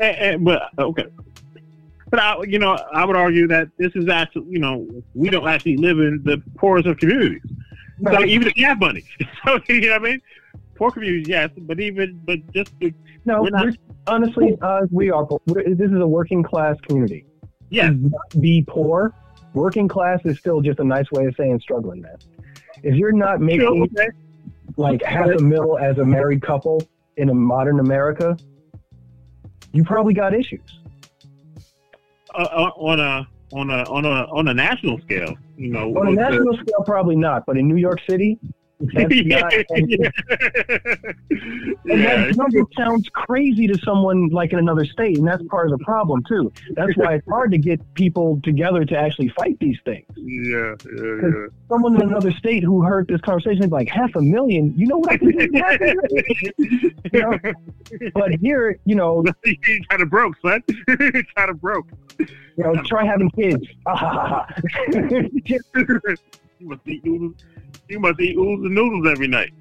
And, 0.00 0.16
and, 0.16 0.44
but 0.44 0.62
okay, 0.76 1.06
but 2.10 2.18
I, 2.18 2.42
you 2.42 2.58
know, 2.58 2.76
I 2.92 3.04
would 3.04 3.14
argue 3.14 3.46
that 3.46 3.68
this 3.78 3.92
is 3.94 4.08
actually, 4.08 4.46
you 4.48 4.58
know, 4.58 4.84
we 5.14 5.30
don't 5.30 5.46
actually 5.46 5.76
live 5.76 6.00
in 6.00 6.22
the 6.24 6.42
poorest 6.56 6.88
of 6.88 6.98
communities. 6.98 7.40
So 8.04 8.24
even 8.24 8.48
if 8.48 8.56
you 8.56 8.66
have 8.66 8.80
money, 8.80 9.04
so 9.46 9.60
you 9.68 9.82
know 9.82 9.92
what 9.92 10.00
I 10.00 10.10
mean. 10.10 10.22
Poor 10.74 10.90
communities, 10.90 11.28
yes, 11.28 11.50
but 11.56 11.78
even 11.78 12.20
but 12.24 12.38
just 12.52 12.76
the, 12.80 12.92
no. 13.26 13.42
We're 13.42 13.50
not, 13.50 13.76
honestly, 14.08 14.58
uh, 14.60 14.86
we 14.90 15.12
are. 15.12 15.28
This 15.46 15.92
is 15.92 16.00
a 16.00 16.06
working 16.08 16.42
class 16.42 16.80
community. 16.80 17.26
Yes, 17.68 17.92
Be 18.40 18.64
poor. 18.66 19.14
Working 19.54 19.88
class 19.88 20.20
is 20.24 20.38
still 20.38 20.60
just 20.60 20.78
a 20.78 20.84
nice 20.84 21.10
way 21.10 21.26
of 21.26 21.34
saying 21.36 21.60
struggling, 21.60 22.02
man. 22.02 22.16
If 22.82 22.94
you're 22.94 23.12
not 23.12 23.40
making 23.40 23.88
okay. 23.96 24.08
like 24.76 25.02
half 25.02 25.28
a 25.28 25.42
mil 25.42 25.78
as 25.78 25.98
a 25.98 26.04
married 26.04 26.42
couple 26.42 26.82
in 27.16 27.30
a 27.30 27.34
modern 27.34 27.80
America, 27.80 28.36
you 29.72 29.84
probably 29.84 30.14
got 30.14 30.34
issues. 30.34 30.80
Uh, 32.34 32.42
uh, 32.42 32.70
on 32.76 33.00
a 33.00 33.28
on 33.52 33.70
a 33.70 33.82
on 33.90 34.04
a 34.04 34.26
on 34.32 34.48
a 34.48 34.54
national 34.54 34.98
scale, 35.00 35.34
you 35.56 35.68
know. 35.68 35.90
On 35.96 36.08
a 36.08 36.12
national 36.12 36.56
the, 36.56 36.62
scale, 36.62 36.84
probably 36.84 37.16
not, 37.16 37.44
but 37.44 37.56
in 37.56 37.66
New 37.66 37.76
York 37.76 37.98
City, 38.08 38.38
yeah. 38.92 39.40
Not, 39.40 39.52
and, 39.70 39.90
yeah. 39.90 40.10
and 41.84 42.04
that 42.04 42.34
number 42.36 42.62
sounds 42.76 43.08
crazy 43.12 43.66
to 43.66 43.76
someone 43.78 44.28
like 44.28 44.52
in 44.52 44.58
another 44.58 44.86
state, 44.86 45.18
and 45.18 45.26
that's 45.26 45.42
part 45.48 45.70
of 45.70 45.78
the 45.78 45.84
problem 45.84 46.22
too. 46.24 46.50
That's 46.72 46.96
why 46.96 47.14
it's 47.14 47.28
hard 47.28 47.50
to 47.52 47.58
get 47.58 47.80
people 47.94 48.40
together 48.42 48.86
to 48.86 48.96
actually 48.96 49.28
fight 49.36 49.58
these 49.60 49.78
things. 49.84 50.06
Yeah, 50.16 50.74
yeah, 50.96 51.20
yeah. 51.22 51.46
Someone 51.68 51.96
in 51.96 52.08
another 52.08 52.32
state 52.32 52.64
who 52.64 52.82
heard 52.82 53.06
this 53.08 53.20
conversation, 53.20 53.68
like 53.68 53.88
half 53.88 54.14
a 54.16 54.22
million. 54.22 54.72
You 54.76 54.86
know 54.86 54.98
what 54.98 55.12
I 55.12 55.18
mean? 55.18 55.52
you 57.12 57.20
know? 57.20 57.38
But 58.14 58.34
here, 58.40 58.78
you 58.86 58.94
know, 58.94 59.22
kind 59.90 60.02
of 60.02 60.08
broke, 60.08 60.36
son. 60.40 60.62
kind 61.36 61.50
of 61.50 61.60
broke. 61.60 61.86
You 62.18 62.64
know, 62.64 62.82
try 62.84 63.04
having 63.04 63.30
kids. 63.30 63.66
You 66.60 66.68
must 66.68 66.86
eat 66.86 67.04
noodles. 67.04 67.34
You 67.88 68.00
must 68.00 68.20
eat 68.20 68.36
oodles 68.36 68.66
and 68.66 68.74
noodles 68.74 69.08
every 69.10 69.28
night. 69.28 69.52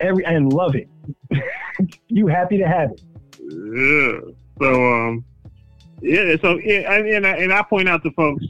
Every 0.00 0.24
and 0.24 0.52
love 0.52 0.74
it. 0.76 0.88
you 2.08 2.26
happy 2.26 2.58
to 2.58 2.66
have 2.66 2.92
it. 2.92 3.02
Yeah. 3.40 4.20
So 4.60 4.92
um, 4.92 5.24
yeah. 6.00 6.36
So 6.40 6.58
yeah, 6.58 6.92
and, 6.92 7.26
and 7.26 7.52
I 7.52 7.62
point 7.62 7.88
out 7.88 8.02
to 8.04 8.10
folks, 8.12 8.44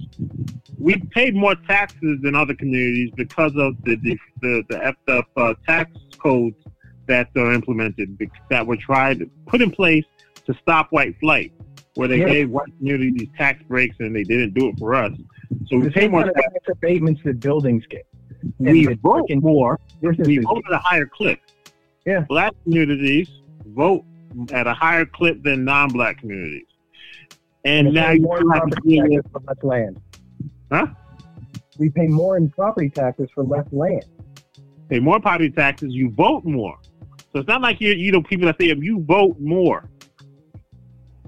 we 0.78 0.96
paid 1.12 1.34
more 1.34 1.54
taxes 1.66 2.18
than 2.22 2.34
other 2.34 2.54
communities 2.54 3.10
because 3.16 3.52
of 3.56 3.74
the 3.84 3.96
the 3.96 4.18
the, 4.42 4.62
the 4.68 4.76
effed 4.76 5.18
up 5.18 5.28
uh, 5.36 5.54
tax 5.66 5.90
codes 6.18 6.56
that 7.06 7.28
are 7.36 7.52
implemented 7.52 8.18
that 8.50 8.66
were 8.66 8.76
tried 8.76 9.28
put 9.46 9.62
in 9.62 9.70
place 9.70 10.04
to 10.46 10.54
stop 10.60 10.88
white 10.90 11.18
flight, 11.20 11.52
where 11.94 12.08
they 12.08 12.18
yeah. 12.18 12.28
gave 12.28 12.50
white 12.50 12.76
communities 12.78 13.28
tax 13.36 13.62
breaks 13.64 13.96
and 14.00 14.14
they 14.14 14.24
didn't 14.24 14.52
do 14.52 14.68
it 14.68 14.78
for 14.78 14.94
us. 14.94 15.12
So 15.68 15.78
we 15.78 15.90
pay 15.90 16.08
more 16.08 16.24
tax 16.24 16.54
abatements 16.70 17.22
that 17.24 17.40
buildings 17.40 17.84
get. 17.88 18.06
We 18.58 18.86
vote 18.94 19.28
more. 19.30 19.80
We 20.00 20.38
vote 20.38 20.62
at 20.66 20.72
a 20.72 20.78
higher 20.78 21.06
clip. 21.06 21.40
Yeah. 22.04 22.20
Black 22.28 22.52
communities 22.64 23.28
vote 23.66 24.04
at 24.52 24.66
a 24.66 24.74
higher 24.74 25.06
clip 25.06 25.42
than 25.42 25.64
non-black 25.64 26.18
communities. 26.18 26.66
And, 27.64 27.86
and 27.86 27.94
now 27.94 28.10
you 28.10 28.28
have 28.52 28.68
to 28.68 28.76
deal 28.86 29.22
for 29.32 29.40
less 29.46 29.62
land. 29.62 30.00
Huh? 30.70 30.86
We 31.78 31.88
pay 31.88 32.06
more 32.06 32.36
in 32.36 32.50
property 32.50 32.90
taxes 32.90 33.30
for 33.34 33.42
less 33.42 33.66
land. 33.72 34.04
Pay 34.90 35.00
more 35.00 35.18
property 35.18 35.50
taxes. 35.50 35.92
You 35.92 36.10
vote 36.10 36.44
more. 36.44 36.78
So 37.32 37.40
it's 37.40 37.48
not 37.48 37.62
like 37.62 37.80
you're, 37.80 37.94
you 37.94 38.12
know 38.12 38.22
people 38.22 38.46
that 38.46 38.60
say 38.60 38.68
if 38.68 38.78
you 38.78 39.02
vote 39.02 39.40
more, 39.40 39.88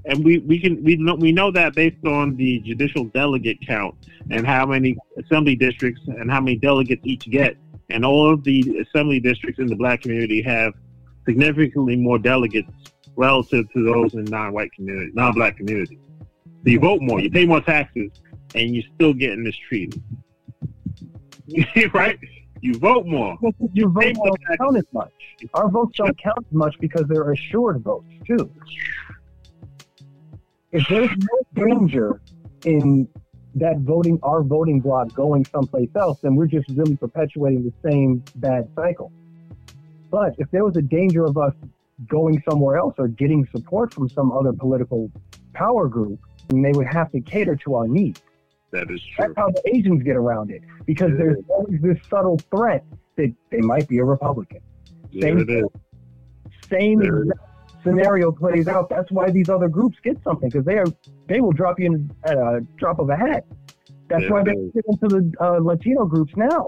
and 0.07 0.25
we, 0.25 0.39
we 0.39 0.59
can 0.59 0.83
we 0.85 0.97
know 0.97 1.15
we 1.17 1.33
know 1.33 1.51
that 1.51 1.75
based 1.75 2.05
on 2.07 2.37
the 2.37 2.61
judicial 2.61 3.05
delegate 3.07 3.59
count 3.67 3.95
and 4.31 4.47
how 4.47 4.65
many 4.65 4.97
assembly 5.19 5.57
districts 5.57 6.01
and 6.07 6.31
how 6.31 6.41
many 6.41 6.57
delegates 6.57 7.03
each 7.05 7.29
get, 7.29 7.57
and 7.91 8.05
all 8.05 8.33
of 8.33 8.45
the 8.45 8.87
assembly 8.87 9.19
districts 9.19 9.59
in 9.59 9.67
the 9.67 9.75
black 9.75 10.03
community 10.03 10.41
have 10.43 10.73
significantly 11.25 11.97
more 11.97 12.19
delegates 12.19 12.71
relative 13.17 13.71
to 13.73 13.85
those 13.85 14.15
in 14.15 14.25
non-white 14.25 14.73
community, 14.73 15.11
non-black 15.15 15.57
community. 15.57 15.99
So 16.65 16.71
you 16.71 16.79
vote 16.79 17.03
more, 17.03 17.21
you 17.21 17.31
pay 17.31 17.45
more 17.45 17.61
taxes, 17.61 18.11
and 18.55 18.75
you're 18.75 18.85
still 18.95 19.13
getting 19.13 19.43
mistreated. 19.43 20.03
right? 21.93 22.19
You 22.61 22.79
vote 22.79 23.07
more. 23.07 23.37
Your 23.73 23.89
votes 23.89 24.19
don't 24.23 24.59
count 24.59 24.77
as 24.77 24.85
much. 24.93 25.13
Our 25.55 25.69
votes 25.69 25.97
don't 25.99 26.17
count 26.21 26.39
as 26.39 26.53
much 26.53 26.77
because 26.81 27.05
they're 27.09 27.33
assured 27.33 27.83
votes 27.83 28.07
too 28.25 28.51
if 30.77 30.87
there's 30.89 31.11
no 31.11 31.65
danger 31.67 32.21
in 32.65 33.09
that 33.55 33.79
voting, 33.79 34.19
our 34.23 34.43
voting 34.43 34.81
block 34.81 35.13
going 35.15 35.45
someplace 35.47 35.89
else, 35.97 36.19
then 36.23 36.37
we're 36.37 36.47
just 36.47 36.69
really 36.71 36.97
perpetuating 36.97 37.65
the 37.65 37.91
same 37.91 38.23
bad 38.37 38.69
cycle. 38.75 39.11
But 40.11 40.35
if 40.39 40.51
there 40.51 40.65
was 40.65 40.77
a 40.77 40.83
danger 40.83 41.25
of 41.25 41.39
us 41.39 41.55
going 42.07 42.43
somewhere 42.49 42.77
else 42.77 42.95
or 42.99 43.09
getting 43.09 43.49
support 43.55 43.95
from 43.95 44.11
some 44.11 44.31
other 44.31 44.53
political 44.53 45.11
power 45.55 45.89
group, 45.89 46.21
then 46.49 46.61
they 46.61 46.73
would 46.73 46.87
have 46.87 47.11
to 47.13 47.21
cater 47.21 47.57
to 47.57 47.75
our 47.75 47.89
needs. 47.89 48.21
That 48.73 48.91
is 48.91 49.01
true. 49.03 49.27
That's 49.27 49.33
how 49.37 49.51
the 49.51 49.63
Asians 49.75 50.03
get 50.03 50.17
around 50.17 50.51
it 50.51 50.61
because 50.85 51.13
it 51.13 51.19
there's 51.19 51.39
always 51.49 51.81
this 51.81 51.99
subtle 52.11 52.39
threat 52.51 52.85
that 53.17 53.33
they 53.51 53.61
might 53.61 53.89
be 53.89 53.99
a 53.99 54.05
Republican. 54.05 54.61
Yeah, 55.11 55.23
same, 55.23 55.39
it 55.39 55.49
is. 55.49 55.65
same 56.69 57.01
exact 57.01 57.46
scenario 57.87 58.33
plays 58.33 58.69
out, 58.69 58.89
that's 58.89 59.11
why 59.11 59.31
these 59.31 59.49
other 59.49 59.69
groups 59.69 59.97
get 60.03 60.23
something 60.23 60.49
because 60.49 60.65
they 60.65 60.79
are 60.79 60.87
they 61.29 61.41
will 61.41 61.53
drop 61.53 61.79
you 61.79 61.87
in 61.87 62.11
at 62.25 62.37
a 62.37 62.67
drop 62.77 62.99
of 62.99 63.11
a 63.11 63.17
hat. 63.17 63.45
That's 64.09 64.25
yeah, 64.25 64.31
why 64.31 64.43
they 64.45 64.55
get 64.75 64.85
into 64.89 65.09
the 65.09 65.33
uh, 65.41 65.59
Latino 65.59 66.05
groups 66.05 66.33
now 66.37 66.67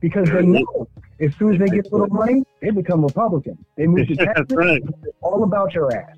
because 0.00 0.28
they 0.30 0.42
know 0.42 0.88
As 1.20 1.34
soon 1.36 1.54
as 1.54 1.60
they 1.60 1.66
get 1.66 1.86
a 1.92 1.96
little 1.96 2.08
money, 2.08 2.42
they 2.60 2.70
become 2.70 3.04
Republicans. 3.04 3.58
They 3.76 3.86
move 3.86 4.08
to 4.08 4.16
Texas. 4.16 4.34
That's 4.36 4.52
right. 4.54 4.82
All 5.20 5.44
about 5.44 5.74
your 5.74 5.94
ass. 5.94 6.16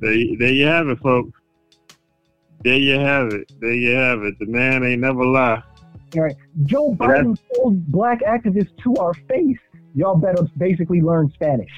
There, 0.00 0.16
there 0.38 0.52
you 0.52 0.66
have 0.66 0.88
it, 0.88 0.98
folks. 1.00 1.32
There 2.62 2.76
you 2.76 2.98
have 2.98 3.32
it. 3.32 3.50
There 3.60 3.74
you 3.74 3.94
have 3.94 4.22
it. 4.22 4.38
The 4.38 4.46
man 4.46 4.84
ain't 4.84 5.00
never 5.00 5.24
lie. 5.24 5.62
All 6.14 6.22
right. 6.22 6.36
Joe 6.64 6.94
Biden 6.94 7.38
told 7.54 7.86
black 7.86 8.20
activists 8.22 8.76
to 8.82 8.94
our 8.96 9.14
face, 9.14 9.58
y'all 9.94 10.16
better 10.16 10.42
basically 10.56 11.00
learn 11.00 11.30
Spanish. 11.32 11.70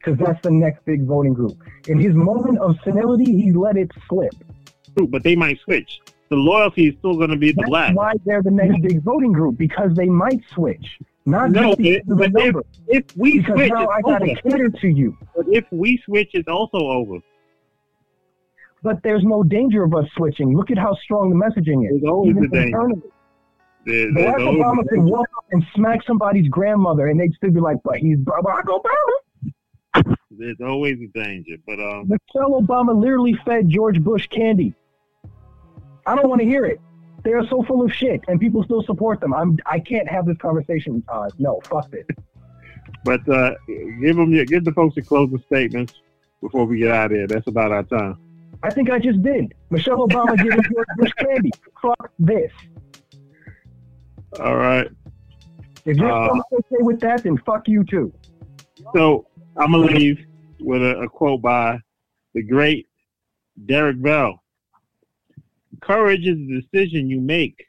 Because 0.00 0.18
that's 0.18 0.40
the 0.42 0.50
next 0.50 0.84
big 0.86 1.04
voting 1.04 1.34
group. 1.34 1.62
In 1.86 2.00
his 2.00 2.14
moment 2.14 2.58
of 2.58 2.76
senility, 2.82 3.36
he 3.36 3.52
let 3.52 3.76
it 3.76 3.90
slip. 4.08 4.32
But 4.96 5.22
they 5.22 5.36
might 5.36 5.60
switch. 5.60 6.00
The 6.30 6.36
loyalty 6.36 6.88
is 6.88 6.94
still 6.98 7.16
going 7.16 7.30
to 7.30 7.36
be 7.36 7.50
the 7.50 7.56
that's 7.58 7.68
black. 7.68 7.96
why 7.96 8.14
they're 8.24 8.42
the 8.42 8.50
next 8.50 8.80
big 8.82 9.02
voting 9.02 9.32
group, 9.32 9.58
because 9.58 9.90
they 9.94 10.06
might 10.06 10.40
switch. 10.54 10.98
Not 11.26 11.50
no, 11.50 11.74
it, 11.78 12.02
but 12.06 12.30
if, 12.34 12.56
if, 12.88 13.16
we 13.16 13.38
because 13.38 13.56
switch, 13.56 13.72
now 13.72 13.88
I 13.88 14.00
got 14.00 14.18
to 14.18 14.34
cater 14.42 14.70
to 14.70 14.88
you. 14.88 15.18
But 15.36 15.46
if 15.48 15.64
we 15.70 16.00
switch, 16.04 16.30
it's 16.32 16.48
also 16.48 16.78
over. 16.78 17.18
But 18.82 19.02
there's 19.02 19.22
no 19.24 19.42
danger 19.42 19.84
of 19.84 19.94
us 19.94 20.06
switching. 20.16 20.56
Look 20.56 20.70
at 20.70 20.78
how 20.78 20.94
strong 21.02 21.30
the 21.30 21.36
messaging 21.36 21.84
is. 21.84 22.00
There's 22.00 22.10
always 22.10 22.36
a 22.36 22.48
danger. 22.48 22.88
There, 23.86 24.12
Barack 24.12 24.38
Obama 24.38 24.88
could 24.88 25.00
walk 25.00 25.28
up 25.36 25.44
and 25.50 25.64
smack 25.74 26.00
somebody's 26.06 26.48
grandmother, 26.48 27.08
and 27.08 27.18
they'd 27.18 27.32
still 27.34 27.50
be 27.50 27.60
like, 27.60 27.78
"But 27.82 27.96
he's 27.96 28.18
Barack 28.18 28.64
Obama." 28.64 29.14
There's 30.40 30.56
always 30.62 30.98
a 31.02 31.06
danger, 31.18 31.56
but 31.66 31.78
um, 31.78 32.08
Michelle 32.08 32.62
Obama 32.62 32.98
literally 32.98 33.38
fed 33.44 33.68
George 33.68 34.02
Bush 34.02 34.26
candy. 34.28 34.72
I 36.06 36.14
don't 36.14 36.30
want 36.30 36.40
to 36.40 36.46
hear 36.46 36.64
it. 36.64 36.80
They 37.24 37.34
are 37.34 37.46
so 37.48 37.62
full 37.62 37.84
of 37.84 37.92
shit, 37.92 38.22
and 38.26 38.40
people 38.40 38.64
still 38.64 38.82
support 38.84 39.20
them. 39.20 39.34
I'm. 39.34 39.58
I 39.66 39.78
can't 39.78 40.08
have 40.08 40.24
this 40.24 40.38
conversation. 40.38 41.04
Uh, 41.10 41.28
no, 41.38 41.60
fuck 41.68 41.90
this. 41.90 42.06
But 43.04 43.26
uh, 43.28 43.54
give 43.66 44.16
them, 44.16 44.32
give 44.44 44.64
the 44.64 44.72
folks 44.72 44.96
a 44.96 45.02
closing 45.02 45.42
statements 45.46 45.94
before 46.42 46.66
we 46.66 46.78
get 46.78 46.90
out 46.90 47.06
of 47.06 47.12
here. 47.12 47.26
That's 47.26 47.46
about 47.46 47.72
our 47.72 47.84
time. 47.84 48.18
I 48.62 48.70
think 48.70 48.90
I 48.90 48.98
just 48.98 49.22
did. 49.22 49.54
Michelle 49.70 50.06
Obama 50.06 50.36
giving 50.36 50.60
George 50.74 50.86
Bush 50.96 51.12
candy. 51.12 51.50
Fuck 51.80 52.10
this. 52.18 52.50
All 54.38 54.56
right. 54.56 54.88
If 55.86 55.96
you're 55.96 56.10
uh, 56.12 56.40
okay 56.52 56.82
with 56.82 57.00
that, 57.00 57.22
then 57.22 57.38
fuck 57.38 57.68
you 57.68 57.84
too. 57.84 58.12
So 58.94 59.26
I'm 59.56 59.72
gonna 59.72 59.86
leave 59.86 60.26
with 60.60 60.82
a, 60.82 61.00
a 61.00 61.08
quote 61.08 61.42
by 61.42 61.78
the 62.34 62.42
great 62.42 62.88
Derrick 63.66 64.00
Bell. 64.00 64.42
Courage 65.80 66.26
is 66.26 66.36
the 66.36 66.60
decision 66.60 67.08
you 67.08 67.20
make 67.20 67.64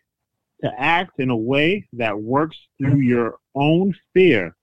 to 0.64 0.72
act 0.78 1.20
in 1.20 1.30
a 1.30 1.36
way 1.36 1.88
that 1.94 2.20
works 2.20 2.58
through 2.78 3.00
your 3.00 3.38
own 3.56 3.94
fear 4.14 4.56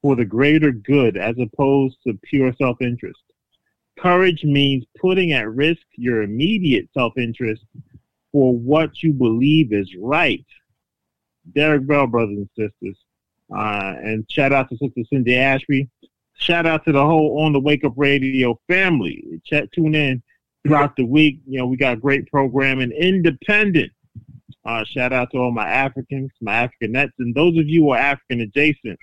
for 0.00 0.16
the 0.16 0.24
greater 0.24 0.72
good 0.72 1.16
as 1.16 1.36
opposed 1.38 1.96
to 2.06 2.18
pure 2.22 2.52
self-interest. 2.54 3.20
Courage 3.98 4.44
means 4.44 4.84
putting 5.00 5.32
at 5.32 5.48
risk 5.48 5.82
your 5.96 6.22
immediate 6.22 6.88
self-interest 6.94 7.62
for 8.32 8.56
what 8.56 9.02
you 9.02 9.12
believe 9.12 9.72
is 9.72 9.94
right. 9.96 10.44
Derrick 11.54 11.86
Bell, 11.86 12.06
brothers 12.06 12.38
and 12.38 12.48
sisters. 12.56 12.96
Uh, 13.54 13.94
and 14.02 14.30
shout 14.30 14.52
out 14.52 14.68
to 14.70 14.76
Sister 14.78 15.02
Cindy 15.10 15.36
Ashby. 15.36 15.88
Shout 16.42 16.66
out 16.66 16.84
to 16.86 16.92
the 16.92 17.06
whole 17.06 17.44
On 17.44 17.52
the 17.52 17.60
Wake 17.60 17.84
Up 17.84 17.92
Radio 17.94 18.58
family. 18.66 19.40
Chat, 19.44 19.70
tune 19.70 19.94
in 19.94 20.20
throughout 20.66 20.96
the 20.96 21.04
week. 21.04 21.38
You 21.46 21.60
know, 21.60 21.66
we 21.66 21.76
got 21.76 22.00
great 22.00 22.26
programming, 22.26 22.90
independent. 22.90 23.92
Uh, 24.64 24.82
shout 24.82 25.12
out 25.12 25.30
to 25.30 25.38
all 25.38 25.52
my 25.52 25.68
Africans, 25.68 26.32
my 26.40 26.66
Africanettes, 26.66 27.12
and 27.20 27.32
those 27.32 27.56
of 27.58 27.68
you 27.68 27.82
who 27.82 27.90
are 27.90 27.98
African 27.98 28.40
adjacent. 28.40 28.98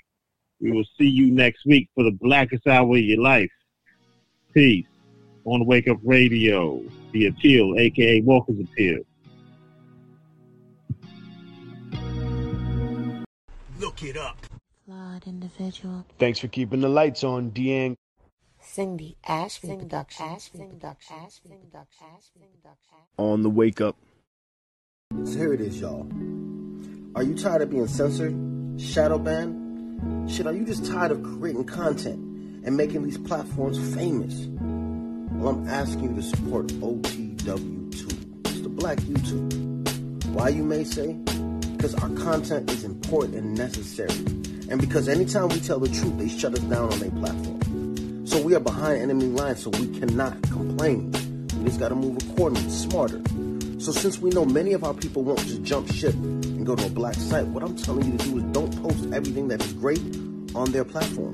We 0.60 0.72
will 0.72 0.84
see 0.98 1.08
you 1.08 1.32
next 1.32 1.66
week 1.66 1.88
for 1.96 2.04
the 2.04 2.12
blackest 2.12 2.68
hour 2.68 2.98
of 2.98 3.02
your 3.02 3.22
life. 3.22 3.52
Peace. 4.54 4.86
On 5.46 5.60
the 5.60 5.66
Wake 5.66 5.88
Up 5.88 6.00
Radio, 6.04 6.84
The 7.14 7.28
Appeal, 7.28 7.76
aka 7.78 8.20
Walker's 8.20 8.60
Appeal. 8.60 9.00
Look 13.80 14.04
it 14.04 14.18
up. 14.18 14.49
Flawed 14.90 15.28
individual. 15.28 16.04
Thanks 16.18 16.40
for 16.40 16.48
keeping 16.48 16.82
the 16.82 16.90
lights 16.90 17.24
on, 17.24 17.52
Deang. 17.52 17.96
Cindy 18.60 19.18
Ashby 19.24 19.68
Productions. 19.68 20.50
On 23.20 23.44
the 23.44 23.52
wake 23.52 23.82
up. 23.82 23.96
So 25.26 25.38
here 25.38 25.54
it 25.54 25.62
is, 25.62 25.80
y'all. 25.80 26.08
Are 27.14 27.22
you 27.22 27.36
tired 27.36 27.62
of 27.62 27.70
being 27.70 27.86
censored, 27.86 28.34
shadow 28.82 29.20
banned? 29.20 30.32
Shit, 30.32 30.48
are 30.48 30.54
you 30.54 30.66
just 30.66 30.88
tired 30.88 31.12
of 31.12 31.22
creating 31.22 31.66
content 31.66 32.18
and 32.66 32.76
making 32.76 33.04
these 33.04 33.20
platforms 33.20 33.78
famous? 33.94 34.48
Well, 35.34 35.50
I'm 35.50 35.68
asking 35.68 36.16
you 36.16 36.16
to 36.16 36.24
support 36.24 36.66
OTW 36.66 37.92
Tube. 37.92 38.48
It's 38.48 38.62
the 38.62 38.70
black 38.70 38.98
YouTube. 38.98 40.26
Why, 40.34 40.50
you 40.50 40.64
may 40.64 40.84
say? 40.84 41.14
Because 41.78 41.94
our 41.94 42.10
content 42.10 42.72
is 42.72 42.84
important 42.84 43.36
and 43.36 43.56
necessary. 43.56 44.39
And 44.70 44.80
because 44.80 45.10
anytime 45.10 45.50
we 45.50 45.60
tell 45.60 45.80
the 45.80 45.90
truth, 45.90 46.18
they 46.18 46.30
shut 46.30 46.54
us 46.54 46.60
down 46.60 46.94
on 46.94 47.00
their 47.00 47.10
platform. 47.12 48.28
So 48.28 48.40
we 48.40 48.54
are 48.54 48.60
behind 48.60 49.02
enemy 49.02 49.26
lines, 49.26 49.64
so 49.64 49.72
we 49.72 49.88
cannot 50.00 50.40
complain. 50.44 51.12
We 51.58 51.66
just 51.66 51.80
gotta 51.80 51.96
move 51.96 52.18
accordingly, 52.18 52.70
smarter. 52.70 53.22
So 53.80 53.92
since 53.92 54.20
we 54.20 54.30
know 54.30 54.46
many 54.46 54.74
of 54.74 54.84
our 54.84 54.94
people 54.94 55.24
won't 55.24 55.40
just 55.40 55.64
jump 55.64 55.92
ship 55.92 56.14
and 56.14 56.66
go 56.66 56.76
to 56.76 56.86
a 56.86 56.90
black 56.90 57.16
site, 57.16 57.48
what 57.48 57.64
I'm 57.64 57.76
telling 57.76 58.12
you 58.12 58.18
to 58.18 58.24
do 58.26 58.38
is 58.38 58.44
don't 58.52 58.72
post 58.84 59.12
everything 59.12 59.48
that 59.48 59.64
is 59.66 59.74
great 59.74 60.02
on 60.54 60.72
their 60.72 60.86
platform. 60.86 61.34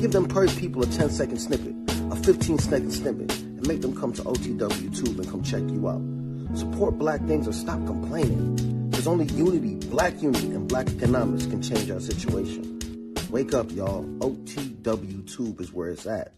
Give 0.00 0.10
them 0.10 0.26
per 0.26 0.48
people 0.48 0.82
a 0.82 0.86
10 0.86 1.10
second 1.10 1.38
snippet, 1.38 1.74
a 2.10 2.16
15 2.16 2.58
second 2.58 2.90
snippet, 2.90 3.38
and 3.38 3.68
make 3.68 3.82
them 3.82 3.94
come 3.94 4.12
to 4.14 4.22
OTW 4.22 4.96
Tube 4.96 5.20
and 5.20 5.30
come 5.30 5.42
check 5.44 5.62
you 5.62 5.88
out. 5.88 6.02
Support 6.58 6.98
black 6.98 7.20
things 7.26 7.46
or 7.46 7.52
stop 7.52 7.84
complaining. 7.86 8.73
There's 9.04 9.20
only 9.20 9.26
unity, 9.34 9.74
black 9.90 10.22
unity, 10.22 10.46
and 10.46 10.66
black 10.66 10.88
economics 10.88 11.44
can 11.44 11.60
change 11.60 11.90
our 11.90 12.00
situation. 12.00 13.12
Wake 13.28 13.52
up, 13.52 13.70
y'all. 13.70 14.02
OTW 14.20 15.30
Tube 15.30 15.60
is 15.60 15.70
where 15.74 15.90
it's 15.90 16.06
at. 16.06 16.32